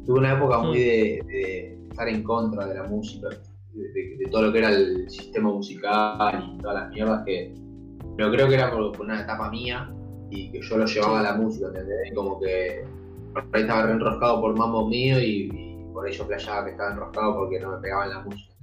tuve 0.05 0.19
una 0.19 0.33
época 0.33 0.59
muy 0.59 0.79
de, 0.79 1.77
estar 1.89 2.07
en 2.07 2.23
contra 2.23 2.65
de 2.65 2.75
la 2.75 2.83
música, 2.83 3.27
de, 3.73 4.29
todo 4.31 4.43
lo 4.43 4.53
que 4.53 4.59
era 4.59 4.69
el 4.69 5.09
sistema 5.09 5.51
musical 5.51 6.53
y 6.55 6.61
todas 6.61 6.83
las 6.83 6.89
mierdas 6.91 7.23
que. 7.25 7.53
Pero 8.15 8.31
creo 8.31 8.47
que 8.47 8.55
era 8.55 8.71
por, 8.71 9.01
una 9.01 9.21
etapa 9.21 9.49
mía 9.49 9.93
y 10.29 10.49
que 10.51 10.61
yo 10.61 10.77
lo 10.77 10.85
llevaba 10.85 11.19
a 11.19 11.23
la 11.23 11.33
música, 11.33 11.67
¿entendés? 11.67 12.13
Como 12.15 12.39
que 12.39 12.85
por 13.33 13.43
ahí 13.51 13.63
estaba 13.63 13.91
enroscado 13.91 14.39
por 14.39 14.57
mambo 14.57 14.87
mío 14.87 15.19
y, 15.19 15.75
por 15.93 16.05
ahí 16.05 16.13
yo 16.13 16.25
playaba 16.25 16.65
que 16.65 16.71
estaba 16.71 16.91
enroscado 16.91 17.35
porque 17.35 17.59
no 17.59 17.71
me 17.71 17.77
pegaba 17.79 18.05
en 18.05 18.09
la 18.11 18.19
música. 18.21 18.53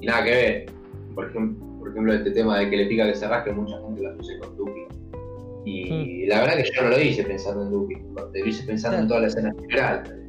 Y 0.00 0.06
nada 0.06 0.24
que 0.24 0.30
ver. 0.30 0.83
Por 1.14 1.28
ejemplo, 1.28 1.66
por 1.78 1.90
ejemplo 1.90 2.12
este 2.12 2.30
tema 2.30 2.58
de 2.58 2.70
que 2.70 2.76
le 2.76 2.86
pica 2.86 3.06
que 3.06 3.14
se 3.14 3.28
rasque, 3.28 3.52
mucha 3.52 3.80
gente 3.80 4.02
lo 4.02 4.10
hace 4.10 4.38
con 4.38 4.56
Duki. 4.56 4.80
Y 5.64 6.24
mm. 6.24 6.28
la 6.28 6.40
verdad 6.40 6.56
que 6.56 6.70
yo 6.74 6.82
no 6.82 6.88
lo 6.90 7.00
hice 7.00 7.24
pensando 7.24 7.62
en 7.62 7.70
Duki, 7.70 7.94
lo 8.14 8.46
hice 8.46 8.64
pensando 8.64 8.98
en 8.98 9.08
toda 9.08 9.20
la 9.20 9.26
escena 9.28 9.54
general. 9.60 10.26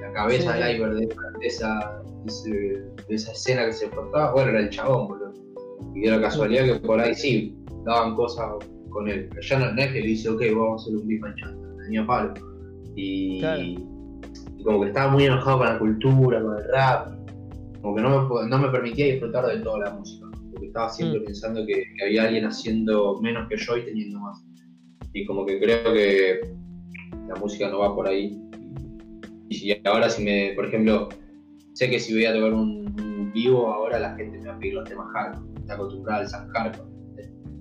La 0.00 0.12
cabeza 0.12 0.54
del 0.54 0.76
Iber 0.76 0.94
de, 0.94 1.08
esa, 1.42 2.02
de, 2.24 2.84
esa 3.08 3.32
escena 3.32 3.66
que 3.66 3.72
se 3.72 3.88
portaba, 3.88 4.32
bueno, 4.32 4.50
era 4.50 4.60
el 4.60 4.70
chabón, 4.70 5.08
boludo. 5.08 5.32
Y 5.94 6.02
de 6.02 6.10
la 6.10 6.20
casualidad 6.20 6.64
que 6.64 6.74
por 6.86 7.00
ahí 7.00 7.14
sí, 7.14 7.56
daban 7.84 8.14
cosas 8.14 8.46
con 8.90 9.08
él. 9.08 9.28
Pero 9.30 9.42
ya 9.42 9.58
no, 9.58 9.80
es 9.80 9.92
que 9.92 10.00
le 10.00 10.06
dice, 10.06 10.28
ok, 10.28 10.42
vamos 10.54 10.82
a 10.82 10.84
hacer 10.84 10.96
un 10.96 11.08
beef 11.08 11.22
en 11.24 11.62
tenía 11.82 12.06
palo. 12.06 12.34
Y, 12.94 13.42
como 14.64 14.82
que 14.82 14.88
estaba 14.88 15.10
muy 15.10 15.24
enojado 15.24 15.58
con 15.58 15.66
la 15.66 15.78
cultura, 15.78 16.42
con 16.42 16.56
el 16.56 16.64
rap. 16.68 17.21
Como 17.82 17.96
que 17.96 18.02
no 18.02 18.28
me, 18.28 18.48
no 18.48 18.58
me 18.58 18.68
permitía 18.68 19.06
disfrutar 19.06 19.44
de 19.46 19.58
toda 19.58 19.80
la 19.80 19.94
música. 19.94 20.26
Porque 20.52 20.66
estaba 20.66 20.88
siempre 20.88 21.20
mm. 21.20 21.24
pensando 21.24 21.66
que, 21.66 21.84
había 22.04 22.24
alguien 22.24 22.44
haciendo 22.44 23.20
menos 23.20 23.48
que 23.48 23.56
yo 23.56 23.76
y 23.76 23.84
teniendo 23.84 24.20
más. 24.20 24.42
Y 25.12 25.26
como 25.26 25.44
que 25.44 25.60
creo 25.60 25.92
que 25.92 26.40
la 27.28 27.34
música 27.34 27.68
no 27.68 27.80
va 27.80 27.94
por 27.94 28.06
ahí. 28.06 28.40
Y, 29.48 29.76
ahora 29.86 30.08
si 30.08 30.24
me, 30.24 30.52
por 30.54 30.66
ejemplo, 30.66 31.08
sé 31.74 31.90
que 31.90 31.98
si 31.98 32.14
voy 32.14 32.24
a 32.24 32.32
tocar 32.32 32.54
un, 32.54 33.30
vivo, 33.34 33.72
ahora 33.72 33.98
la 33.98 34.14
gente 34.14 34.38
me 34.38 34.46
va 34.46 34.54
a 34.54 34.58
pedir 34.58 34.74
los 34.74 34.88
temas 34.88 35.08
hardcore. 35.12 35.60
Está 35.60 35.74
acostumbrada 35.74 36.20
al 36.20 36.28
San 36.28 36.48
hardcore. 36.50 36.90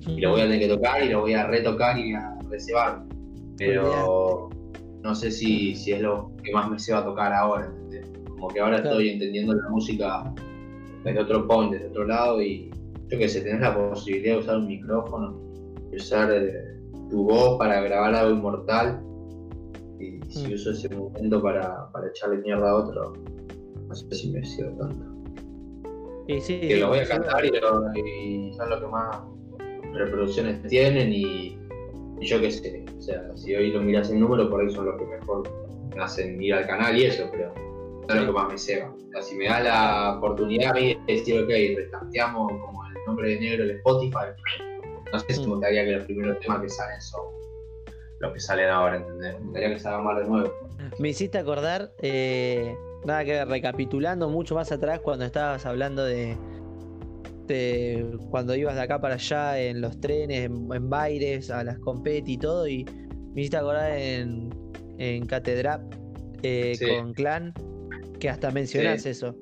Y 0.08 0.20
lo 0.20 0.32
voy 0.32 0.42
a 0.42 0.44
tener 0.44 0.60
que 0.60 0.68
tocar 0.68 1.04
y 1.04 1.10
lo 1.10 1.22
voy 1.22 1.34
a 1.34 1.48
retocar 1.48 1.98
y 1.98 2.14
a 2.14 2.38
reservar. 2.50 3.04
Pero 3.58 4.50
no 5.02 5.16
sé 5.16 5.32
si, 5.32 5.76
si, 5.76 5.94
es 5.94 6.02
lo 6.02 6.32
que 6.44 6.52
más 6.52 6.70
me 6.70 6.78
se 6.78 6.94
va 6.94 7.00
a 7.00 7.06
tocar 7.06 7.34
ahora. 7.34 7.74
Como 8.42 8.52
que 8.52 8.60
ahora 8.60 8.78
estoy 8.78 9.10
entendiendo 9.10 9.54
la 9.54 9.70
música 9.70 10.34
desde 11.04 11.20
otro 11.20 11.48
point, 11.48 11.74
desde 11.74 11.90
otro 11.90 12.06
lado 12.06 12.42
y 12.42 12.72
yo 13.08 13.20
qué 13.20 13.30
sé, 13.30 13.42
tenés 13.42 13.62
la 13.62 13.76
posibilidad 13.76 14.34
de 14.34 14.40
usar 14.40 14.58
un 14.58 14.66
micrófono, 14.66 15.40
usar 15.94 16.32
eh, 16.34 16.52
tu 17.12 17.26
voz 17.26 17.60
para 17.60 17.82
grabar 17.82 18.16
algo 18.16 18.36
inmortal 18.36 19.00
y 20.00 20.20
si 20.28 20.48
mm. 20.48 20.54
uso 20.56 20.72
ese 20.72 20.90
momento 20.90 21.40
para, 21.40 21.92
para, 21.92 22.08
echarle 22.08 22.38
mierda 22.38 22.72
a 22.72 22.76
otro, 22.78 23.14
no 23.88 23.94
sé 23.94 24.16
si 24.16 24.32
me 24.32 24.44
sirve 24.44 24.72
tanto. 24.72 25.06
que 26.26 26.78
lo 26.80 26.88
voy 26.88 26.98
a 26.98 27.08
cantar 27.08 27.46
y, 27.46 27.50
y 28.00 28.54
son 28.54 28.72
lo 28.72 28.80
que 28.80 28.88
más 28.88 29.20
reproducciones 29.94 30.64
tienen 30.64 31.14
y 31.14 31.60
y 32.20 32.26
yo 32.26 32.40
qué 32.40 32.52
sé, 32.52 32.86
o 32.98 33.02
sea, 33.02 33.36
si 33.36 33.56
hoy 33.56 33.72
lo 33.72 33.82
miras 33.82 34.12
en 34.12 34.20
número, 34.20 34.48
por 34.50 34.62
ahí 34.62 34.70
son 34.70 34.86
los 34.86 34.96
que 34.96 35.06
mejor 35.06 35.44
me 35.96 36.04
hacen 36.04 36.42
ir 36.42 36.54
al 36.54 36.68
canal 36.68 36.96
y 36.96 37.06
eso, 37.06 37.28
pero 37.32 37.52
es 38.14 38.22
lo 38.22 38.28
que 38.28 38.40
más 38.40 38.48
me 38.50 38.58
ceba. 38.58 38.90
O 38.90 39.12
sea, 39.12 39.22
si 39.22 39.36
me 39.36 39.46
da 39.48 39.60
la 39.60 40.18
oportunidad 40.18 40.72
a 40.72 40.74
mí 40.74 40.98
de 41.08 41.14
decir, 41.14 41.42
ok, 41.42 41.50
restanteamos 41.78 42.52
como 42.62 42.86
el 42.86 42.94
nombre 43.06 43.30
de 43.30 43.40
negro 43.40 43.64
el 43.64 43.72
Spotify, 43.72 44.18
no 45.12 45.20
sé 45.20 45.34
si 45.34 45.42
me 45.42 45.48
mm. 45.48 45.50
gustaría 45.50 45.86
que 45.86 45.92
los 45.92 46.06
primeros 46.06 46.40
temas 46.40 46.62
que 46.62 46.70
salen 46.70 47.02
son 47.02 47.42
los 48.20 48.34
que 48.34 48.40
salen 48.40 48.70
ahora, 48.70 48.98
¿entendés? 48.98 49.34
Me 49.40 49.46
gustaría 49.46 49.70
que 49.70 49.80
salgan 49.80 50.04
más 50.04 50.18
de 50.20 50.26
nuevo. 50.26 50.54
Me 51.00 51.10
hiciste 51.10 51.38
acordar, 51.38 51.92
eh, 52.02 52.76
nada 53.04 53.26
que 53.26 53.32
ver, 53.32 53.48
recapitulando 53.48 54.30
mucho 54.30 54.56
más 54.56 54.72
atrás 54.72 55.00
cuando 55.00 55.26
estabas 55.26 55.66
hablando 55.66 56.06
de, 56.06 56.38
cuando 58.30 58.56
ibas 58.56 58.76
de 58.76 58.82
acá 58.82 59.02
para 59.02 59.16
allá 59.16 59.60
en 59.60 59.82
los 59.82 60.00
trenes, 60.00 60.46
en, 60.46 60.90
bailes, 60.90 61.50
a 61.50 61.64
las 61.64 61.80
competi 61.80 62.34
y 62.34 62.38
todo, 62.38 62.68
y 62.68 62.86
me 63.34 63.42
hiciste 63.42 63.58
acordar 63.58 63.92
en, 63.98 64.50
en 64.98 65.26
Catedral 65.26 65.90
eh, 66.44 66.78
con 66.80 67.14
Clan, 67.14 67.54
que 68.22 68.30
hasta 68.30 68.52
mencionás 68.52 69.06
eso. 69.06 69.36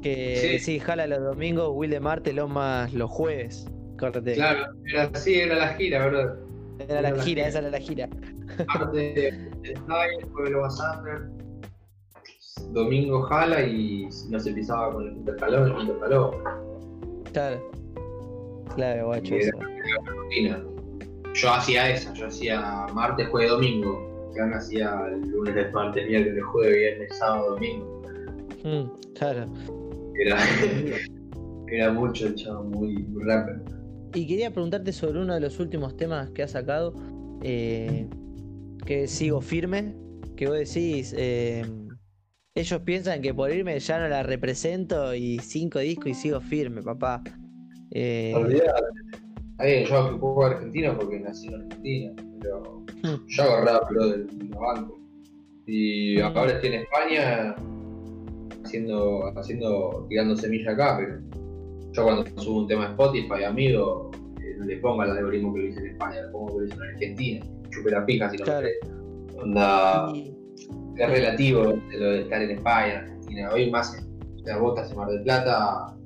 Que 0.00 0.58
sí. 0.60 0.78
jala 0.78 1.06
los 1.06 1.22
domingos, 1.22 1.70
Will 1.74 1.90
de 1.90 2.00
Marte, 2.00 2.32
más 2.32 2.94
los 2.94 3.10
jueves. 3.10 3.66
Corte. 3.98 4.34
Claro, 4.34 4.72
era 4.86 5.10
así, 5.12 5.34
era 5.34 5.56
la 5.56 5.74
gira, 5.74 6.06
¿verdad? 6.06 6.38
Era, 6.88 7.02
la, 7.02 7.22
gira, 7.22 7.46
esa 7.46 7.58
era 7.58 7.70
la 7.70 7.78
gira. 7.78 8.08
domingo 12.70 13.22
jala 13.22 13.62
y 13.62 14.08
no 14.30 14.40
se 14.40 14.52
pisaba 14.52 14.92
con 14.92 15.08
el 15.08 15.16
intercalón, 15.16 15.72
el 15.72 15.80
intercalón. 15.82 16.36
Claro. 17.32 17.70
Claro, 18.74 19.06
guacho. 19.06 19.34
Yo 21.34 21.52
hacía 21.52 21.90
esa, 21.90 22.12
yo 22.14 22.26
hacía 22.26 22.86
martes, 22.94 23.28
jueves, 23.28 23.50
domingo. 23.50 24.32
Ya 24.36 24.44
hacía 24.56 25.08
lunes, 25.08 25.72
martes, 25.72 26.06
miércoles, 26.06 26.44
jueves, 26.44 26.76
viernes, 26.76 27.18
sábado, 27.18 27.50
domingo. 27.50 28.01
Mm, 28.64 29.14
claro. 29.14 29.52
Era, 30.14 30.36
era 31.68 31.92
mucho 31.92 32.26
el 32.26 32.34
chavo, 32.34 32.64
muy, 32.64 32.94
muy 32.94 33.24
rápido. 33.24 33.64
Y 34.14 34.26
quería 34.26 34.50
preguntarte 34.50 34.92
sobre 34.92 35.20
uno 35.20 35.34
de 35.34 35.40
los 35.40 35.58
últimos 35.58 35.96
temas 35.96 36.30
que 36.30 36.42
has 36.42 36.50
sacado, 36.50 36.94
eh, 37.42 38.06
que 38.84 39.06
sigo 39.06 39.40
firme, 39.40 39.94
que 40.36 40.48
vos 40.48 40.58
decís, 40.58 41.14
eh, 41.16 41.64
ellos 42.54 42.80
piensan 42.82 43.22
que 43.22 43.32
por 43.32 43.50
irme 43.50 43.78
ya 43.78 43.98
no 43.98 44.08
la 44.08 44.22
represento 44.22 45.14
y 45.14 45.38
cinco 45.38 45.78
discos 45.78 46.08
y 46.08 46.14
sigo 46.14 46.40
firme, 46.40 46.82
papá. 46.82 47.22
Eh... 47.90 48.34
Olvidate. 48.36 49.86
yo 49.88 50.10
que 50.10 50.18
juego 50.18 50.44
argentino 50.44 50.98
porque 50.98 51.20
nací 51.20 51.48
en 51.48 51.54
Argentina, 51.54 52.12
pero 52.40 52.84
hmm. 53.02 53.26
yo 53.28 53.42
hago 53.42 53.64
rap, 53.64 53.90
bro, 53.90 54.08
del 54.08 54.26
banco. 54.50 54.98
Y 55.66 56.20
ahora 56.20 56.52
estoy 56.52 56.74
en 56.74 56.80
España 56.80 57.54
haciendo, 58.72 59.32
haciendo, 59.36 60.06
tirando 60.08 60.34
semilla 60.36 60.72
acá, 60.72 60.96
pero 60.98 61.20
yo 61.92 62.04
cuando 62.04 62.24
subo 62.40 62.60
un 62.60 62.68
tema 62.68 62.86
a 62.86 62.90
Spotify, 62.90 63.44
amigo, 63.44 64.10
eh, 64.40 64.56
no 64.58 64.64
le 64.64 64.78
pongo 64.78 65.02
el 65.02 65.10
algoritmo 65.10 65.52
que 65.52 65.60
lo 65.60 65.66
hice 65.68 65.80
en 65.80 65.86
España, 65.88 66.22
le 66.22 66.28
pongo 66.30 66.46
que 66.46 66.54
lo 66.54 66.64
hice 66.64 66.74
en 66.74 66.82
Argentina, 66.82 67.46
chupe 67.70 67.90
la 67.90 68.06
pija 68.06 68.30
si 68.30 68.38
no 68.38 68.44
claro. 68.44 68.68
Onda 69.42 70.12
es 70.96 71.10
relativo 71.10 71.64
lo 71.64 72.10
de 72.10 72.20
estar 72.22 72.42
en 72.42 72.50
España, 72.50 72.92
en 72.92 72.98
Argentina. 72.98 73.50
Hoy 73.52 73.70
más, 73.70 74.06
o 74.40 74.44
sea, 74.44 74.58
vos 74.58 74.74
estás 74.76 74.92
en 74.92 74.98
Mar 74.98 75.08
del 75.08 75.22
Plata. 75.22 75.96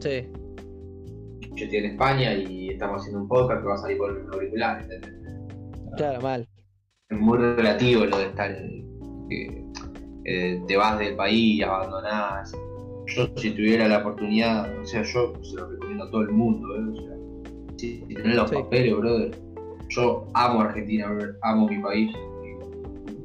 Sí. 0.00 0.28
Yo 1.56 1.64
estoy 1.64 1.78
en 1.78 1.84
España 1.84 2.34
y 2.34 2.70
estamos 2.70 3.00
haciendo 3.00 3.22
un 3.22 3.28
podcast 3.28 3.62
que 3.62 3.68
va 3.68 3.74
a 3.74 3.78
salir 3.78 3.98
por 3.98 4.10
el 4.10 4.26
auricular, 4.32 4.82
¿entendés? 4.82 5.12
Claro, 5.96 6.20
mal. 6.20 6.48
Es 7.08 7.18
muy 7.18 7.38
relativo 7.38 8.04
lo 8.04 8.18
de 8.18 8.24
estar. 8.24 8.50
en 8.50 9.28
eh, 9.30 9.63
te 10.24 10.76
vas 10.76 10.98
del 10.98 11.16
país, 11.16 11.62
abandonás. 11.62 12.52
Yo, 13.06 13.28
si 13.36 13.50
tuviera 13.50 13.86
la 13.86 13.98
oportunidad, 13.98 14.78
o 14.80 14.86
sea, 14.86 15.02
yo 15.02 15.34
se 15.42 15.56
lo 15.56 15.68
recomiendo 15.68 16.04
a 16.04 16.10
todo 16.10 16.22
el 16.22 16.30
mundo, 16.30 16.74
¿eh? 16.74 16.84
O 16.90 16.96
sea, 16.96 17.76
si, 17.76 18.00
tenés 18.00 18.34
los 18.34 18.50
papeles, 18.50 18.96
brother. 18.96 19.38
Yo 19.90 20.26
amo 20.32 20.62
Argentina, 20.62 21.08
brother, 21.08 21.36
amo 21.42 21.68
mi 21.68 21.78
país 21.82 22.10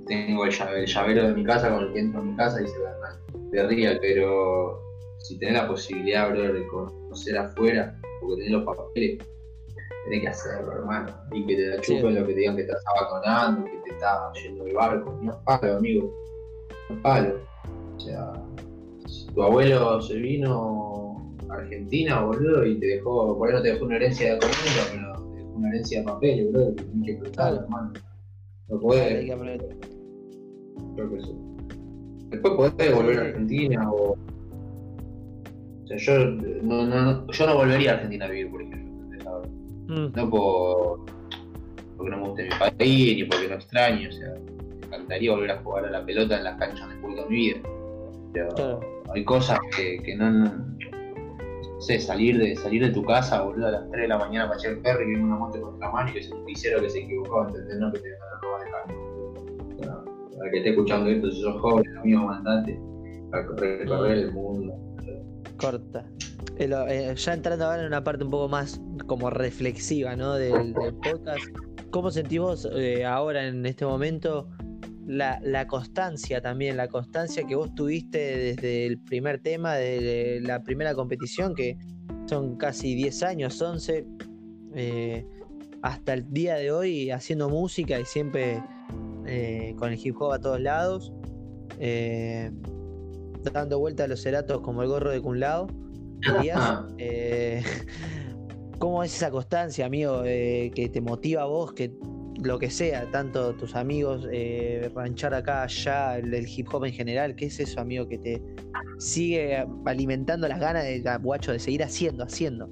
tengo 0.09 0.43
el, 0.43 0.51
llavero 0.51 1.27
de 1.27 1.33
mi 1.33 1.43
casa 1.45 1.69
con 1.69 1.83
el 1.83 1.93
que 1.93 1.99
entro 1.99 2.19
a 2.19 2.23
mi 2.23 2.35
casa 2.35 2.61
y 2.61 2.67
se 2.67 2.79
de 3.51 3.67
ría, 3.67 3.97
pero 4.01 4.81
si 5.19 5.37
tenés 5.39 5.55
la 5.55 5.67
posibilidad, 5.67 6.29
bro, 6.29 6.53
de 6.53 6.67
conocer 6.67 7.37
afuera, 7.37 7.99
porque 8.19 8.43
tenés 8.43 8.51
los 8.51 8.63
papeles, 8.63 9.19
tenés 10.05 10.21
que 10.21 10.27
hacerlo, 10.27 10.71
hermano. 10.73 11.15
Y 11.31 11.45
que 11.45 11.55
te 11.55 11.67
la 11.67 11.81
chupen 11.81 12.15
lo 12.15 12.25
que 12.27 12.33
te 12.33 12.39
digan 12.39 12.55
que 12.55 12.61
estás 12.63 12.83
abandonando, 12.95 13.65
que 13.65 13.77
te 13.85 13.89
está 13.91 14.31
yendo 14.33 14.65
el 14.65 14.73
barco. 14.73 15.17
No 15.21 15.31
es 15.31 15.37
palo, 15.45 15.77
amigo. 15.77 16.13
Palo. 17.01 17.39
O 17.95 17.99
sea, 17.99 18.33
tu 19.33 19.43
abuelo 19.43 20.01
se 20.01 20.17
vino 20.17 21.35
a 21.49 21.53
Argentina, 21.55 22.21
boludo, 22.21 22.65
y 22.65 22.79
te 22.79 22.87
dejó, 22.87 23.37
por 23.37 23.49
ahí 23.49 23.55
no 23.55 23.61
te 23.61 23.73
dejó 23.73 23.85
una 23.85 23.95
herencia 23.97 24.33
de 24.33 24.39
comida, 24.39 24.55
pero 24.91 25.31
te 25.31 25.37
dejó 25.37 25.51
una 25.55 25.69
herencia 25.69 25.99
de 25.99 26.05
papeles, 26.05 26.51
boludo, 26.51 26.75
que 26.75 26.83
tenés 26.83 27.05
que 27.05 27.15
prestar, 27.21 27.53
hermano. 27.55 27.93
No 28.69 28.79
puedes. 28.79 29.27
Después 32.29 32.53
podés 32.53 32.95
volver 32.95 33.19
a 33.19 33.21
Argentina 33.21 33.91
o. 33.91 34.11
O 34.11 35.87
sea, 35.87 35.97
yo 35.97 36.25
no, 36.61 36.85
no, 36.85 37.31
yo 37.31 37.47
no 37.47 37.55
volvería 37.55 37.91
a 37.91 37.93
Argentina 37.95 38.25
a 38.25 38.29
vivir, 38.29 38.51
por 38.51 38.61
ejemplo. 38.61 38.89
Mm. 39.87 40.11
No 40.15 40.29
por, 40.29 40.99
porque 41.97 42.11
no 42.11 42.17
me 42.17 42.27
guste 42.29 42.43
mi 42.43 42.49
país 42.49 43.17
ni 43.17 43.23
porque 43.23 43.47
no 43.47 43.55
extraño. 43.55 44.09
O 44.09 44.11
sea, 44.11 44.33
encantaría 44.89 45.31
volver 45.31 45.51
a 45.51 45.57
jugar 45.61 45.85
a 45.85 45.91
la 45.91 46.05
pelota 46.05 46.37
en 46.37 46.43
las 46.43 46.57
canchas 46.59 46.89
de 46.89 46.95
de 46.95 47.25
mi 47.29 47.35
vida. 47.35 47.59
Pero 48.33 48.79
hay 49.13 49.23
cosas 49.23 49.59
que, 49.75 50.01
que 50.03 50.15
no, 50.15 50.29
no 50.31 50.69
sé, 51.79 51.99
salir 51.99 52.37
de, 52.37 52.55
salir 52.55 52.83
de 52.83 52.91
tu 52.91 53.03
casa, 53.03 53.41
boludo, 53.41 53.67
a 53.67 53.71
las 53.71 53.89
3 53.89 54.01
de 54.01 54.07
la 54.07 54.17
mañana 54.17 54.47
para 54.47 54.59
echar 54.59 54.71
el 54.73 54.79
perro 54.79 55.01
y 55.01 55.07
viene 55.07 55.23
una 55.23 55.37
moto 55.37 55.61
contra 55.61 55.87
la 55.87 55.93
mano 55.93 56.09
y 56.09 56.13
que 56.13 56.19
es 56.19 56.29
un 56.29 56.45
pisero 56.45 56.81
que 56.81 56.89
se 56.89 56.99
equivocó, 56.99 57.47
¿entendés? 57.47 57.77
No 57.79 57.91
que 57.91 57.99
te 57.99 58.11
van 58.11 58.21
a 58.21 58.41
robar 58.41 58.65
de 58.65 58.71
carro. 59.81 60.05
para 60.37 60.51
que 60.51 60.57
esté 60.57 60.69
escuchando 60.71 61.09
esto, 61.09 61.31
si 61.31 61.41
sos 61.41 61.61
joven, 61.61 61.97
amigo, 61.97 62.23
mandante, 62.25 62.79
para 63.31 63.47
recorrer 63.47 64.17
el 64.17 64.31
mundo. 64.33 64.75
Corta. 65.57 66.05
Eh, 66.57 67.13
ya 67.15 67.33
entrando 67.33 67.65
ahora 67.65 67.81
en 67.81 67.87
una 67.87 68.03
parte 68.03 68.25
un 68.25 68.31
poco 68.31 68.49
más 68.49 68.81
como 69.07 69.29
reflexiva 69.29 70.17
¿no? 70.17 70.35
del, 70.35 70.73
podcast, 70.73 71.45
¿cómo 71.89 72.11
sentís 72.11 72.39
vos 72.39 72.69
eh, 72.75 73.05
ahora 73.05 73.47
en 73.47 73.65
este 73.65 73.85
momento 73.85 74.49
la, 75.09 75.39
la, 75.43 75.67
constancia 75.67 76.41
también, 76.41 76.77
la 76.77 76.87
constancia 76.87 77.43
que 77.45 77.55
vos 77.55 77.73
tuviste 77.73 78.17
desde 78.17 78.85
el 78.85 78.99
primer 78.99 79.41
tema, 79.41 79.75
de 79.75 80.39
la 80.41 80.63
primera 80.63 80.93
competición, 80.93 81.55
que 81.55 81.77
son 82.27 82.55
casi 82.57 82.95
10 82.95 83.23
años, 83.23 83.61
11, 83.61 84.05
eh, 84.75 85.25
hasta 85.81 86.13
el 86.13 86.31
día 86.31 86.55
de 86.55 86.71
hoy 86.71 87.11
haciendo 87.11 87.49
música 87.49 87.99
y 87.99 88.05
siempre 88.05 88.63
con 89.77 89.91
el 89.91 89.99
hip 90.03 90.15
hop 90.19 90.31
a 90.31 90.39
todos 90.39 90.59
lados, 90.59 91.13
dando 93.53 93.79
vuelta 93.79 94.05
a 94.05 94.07
los 94.07 94.21
ceratos 94.21 94.61
como 94.61 94.81
el 94.81 94.89
gorro 94.89 95.11
de 95.11 95.21
Kun 95.21 95.39
Lao. 95.39 95.67
Eh, 96.97 97.63
¿Cómo 98.79 99.03
es 99.03 99.15
esa 99.15 99.29
constancia, 99.29 99.85
amigo, 99.85 100.23
eh, 100.25 100.71
que 100.73 100.89
te 100.89 101.01
motiva 101.01 101.43
a 101.43 101.45
vos, 101.45 101.73
que 101.73 101.91
lo 102.43 102.59
que 102.59 102.69
sea, 102.69 103.09
tanto 103.11 103.53
tus 103.53 103.75
amigos, 103.75 104.27
eh, 104.31 104.89
ranchar 104.95 105.33
acá, 105.33 105.63
allá, 105.63 106.17
el, 106.17 106.47
hip 106.47 106.67
hop 106.71 106.85
en 106.85 106.93
general? 106.93 107.35
¿Qué 107.35 107.45
es 107.45 107.59
eso, 107.59 107.81
amigo, 107.81 108.07
que 108.07 108.17
te 108.17 108.41
sigue 108.97 109.65
alimentando 109.85 110.47
las 110.47 110.59
ganas 110.59 110.83
de, 110.83 111.03
guacho, 111.21 111.51
de 111.51 111.59
seguir 111.59 111.83
haciendo, 111.83 112.23
haciendo? 112.23 112.69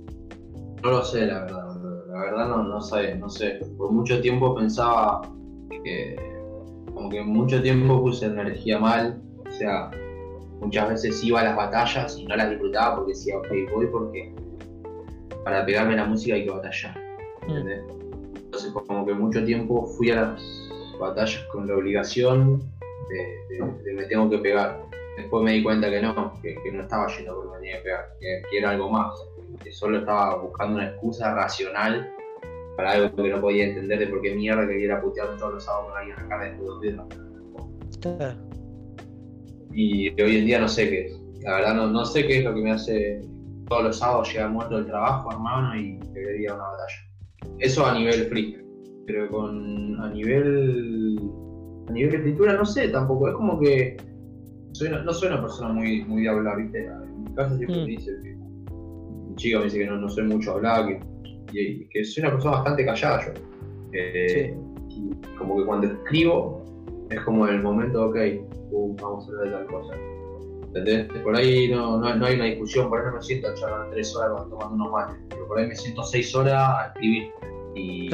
No 0.84 0.92
lo 0.92 1.04
sé, 1.04 1.26
la 1.26 1.42
verdad. 1.42 1.64
La 2.10 2.20
verdad 2.20 2.50
no, 2.50 2.64
no 2.64 2.82
sé, 2.82 3.16
no 3.16 3.30
sé. 3.30 3.60
Por 3.78 3.92
mucho 3.92 4.22
tiempo 4.22 4.56
pensaba 4.56 5.22
que, 5.84 6.16
como 6.94 7.10
que 7.10 7.22
mucho 7.22 7.62
tiempo 7.62 8.02
puse 8.02 8.26
energía 8.26 8.80
mal, 8.80 9.22
o 9.48 9.52
sea, 9.52 9.92
muchas 10.62 10.90
veces 10.90 11.24
iba 11.24 11.42
a 11.42 11.44
las 11.44 11.56
batallas 11.56 12.18
y 12.18 12.26
no 12.26 12.36
las 12.36 12.50
disfrutaba 12.50 12.96
porque 12.98 13.14
decía, 13.14 13.38
ok, 13.38 13.48
voy 13.74 13.88
porque 13.88 14.34
para 15.44 15.66
pegarme 15.66 15.96
la 15.96 16.06
música 16.06 16.36
hay 16.36 16.46
que 16.46 16.52
batallar. 16.52 16.98
Mm. 17.48 17.97
Entonces 18.66 18.88
como 18.88 19.06
que 19.06 19.14
mucho 19.14 19.44
tiempo 19.46 19.86
fui 19.86 20.12
a 20.12 20.16
las 20.16 20.70
batallas 21.00 21.44
con 21.52 21.68
la 21.68 21.76
obligación 21.76 22.62
de, 23.10 23.94
me 23.94 24.04
tengo 24.06 24.30
que 24.30 24.40
pegar. 24.40 24.84
Después 25.18 25.44
me 25.44 25.54
di 25.54 25.64
cuenta 25.64 25.90
que 25.90 26.02
no, 26.02 26.34
que, 26.42 26.56
no 26.72 26.82
estaba 26.82 27.08
yendo 27.16 27.36
porque 27.36 27.50
me 27.52 27.58
tenía 27.58 27.78
que 27.78 27.84
pegar, 27.84 28.06
que, 28.20 28.58
era 28.58 28.72
algo 28.72 28.90
más, 28.90 29.14
que 29.64 29.72
solo 29.72 30.00
estaba 30.00 30.36
buscando 30.38 30.76
una 30.76 30.90
excusa 30.90 31.34
racional 31.34 32.12
para 32.76 32.92
algo 32.92 33.16
que 33.16 33.30
no 33.30 33.42
podía 33.42 33.66
entender 33.66 34.00
de 34.00 34.08
por 34.08 34.22
qué 34.22 34.36
mierda 34.36 34.68
quería 34.68 34.86
ir 34.86 34.92
a 34.92 35.02
putearme 35.02 35.38
todos 35.38 35.56
los 35.56 35.64
sábados 35.64 35.90
con 35.90 35.98
alguien 35.98 36.20
acá 36.20 36.44
de 36.44 36.58
los 36.58 36.82
dedos 36.82 37.08
y 39.78 40.10
hoy 40.22 40.38
en 40.38 40.46
día 40.46 40.60
no 40.60 40.68
sé 40.68 40.90
qué 40.90 41.06
es. 41.06 41.22
La 41.44 41.56
verdad 41.56 41.76
no, 41.76 41.88
no 41.88 42.04
sé 42.04 42.26
qué 42.26 42.40
es 42.40 42.44
lo 42.44 42.54
que 42.56 42.62
me 42.62 42.72
hace 42.72 43.22
todos 43.68 43.84
los 43.84 44.00
sábados 44.00 44.34
llegar 44.34 44.50
muerto 44.50 44.78
del 44.78 44.88
trabajo, 44.88 45.32
hermano, 45.32 45.76
y 45.80 46.00
quería 46.14 46.56
una 46.56 46.64
batalla. 46.64 47.07
Eso 47.60 47.86
a 47.86 47.94
nivel 47.98 48.26
free. 48.28 48.58
Pero 49.06 49.30
con 49.30 50.00
a 50.02 50.10
nivel 50.10 51.20
a 51.88 51.92
nivel 51.92 52.12
de 52.12 52.18
escritura 52.18 52.54
no 52.54 52.66
sé 52.66 52.90
tampoco. 52.90 53.30
Es 53.30 53.36
como 53.36 53.60
que 53.60 53.98
no 55.04 55.14
soy 55.14 55.28
una 55.28 55.42
persona 55.42 55.74
muy, 55.74 56.04
muy 56.06 56.24
de 56.24 56.30
hablar, 56.30 56.58
¿viste? 56.58 56.86
En 56.86 57.24
mi 57.24 57.34
casa 57.34 57.56
siempre 57.58 57.78
mm. 57.78 57.82
me 57.82 57.88
dice 57.88 58.12
que 58.22 58.36
mi 58.36 59.36
chica 59.36 59.58
me 59.60 59.66
dice 59.66 59.80
que 59.80 59.88
no, 59.88 59.98
no 59.98 60.10
soy 60.10 60.24
mucho 60.26 60.54
hablar, 60.54 60.88
que, 60.88 61.00
y, 61.54 61.88
que 61.90 62.04
soy 62.04 62.24
una 62.24 62.34
persona 62.34 62.58
bastante 62.58 62.86
callada 62.86 63.26
yo. 63.26 63.32
Eh, 63.94 64.56
como 65.38 65.58
que 65.58 65.66
cuando 65.66 65.88
escribo 65.88 66.64
es 67.10 67.20
como 67.22 67.48
el 67.48 67.62
momento, 67.62 68.08
ok, 68.08 68.18
vamos 69.02 69.28
a 69.28 69.32
hablar 69.32 69.46
de 69.46 69.52
tal 69.52 69.68
cosa. 69.68 69.94
¿Entendés? 70.68 71.08
Por 71.24 71.36
ahí 71.36 71.72
no, 71.72 71.98
no, 71.98 72.26
hay 72.26 72.36
una 72.36 72.46
discusión, 72.46 72.90
por 72.90 73.00
ahí 73.00 73.06
no 73.08 73.14
me 73.14 73.22
siento 73.22 73.48
a 73.48 73.54
charlar 73.56 73.90
tres 73.92 74.16
horas 74.16 74.48
tomando 74.50 74.76
unos 74.76 74.92
mates, 74.92 75.18
por 75.48 75.60
ahí 75.60 75.68
me 75.68 75.76
siento 75.76 76.04
seis 76.04 76.36
horas 76.36 76.54
a 76.54 76.88
escribir. 76.88 77.32
Y, 77.76 78.10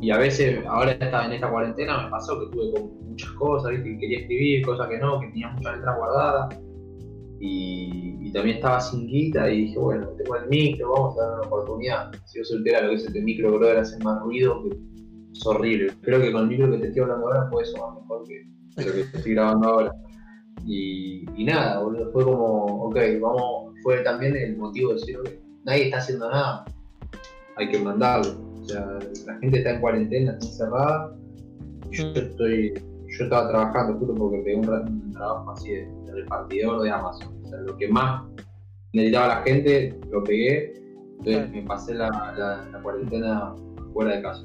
y 0.00 0.10
a 0.10 0.18
veces, 0.18 0.64
ahora 0.66 0.92
en 0.92 1.32
esta 1.32 1.50
cuarentena 1.50 2.04
me 2.04 2.10
pasó 2.10 2.38
que 2.40 2.46
tuve 2.56 2.72
con 2.72 3.08
muchas 3.08 3.30
cosas, 3.32 3.70
¿viste? 3.70 3.90
que 3.90 3.98
quería 3.98 4.18
escribir, 4.20 4.66
cosas 4.66 4.88
que 4.88 4.98
no, 4.98 5.20
que 5.20 5.28
tenía 5.28 5.50
muchas 5.50 5.76
letras 5.76 5.96
guardadas. 5.96 6.58
Y, 7.40 8.16
y, 8.20 8.32
también 8.32 8.56
estaba 8.56 8.80
sin 8.80 9.06
guita 9.06 9.50
y 9.50 9.66
dije, 9.66 9.78
bueno, 9.78 10.08
tengo 10.16 10.36
el 10.36 10.48
micro, 10.48 10.92
vamos 10.92 11.18
a 11.18 11.22
dar 11.22 11.38
una 11.38 11.46
oportunidad. 11.48 12.12
Si 12.26 12.38
yo 12.38 12.44
soltera 12.44 12.82
lo 12.82 12.90
que 12.90 12.94
es 12.94 13.04
este 13.04 13.20
micro, 13.20 13.52
brother, 13.52 13.78
hace 13.78 13.98
más 14.04 14.20
ruido 14.22 14.62
que 14.62 14.76
es 15.32 15.46
horrible. 15.46 15.92
Creo 16.02 16.20
que 16.20 16.32
con 16.32 16.42
el 16.42 16.48
micro 16.48 16.70
que 16.70 16.78
te 16.78 16.86
estoy 16.88 17.02
hablando 17.02 17.26
ahora 17.26 17.50
puede 17.50 17.66
sonar 17.66 18.00
mejor 18.00 18.24
que, 18.28 18.84
lo 18.84 18.92
que 18.92 19.04
te 19.04 19.16
estoy 19.18 19.34
grabando 19.34 19.68
ahora. 19.68 19.92
Y, 20.64 21.24
y 21.36 21.44
nada, 21.44 21.80
boludo, 21.80 22.12
fue 22.12 22.24
como, 22.24 22.64
ok, 22.86 22.96
vamos, 23.20 23.74
fue 23.82 23.98
también 24.02 24.36
el 24.36 24.56
motivo 24.56 24.90
de 24.90 24.94
decir, 24.94 25.18
okay, 25.18 25.38
nadie 25.64 25.84
está 25.84 25.98
haciendo 25.98 26.30
nada, 26.30 26.64
hay 27.56 27.68
que 27.68 27.78
mandarlo. 27.78 28.32
O 28.60 28.64
sea, 28.64 28.98
la 29.26 29.38
gente 29.38 29.58
está 29.58 29.70
en 29.70 29.80
cuarentena, 29.80 30.32
está 30.32 30.46
encerrada. 30.46 31.16
Yo 31.90 32.06
mm. 32.06 32.16
estoy, 32.16 32.74
yo 33.18 33.24
estaba 33.24 33.48
trabajando 33.48 33.98
justo 33.98 34.14
porque 34.14 34.38
pegué 34.38 34.56
un, 34.56 35.12
trabajo 35.12 35.50
así 35.50 35.70
de, 35.70 35.88
repartidor 36.12 36.82
de 36.82 36.90
Amazon. 36.90 37.34
O 37.44 37.48
sea, 37.48 37.58
lo 37.60 37.76
que 37.76 37.88
más 37.88 38.24
necesitaba 38.92 39.28
la 39.28 39.42
gente, 39.42 39.98
lo 40.10 40.22
pegué. 40.24 40.74
Entonces 41.18 41.50
me 41.50 41.62
pasé 41.62 41.94
la, 41.94 42.08
la 42.72 42.82
cuarentena 42.82 43.54
fuera 43.92 44.16
de 44.16 44.22
casa. 44.22 44.44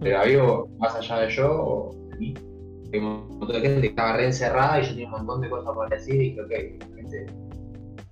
Pero 0.00 0.18
había, 0.18 0.42
más 0.78 0.94
allá 0.96 1.20
de 1.20 1.30
yo, 1.30 1.90
de 2.10 2.16
mí, 2.16 2.34
hay 2.92 2.98
un 2.98 3.28
montón 3.38 3.52
de 3.52 3.60
gente 3.60 3.80
que 3.80 3.86
estaba 3.88 4.16
re 4.16 4.26
encerrada 4.26 4.80
y 4.80 4.84
yo 4.84 4.90
tenía 4.90 5.06
un 5.06 5.12
montón 5.12 5.40
de 5.40 5.50
cosas 5.50 5.74
para 5.74 5.96
decir 5.96 6.14
y 6.14 6.18
dije, 6.30 6.40
ok, 6.40 6.50
la 6.90 6.96
gente 6.96 7.26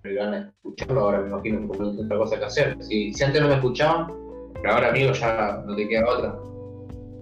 me 0.03 0.17
van 0.17 0.35
a 0.35 0.39
escucharlo, 0.39 1.01
ahora 1.01 1.21
me 1.21 1.29
imagino 1.29 1.61
que 1.61 1.67
no 1.67 1.73
tengo 1.73 2.03
otra 2.05 2.19
cosa 2.19 2.39
que 2.39 2.45
hacer. 2.45 2.77
Si, 2.83 3.13
si, 3.13 3.25
antes 3.25 3.41
no 3.41 3.49
me 3.49 3.55
escuchaban, 3.55 4.07
pero 4.55 4.75
ahora 4.75 4.89
amigo 4.89 5.13
ya 5.13 5.63
no 5.67 5.77
te 5.77 5.89
queda 5.89 6.09
otra. 6.09 6.39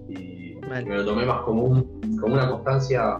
Y 0.07 0.57
me 0.67 0.83
lo 0.83 1.05
tomé 1.05 1.25
más 1.25 1.41
como, 1.41 1.63
un, 1.63 2.17
como 2.19 2.33
una 2.33 2.49
constancia 2.49 3.19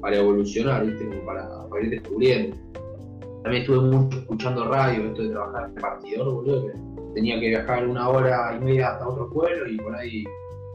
para 0.00 0.16
evolucionar, 0.16 0.84
¿viste? 0.86 1.06
Como 1.06 1.24
para, 1.24 1.68
para 1.68 1.82
ir 1.82 1.90
descubriendo. 1.90 2.56
También 3.42 3.62
estuve 3.62 3.80
mucho 3.88 4.18
escuchando 4.18 4.68
radio, 4.68 5.06
esto 5.06 5.22
de 5.22 5.28
trabajar 5.30 5.68
en 5.68 5.74
partidor, 5.76 6.34
boludo, 6.34 6.66
que 6.66 6.72
tenía 7.14 7.38
que 7.38 7.48
viajar 7.48 7.86
una 7.86 8.08
hora 8.08 8.56
y 8.56 8.64
media 8.64 8.90
hasta 8.90 9.08
otro 9.08 9.30
pueblo 9.30 9.68
y 9.68 9.76
por 9.76 9.94
ahí 9.94 10.24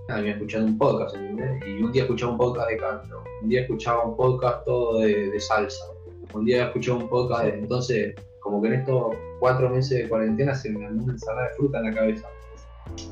me 0.08 0.32
escuchando 0.32 0.68
un 0.68 0.78
podcast, 0.78 1.16
¿entendés? 1.16 1.64
Y 1.68 1.84
un 1.84 1.92
día 1.92 2.04
escuchaba 2.04 2.34
un 2.34 2.38
podcast 2.38 2.70
de 2.70 2.78
canto, 2.78 3.24
un 3.42 3.50
día 3.50 3.62
escuchaba 3.62 4.04
un 4.06 4.18
podcast 4.18 4.66
todo 4.66 5.00
de, 5.00 5.40
salsa, 5.40 5.86
un 6.34 6.46
día 6.46 6.68
escuchaba 6.68 7.00
un 7.00 7.10
podcast. 7.10 7.46
Entonces, 7.46 8.16
como 8.42 8.62
que 8.62 8.70
en 8.70 8.74
estos 8.76 9.16
cuatro 9.40 9.70
meses 9.70 10.04
de 10.04 10.10
cuarentena 10.10 10.54
se 10.56 10.70
me 10.72 10.86
armó 10.86 11.04
una 11.04 11.14
ensalada 11.14 11.48
de 11.48 11.54
fruta 11.56 11.80
en 11.80 11.86
la 11.86 11.94
cabeza, 11.94 12.28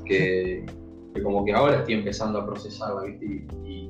que, 0.05 0.65
como 1.24 1.45
que 1.45 1.53
ahora 1.53 1.78
estoy 1.78 1.95
empezando 1.95 2.39
a 2.39 2.45
procesarla, 2.45 3.03
¿viste? 3.03 3.26
Y, 3.65 3.89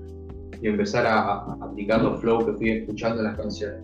empezar 0.62 1.08
a, 1.08 1.54
aplicar 1.62 2.02
los 2.02 2.20
flows 2.20 2.44
que 2.44 2.54
fui 2.54 2.70
escuchando 2.72 3.20
en 3.20 3.28
las 3.28 3.38
canciones. 3.38 3.82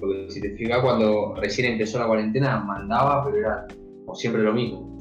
Porque 0.00 0.26
si 0.28 0.40
te 0.40 0.56
fijas, 0.56 0.80
cuando 0.82 1.36
recién 1.36 1.72
empezó 1.72 2.00
la 2.00 2.08
cuarentena, 2.08 2.58
mandaba, 2.58 3.24
pero 3.24 3.36
era 3.36 3.66
como 4.04 4.14
siempre 4.16 4.42
lo 4.42 4.52
mismo. 4.52 4.98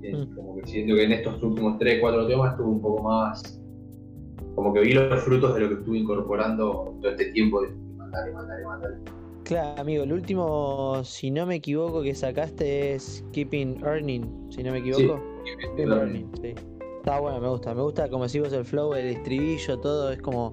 Mm. 0.00 0.34
Como 0.36 0.56
que 0.56 0.66
siento 0.68 0.94
que 0.94 1.02
en 1.02 1.12
estos 1.12 1.42
últimos 1.42 1.76
3, 1.78 1.98
4 2.00 2.28
temas 2.28 2.52
estuve 2.52 2.68
un 2.68 2.80
poco 2.80 3.02
más. 3.02 3.60
Como 4.54 4.72
que 4.72 4.80
vi 4.80 4.92
los 4.92 5.22
frutos 5.24 5.54
de 5.54 5.60
lo 5.60 5.68
que 5.70 5.74
estuve 5.74 5.98
incorporando 5.98 6.96
todo 7.00 7.10
este 7.10 7.32
tiempo 7.32 7.62
de 7.62 7.68
mandar 8.08 8.60
y 8.60 8.64
mandar. 8.64 8.98
Claro, 9.44 9.80
amigo, 9.80 10.04
el 10.04 10.12
último, 10.12 11.02
si 11.04 11.30
no 11.30 11.46
me 11.46 11.56
equivoco, 11.56 12.02
que 12.02 12.14
sacaste 12.14 12.94
es 12.94 13.24
Keeping 13.32 13.82
Earning, 13.84 14.50
si 14.50 14.62
no 14.62 14.72
me 14.72 14.78
equivoco. 14.78 15.22
Sí, 15.44 15.50
Keeping 15.60 15.92
Earning, 15.92 16.30
sí. 16.42 16.54
Está 16.98 17.20
bueno, 17.20 17.40
me 17.40 17.48
gusta. 17.48 17.74
Me 17.74 17.82
gusta, 17.82 18.08
como 18.08 18.24
decimos, 18.24 18.52
el 18.52 18.64
flow, 18.64 18.94
el 18.94 19.06
estribillo, 19.06 19.78
todo 19.78 20.12
es 20.12 20.20
como 20.20 20.52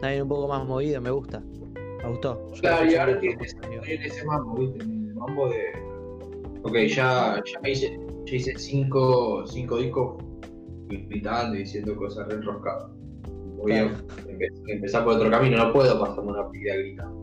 también 0.00 0.22
un 0.22 0.28
poco 0.28 0.48
más 0.48 0.66
movido, 0.66 1.00
me 1.00 1.10
gusta. 1.10 1.40
Me 2.02 2.08
gustó. 2.10 2.50
claro, 2.60 2.90
y 2.90 2.94
ahora 2.96 3.20
tiene 3.20 3.38
ese 3.42 4.24
mambo, 4.24 4.56
¿viste? 4.56 4.84
El 4.84 5.14
mambo 5.14 5.48
de. 5.48 5.62
Ok, 6.64 6.76
ya, 6.88 7.42
ya 7.44 7.68
hice 7.68 7.98
yo 8.24 8.36
hice 8.36 8.54
cinco, 8.56 9.46
cinco 9.46 9.76
discos 9.78 10.22
gritando 10.88 11.56
y 11.56 11.58
diciendo 11.58 11.94
cosas 11.96 12.26
re 12.28 12.40
empezar 14.68 15.04
por 15.04 15.14
otro 15.14 15.30
camino, 15.30 15.56
no 15.56 15.72
puedo 15.72 15.98
pasarme 15.98 16.32
una 16.32 16.48
vida 16.48 16.74
gritando. 16.76 17.14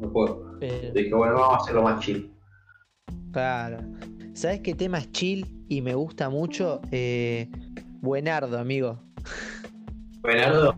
No 0.00 0.12
puedo. 0.12 0.58
Dije, 0.60 1.14
bueno, 1.14 1.34
vamos 1.34 1.54
a 1.54 1.56
hacerlo 1.56 1.82
más 1.82 2.00
chill. 2.04 2.32
Claro. 3.32 3.78
¿Sabes 4.32 4.60
qué 4.60 4.74
tema 4.74 4.98
es 4.98 5.10
chill 5.12 5.64
y 5.68 5.82
me 5.82 5.94
gusta 5.94 6.30
mucho? 6.30 6.80
Eh, 6.92 7.48
Buenardo, 8.00 8.58
amigo. 8.58 8.98
Buenardo. 10.20 10.74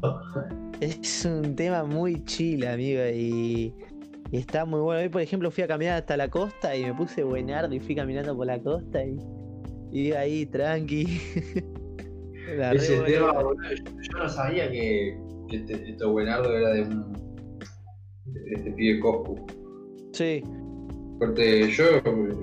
Es 0.80 1.26
un 1.26 1.54
tema 1.54 1.84
muy 1.84 2.24
chill, 2.24 2.66
amigo, 2.66 3.02
y 3.14 3.74
Y 4.32 4.36
está 4.38 4.64
muy 4.64 4.80
bueno. 4.80 5.02
Hoy, 5.02 5.08
por 5.08 5.20
ejemplo, 5.20 5.50
fui 5.50 5.64
a 5.64 5.68
caminar 5.68 5.98
hasta 5.98 6.16
la 6.16 6.28
costa 6.28 6.74
y 6.74 6.84
me 6.84 6.94
puse 6.94 7.22
buenardo 7.22 7.74
y 7.74 7.80
fui 7.80 7.94
caminando 7.94 8.34
por 8.36 8.46
la 8.46 8.58
costa 8.58 9.04
y, 9.04 9.18
y 9.92 10.12
ahí 10.12 10.46
tranqui. 10.46 11.20
La 12.56 12.72
Ese 12.72 13.00
tema, 13.00 13.32
boludo, 13.32 13.54
yo, 13.70 14.18
no 14.18 14.28
sabía 14.28 14.70
que 14.70 15.18
este, 15.50 15.90
esto 15.90 16.10
buenardo 16.10 16.56
era 16.56 16.70
de 16.70 16.82
un. 16.82 17.12
de 18.26 18.52
este 18.54 18.72
pibe 18.72 19.00
Coscu. 19.00 19.46
Sí. 20.12 20.42
Porque 21.18 21.68
yo, 21.70 21.84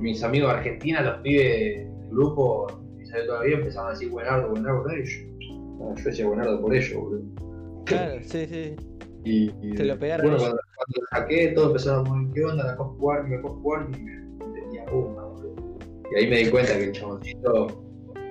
mis 0.02 0.24
amigos 0.24 0.52
argentinos, 0.54 1.04
los 1.04 1.22
pibes 1.22 1.78
del 1.78 2.10
grupo, 2.10 2.68
y 3.02 3.06
salió 3.06 3.26
todavía, 3.26 3.58
empezaban 3.58 3.90
a 3.90 3.92
decir 3.94 4.10
buenardo, 4.10 4.50
buenardo, 4.50 4.84
buenardo, 4.84 5.04
y 5.04 5.08
yo, 5.08 5.96
yo 5.96 6.04
decía 6.04 6.28
buenardo 6.28 6.62
por 6.62 6.76
ellos, 6.76 6.94
boludo. 6.94 7.84
Claro, 7.86 8.20
sí, 8.22 8.46
sí. 8.48 8.76
Y, 9.24 9.76
Te 9.76 9.86
lo 9.86 9.98
pegaron. 9.98 10.28
Bueno, 10.28 10.38
cuando, 10.40 10.60
cuando, 10.76 11.02
lo 11.02 11.08
saqué, 11.18 11.48
todos 11.50 11.68
empezaron 11.68 12.08
a 12.08 12.12
decir, 12.12 12.34
¿qué 12.34 12.46
onda 12.46 12.66
la 12.66 12.76
Coscu 12.78 13.12
Army, 13.12 13.36
la 13.36 13.42
Coscu 13.42 13.74
Army? 13.74 13.98
Y 13.98 14.48
me 14.48 14.62
tenía 14.62 14.86
puma, 14.86 15.24
boludo. 15.24 15.78
Y 16.12 16.16
ahí 16.16 16.30
me 16.30 16.38
di 16.38 16.50
cuenta 16.50 16.78
que 16.78 16.84
el 16.86 16.92
chaboncito, 16.92 17.87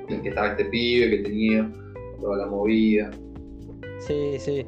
el 0.09 0.23
que 0.23 0.29
estaba 0.29 0.49
este 0.49 0.65
pibe, 0.67 1.11
que 1.11 1.23
tenía 1.23 1.71
toda 2.21 2.39
la 2.39 2.47
movida. 2.47 3.11
Sí, 3.99 4.37
sí. 4.39 4.67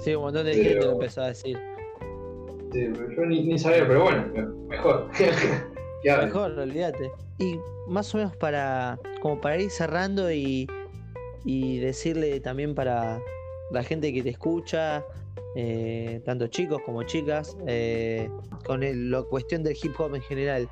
Sí, 0.00 0.14
un 0.14 0.22
montón 0.22 0.46
de 0.46 0.52
pero... 0.52 0.64
gente 0.64 0.86
lo 0.86 0.92
empezó 0.92 1.22
a 1.22 1.28
decir. 1.28 1.58
Sí, 2.72 2.88
pero 2.92 3.10
yo 3.12 3.26
ni, 3.26 3.44
ni 3.44 3.58
sabía, 3.58 3.86
pero 3.86 4.02
bueno, 4.04 4.56
mejor. 4.68 5.08
mejor, 6.04 6.58
olvídate. 6.58 7.10
Y 7.38 7.58
más 7.88 8.14
o 8.14 8.18
menos 8.18 8.36
para. 8.36 8.98
como 9.20 9.40
para 9.40 9.60
ir 9.60 9.70
cerrando 9.70 10.30
y. 10.30 10.66
y 11.44 11.78
decirle 11.78 12.40
también 12.40 12.74
para 12.74 13.20
la 13.70 13.82
gente 13.82 14.12
que 14.12 14.22
te 14.22 14.30
escucha, 14.30 15.04
eh, 15.56 16.20
tanto 16.24 16.46
chicos 16.48 16.80
como 16.84 17.02
chicas, 17.04 17.56
eh, 17.66 18.28
con 18.64 18.80
la 19.10 19.22
cuestión 19.22 19.62
del 19.62 19.76
hip 19.80 19.98
hop 19.98 20.14
en 20.14 20.22
general. 20.22 20.68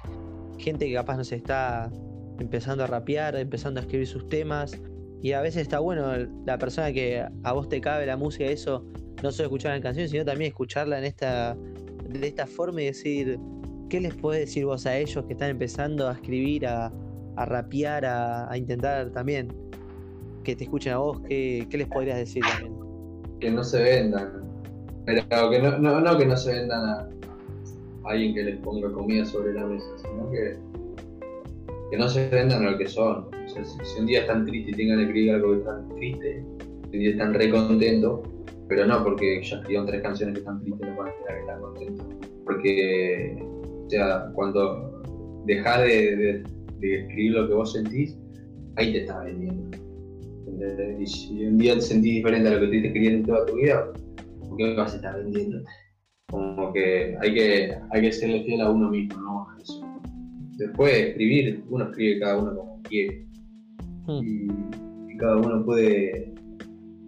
Gente 0.59 0.87
que 0.87 0.95
capaz 0.95 1.17
nos 1.17 1.33
está 1.33 1.91
empezando 2.39 2.85
a 2.85 2.87
rapear, 2.87 3.37
empezando 3.37 3.81
a 3.81 3.83
escribir 3.83 4.07
sus 4.07 4.29
temas. 4.29 4.81
Y 5.23 5.33
a 5.33 5.41
veces 5.41 5.63
está 5.63 5.79
bueno 5.79 6.13
la 6.45 6.59
persona 6.59 6.93
que 6.93 7.25
a 7.43 7.53
vos 7.53 7.69
te 7.69 7.81
cabe 7.81 8.05
la 8.07 8.17
música, 8.17 8.45
eso, 8.45 8.85
no 9.23 9.33
solo 9.33 9.47
escuchar 9.47 9.75
la 9.75 9.83
canción, 9.83 10.09
sino 10.09 10.25
también 10.25 10.51
escucharla 10.51 10.99
en 10.99 11.05
esta, 11.05 11.57
de 12.09 12.27
esta 12.27 12.47
forma 12.47 12.83
y 12.83 12.87
decir, 12.87 13.39
¿qué 13.89 14.01
les 14.01 14.15
puedes 14.15 14.47
decir 14.47 14.67
vos 14.67 14.85
a 14.85 14.99
ellos 14.99 15.25
que 15.25 15.33
están 15.33 15.51
empezando 15.51 16.09
a 16.09 16.13
escribir, 16.13 16.67
a, 16.67 16.93
a 17.37 17.45
rapear, 17.47 18.05
a, 18.05 18.57
intentar 18.57 19.11
también 19.11 19.49
que 20.43 20.55
te 20.55 20.65
escuchen 20.65 20.93
a 20.93 20.99
vos? 20.99 21.21
¿Qué, 21.27 21.67
qué 21.71 21.79
les 21.79 21.89
podrías 21.89 22.19
decir 22.19 22.43
también? 22.47 22.75
Que 23.41 23.51
no 23.51 23.65
se 23.65 23.83
vendan, 23.83 24.45
pero 25.07 25.51
que 25.51 25.59
no, 25.59 25.79
no, 25.79 26.01
no 26.01 26.19
que 26.19 26.27
no 26.27 26.37
se 26.37 26.53
vendan 26.53 26.85
a 26.85 27.09
alguien 28.05 28.35
que 28.35 28.43
les 28.43 28.59
ponga 28.59 28.93
comida 28.93 29.25
sobre 29.25 29.55
la 29.55 29.65
mesa, 29.65 29.87
sino 30.03 30.31
que 30.31 30.59
que 31.95 32.01
no 32.01 32.09
se 32.09 32.29
vendan 32.29 32.67
a 32.67 32.73
lo 32.73 32.79
que 32.79 32.89
son. 32.89 33.29
Si, 33.47 33.55
si, 33.65 34.01
un 34.01 34.07
día 34.07 34.23
están 34.23 34.45
tristes 34.45 34.75
y 34.75 34.77
tengan 34.77 34.99
que 34.99 35.05
escribir 35.05 35.31
algo 35.31 35.53
que 35.53 35.59
están 35.59 35.89
triste, 35.91 36.45
un 36.87 36.91
día 36.91 37.11
están 37.11 37.35
re 37.35 37.51
contentos, 37.51 38.29
pero 38.69 38.85
no 38.87 39.05
porque 39.05 39.41
ya 39.45 39.57
escribieron 39.57 39.87
tres 39.87 40.03
canciones 40.03 40.35
que 40.35 40.41
están 40.41 40.61
tristes, 40.61 40.89
no 40.89 40.97
van 40.97 41.07
a 41.07 41.11
esperar 41.11 41.35
que 41.35 41.41
están 41.41 41.61
contentos. 41.61 42.07
Porque, 42.45 43.37
o 43.87 43.91
sea, 43.91 44.29
cuando 44.35 45.03
dejas 45.47 45.83
de, 45.83 46.43
escribir 46.83 47.33
lo 47.33 47.49
que 47.49 47.55
vos 47.55 47.73
sentís, 47.73 48.19
ahí 48.75 48.93
te 48.93 49.03
estás 49.03 49.25
vendiendo. 49.25 49.79
Y 50.99 51.07
si 51.07 51.47
un 51.47 51.59
día 51.59 51.75
te 51.75 51.81
sentís 51.81 52.17
diferente 52.17 52.49
a 52.49 52.53
lo 52.55 52.59
que 52.59 52.65
estuviste 52.65 52.89
escribiendo 52.89 53.29
toda 53.29 53.47
tu 53.47 53.55
vida, 53.55 53.93
¿por 54.49 54.57
qué 54.57 54.75
vas 54.75 54.95
a 54.95 54.97
estar 54.97 55.17
vendiéndote? 55.17 55.71
Como 56.29 56.73
que 56.73 57.17
hay 57.21 57.35
que, 57.35 57.77
hay 57.91 58.01
que 58.01 58.13
serle 58.13 58.43
fiel 58.43 58.63
a 58.63 58.71
uno 58.71 58.91
mismo, 58.91 59.21
¿no? 59.21 59.47
Eso 59.63 59.84
después 60.57 60.93
escribir, 60.93 61.65
uno 61.69 61.85
escribe 61.85 62.21
cada 62.21 62.39
uno 62.39 62.57
como 62.57 62.83
quiere. 62.83 63.27
Hmm. 64.07 64.21
Y, 64.23 65.13
y, 65.13 65.17
cada 65.17 65.37
uno 65.37 65.65
puede 65.65 66.33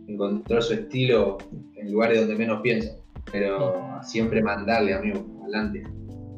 encontrar 0.07 0.63
su 0.63 0.75
estilo 0.75 1.39
en 1.75 1.93
lugares 1.93 2.21
donde 2.21 2.37
menos 2.37 2.61
piensa. 2.63 2.97
Pero 3.33 3.79
hmm. 3.79 4.03
siempre 4.03 4.43
mandarle, 4.43 4.95
amigo, 4.95 5.25
adelante. 5.43 5.83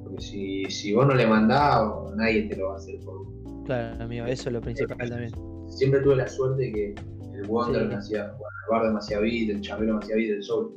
Porque 0.05 0.21
si, 0.21 0.65
si 0.67 0.93
vos 0.93 1.07
no 1.07 1.15
le 1.15 1.27
mandás, 1.27 1.89
nadie 2.17 2.43
te 2.49 2.57
lo 2.57 2.69
va 2.69 2.75
a 2.75 2.77
hacer 2.77 2.99
por 3.01 3.19
vos. 3.19 3.65
Claro, 3.67 4.03
amigo, 4.03 4.27
eso 4.27 4.49
es 4.49 4.53
lo 4.53 4.61
principal 4.61 5.09
también. 5.09 5.31
Siempre 5.69 6.01
tuve 6.01 6.17
la 6.17 6.27
suerte 6.27 6.63
de 6.63 6.73
que 6.73 6.95
el 7.35 7.47
Wonder 7.47 7.83
sí. 7.83 7.89
me 7.89 7.95
hacía, 7.95 8.23
bueno, 8.39 8.83
el 8.83 8.91
Bar 8.91 8.97
hacía 8.97 9.21
beat, 9.21 9.51
el 9.51 9.61
Chabelo 9.61 10.01
beat, 10.01 10.13
el 10.13 10.43
Soul. 10.43 10.73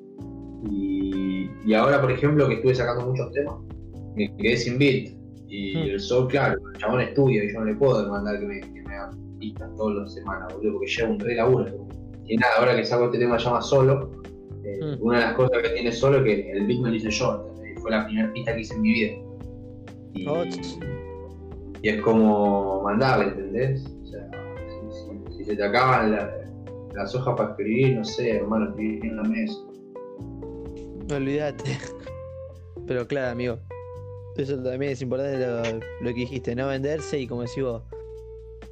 Y, 0.69 1.49
y 1.65 1.73
ahora, 1.73 2.01
por 2.01 2.11
ejemplo, 2.11 2.47
que 2.47 2.55
estuve 2.55 2.75
sacando 2.75 3.07
muchos 3.07 3.31
temas, 3.31 3.55
me 4.15 4.35
quedé 4.37 4.57
sin 4.57 4.77
beat 4.77 5.20
y 5.51 5.75
hmm. 5.75 5.81
el 5.81 5.99
Soul, 5.99 6.29
claro, 6.29 6.57
el 6.73 6.79
chabón 6.79 7.01
estudia 7.01 7.43
y 7.43 7.51
yo 7.51 7.59
no 7.59 7.65
le 7.65 7.75
puedo 7.75 8.03
demandar 8.03 8.39
que 8.39 8.45
me, 8.45 8.61
que 8.61 8.81
me 8.83 8.95
haga 8.95 9.11
pistas 9.37 9.69
todas 9.75 9.97
las 9.97 10.13
semanas, 10.13 10.53
boludo, 10.53 10.73
porque 10.73 10.87
lleva 10.87 11.09
un 11.09 11.19
re 11.19 11.35
laburo. 11.35 11.87
Y 12.25 12.37
nada, 12.37 12.53
ahora 12.57 12.75
que 12.75 12.85
saco 12.85 13.05
este 13.05 13.19
tema 13.19 13.37
llama 13.37 13.61
Solo, 13.61 14.11
eh, 14.63 14.79
hmm. 14.81 15.03
una 15.03 15.19
de 15.19 15.25
las 15.25 15.33
cosas 15.33 15.61
que 15.61 15.69
tiene 15.69 15.91
Solo 15.91 16.19
es 16.19 16.23
que 16.23 16.51
el 16.51 16.65
beat 16.65 16.79
me 16.79 16.89
lo 16.89 16.95
hice 16.95 17.11
yo, 17.11 17.53
fue 17.81 17.91
la 17.91 18.05
primera 18.05 18.31
pista 18.31 18.55
que 18.55 18.61
hice 18.61 18.75
en 18.75 18.81
mi 18.81 18.93
vida. 18.93 19.11
Y, 20.13 20.27
oh. 20.27 20.45
y 21.81 21.89
es 21.89 22.01
como 22.01 22.81
mandarle, 22.83 23.25
¿entendés? 23.25 23.85
O 24.03 24.05
sea, 24.05 24.29
si, 24.89 25.31
si, 25.31 25.37
si 25.37 25.43
se 25.43 25.55
te 25.57 25.63
acaban 25.63 26.11
la, 26.11 26.33
las 26.95 27.13
hojas 27.13 27.35
para 27.35 27.49
escribir, 27.49 27.97
no 27.97 28.05
sé, 28.05 28.37
hermano, 28.37 28.69
escribir 28.69 29.05
en 29.05 29.17
la 29.17 29.23
mesa. 29.23 29.59
No 31.09 31.15
olvidate. 31.17 31.77
Pero 32.87 33.05
claro, 33.07 33.31
amigo, 33.31 33.59
eso 34.37 34.55
también 34.61 34.93
es 34.93 35.01
importante 35.01 35.39
lo, 35.39 35.61
lo, 36.01 36.13
que 36.13 36.21
dijiste, 36.21 36.55
no 36.55 36.67
venderse 36.67 37.19
y 37.19 37.27
como 37.27 37.41
decís 37.41 37.63
vos, 37.63 37.83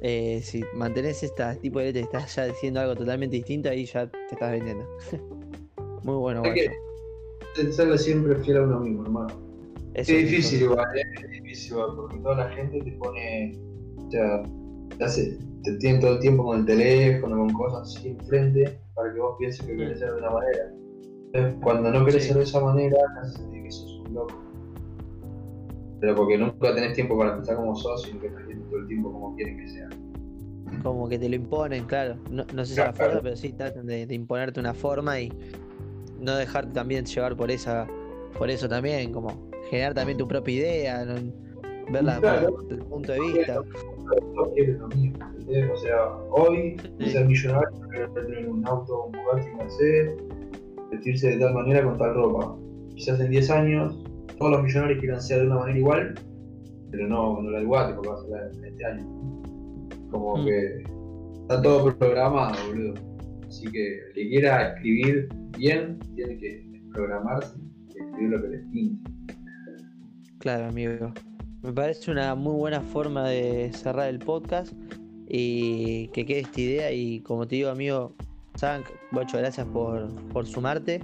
eh, 0.02 0.40
si 0.42 0.64
mantenés 0.74 1.22
este 1.22 1.44
tipo 1.56 1.78
de 1.78 1.92
letra 1.92 2.20
estás 2.20 2.36
ya 2.36 2.46
diciendo 2.46 2.80
algo 2.80 2.96
totalmente 2.96 3.36
distinto, 3.36 3.68
ahí 3.68 3.84
ya 3.84 4.06
te 4.06 4.18
estás 4.32 4.52
vendiendo. 4.52 4.86
Muy 6.04 6.16
bueno, 6.16 6.42
Hay 6.44 6.54
que 6.54 7.72
serle 7.72 7.98
siempre 7.98 8.36
fiel 8.36 8.58
a 8.58 8.62
uno 8.62 8.80
mismo, 8.80 9.02
hermano. 9.02 9.28
es 9.92 10.06
difícil 10.06 10.62
igual, 10.62 10.86
¿eh? 10.96 11.02
es 11.22 11.30
difícil 11.30 11.72
igual, 11.72 11.96
porque 11.96 12.18
toda 12.18 12.36
la 12.36 12.48
gente 12.50 12.80
te 12.80 12.92
pone, 12.92 13.60
o 13.98 14.10
sea, 14.10 14.42
te, 14.96 15.04
hace, 15.04 15.38
te 15.64 15.76
tiene 15.76 15.98
todo 15.98 16.14
el 16.14 16.20
tiempo 16.20 16.44
con 16.44 16.60
el 16.60 16.64
teléfono, 16.64 17.36
con 17.36 17.52
cosas 17.52 17.94
así 17.94 18.08
enfrente, 18.08 18.80
para 18.94 19.12
que 19.12 19.20
vos 19.20 19.36
pienses 19.38 19.66
que 19.66 19.76
querés 19.76 19.98
ser 19.98 20.12
de 20.12 20.18
una 20.18 20.30
manera. 20.30 20.72
Entonces, 21.32 21.60
cuando 21.62 21.90
no 21.90 22.06
querés 22.06 22.22
sí. 22.22 22.28
ser 22.28 22.38
de 22.38 22.44
esa 22.44 22.60
manera, 22.60 22.96
te 22.96 23.20
hace 23.20 23.36
sentir 23.36 23.62
que 23.64 23.70
sos 23.70 24.02
un 24.06 24.14
loco 24.14 24.49
pero 26.00 26.14
porque 26.14 26.38
nunca 26.38 26.74
tenés 26.74 26.94
tiempo 26.94 27.18
para 27.18 27.34
pensar 27.36 27.56
como 27.56 27.76
sos, 27.76 28.02
sino 28.02 28.20
que 28.20 28.28
estás 28.28 28.46
viendo 28.46 28.66
todo 28.66 28.80
el 28.80 28.86
tiempo 28.86 29.12
como 29.12 29.34
quieren 29.36 29.58
que 29.58 29.68
sea. 29.68 29.88
Como 30.82 31.08
que 31.08 31.18
te 31.18 31.28
lo 31.28 31.36
imponen, 31.36 31.84
claro. 31.84 32.16
No, 32.30 32.44
no 32.54 32.64
sé 32.64 32.70
si 32.70 32.74
claro, 32.76 32.90
la 32.90 32.96
forma, 32.96 33.10
claro. 33.10 33.22
pero 33.22 33.36
sí 33.36 33.52
tratan 33.52 33.86
de, 33.86 34.06
de, 34.06 34.14
imponerte 34.14 34.60
una 34.60 34.72
forma 34.72 35.20
y 35.20 35.32
no 36.20 36.36
dejarte 36.36 36.72
también 36.72 37.04
llevar 37.04 37.36
por 37.36 37.50
esa, 37.50 37.86
por 38.38 38.50
eso 38.50 38.68
también, 38.68 39.12
como 39.12 39.50
generar 39.68 39.94
también 39.94 40.16
tu 40.16 40.26
propia 40.26 40.54
idea, 40.54 41.04
¿no? 41.04 41.14
verla 41.90 42.18
claro. 42.20 42.56
desde 42.62 42.74
el 42.82 42.88
punto 42.88 43.12
de 43.12 43.20
vista. 43.20 43.54
Lo 44.34 44.88
mismo. 44.88 45.18
O 45.72 45.76
sea, 45.76 46.06
hoy 46.30 46.76
sí. 46.98 47.10
ser 47.10 47.26
millonario, 47.26 47.70
tener 48.14 48.48
un 48.48 48.66
auto, 48.66 49.06
un 49.06 49.12
Bugatti, 49.12 49.50
Mercedes, 49.56 50.16
vestirse 50.90 51.30
de 51.30 51.38
tal 51.38 51.54
manera 51.54 51.84
con 51.84 51.98
tal 51.98 52.14
ropa. 52.14 52.56
Quizás 52.94 53.20
en 53.20 53.30
10 53.30 53.50
años 53.50 54.04
todos 54.40 54.52
los 54.52 54.62
millonarios 54.62 55.00
quieran 55.00 55.20
ser 55.20 55.40
de 55.40 55.46
una 55.48 55.56
manera 55.56 55.78
igual, 55.78 56.14
pero 56.90 57.06
no, 57.06 57.42
no 57.42 57.50
la 57.50 57.60
igual, 57.60 57.94
porque 57.94 58.08
va 58.08 58.14
a 58.16 58.52
ser 58.54 58.66
este 58.66 58.84
año. 58.86 59.04
Como 60.10 60.38
mm. 60.38 60.44
que 60.46 60.84
está 61.42 61.62
todo 61.62 61.96
programado, 61.98 62.54
boludo. 62.66 62.94
Así 63.46 63.70
que 63.70 63.98
el 63.98 64.14
que 64.14 64.28
quiera 64.30 64.72
escribir 64.72 65.28
bien, 65.58 65.98
tiene 66.14 66.38
que 66.38 66.80
programarse 66.94 67.54
y 67.94 67.98
escribir 68.00 68.30
lo 68.30 68.42
que 68.42 68.48
les 68.48 68.66
pinte. 68.68 69.10
Claro, 70.38 70.68
amigo. 70.68 71.12
Me 71.62 71.72
parece 71.74 72.10
una 72.10 72.34
muy 72.34 72.54
buena 72.54 72.80
forma 72.80 73.28
de 73.28 73.70
cerrar 73.74 74.08
el 74.08 74.20
podcast 74.20 74.72
y 75.28 76.08
que 76.08 76.24
quede 76.24 76.40
esta 76.40 76.60
idea. 76.62 76.92
Y 76.92 77.20
como 77.20 77.46
te 77.46 77.56
digo, 77.56 77.68
amigo, 77.68 78.14
Sank, 78.54 78.86
muchas 79.10 79.42
gracias 79.42 79.66
por, 79.66 80.08
por 80.28 80.46
sumarte. 80.46 81.02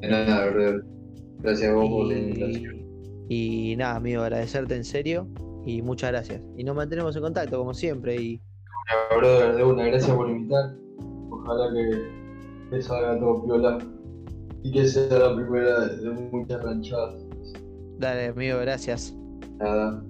De 0.00 0.08
nada, 0.08 0.46
verdad. 0.46 0.95
Gracias 1.40 1.70
a 1.70 1.74
vos 1.74 1.88
por 1.88 2.06
la 2.06 2.18
invitación. 2.18 2.86
Y 3.28 3.74
nada, 3.76 3.96
amigo, 3.96 4.22
agradecerte 4.22 4.76
en 4.76 4.84
serio 4.84 5.28
y 5.64 5.82
muchas 5.82 6.10
gracias. 6.10 6.42
Y 6.56 6.64
nos 6.64 6.76
mantenemos 6.76 7.16
en 7.16 7.22
contacto, 7.22 7.58
como 7.58 7.74
siempre. 7.74 8.16
Y... 8.16 8.40
Una, 9.10 9.18
brother, 9.18 9.56
de 9.56 9.64
una, 9.64 9.84
gracias 9.86 10.16
por 10.16 10.30
invitar. 10.30 10.76
Ojalá 11.30 11.72
que, 11.74 12.70
que 12.70 12.82
salga 12.82 13.18
todo 13.18 13.44
piola 13.44 13.78
y 14.62 14.72
que 14.72 14.86
sea 14.86 15.18
la 15.18 15.34
primera 15.34 15.86
de 15.86 16.10
muchas 16.32 16.62
ranchadas. 16.62 17.26
Dale, 17.98 18.26
amigo, 18.26 18.58
gracias. 18.58 19.16
Nada. 19.58 20.02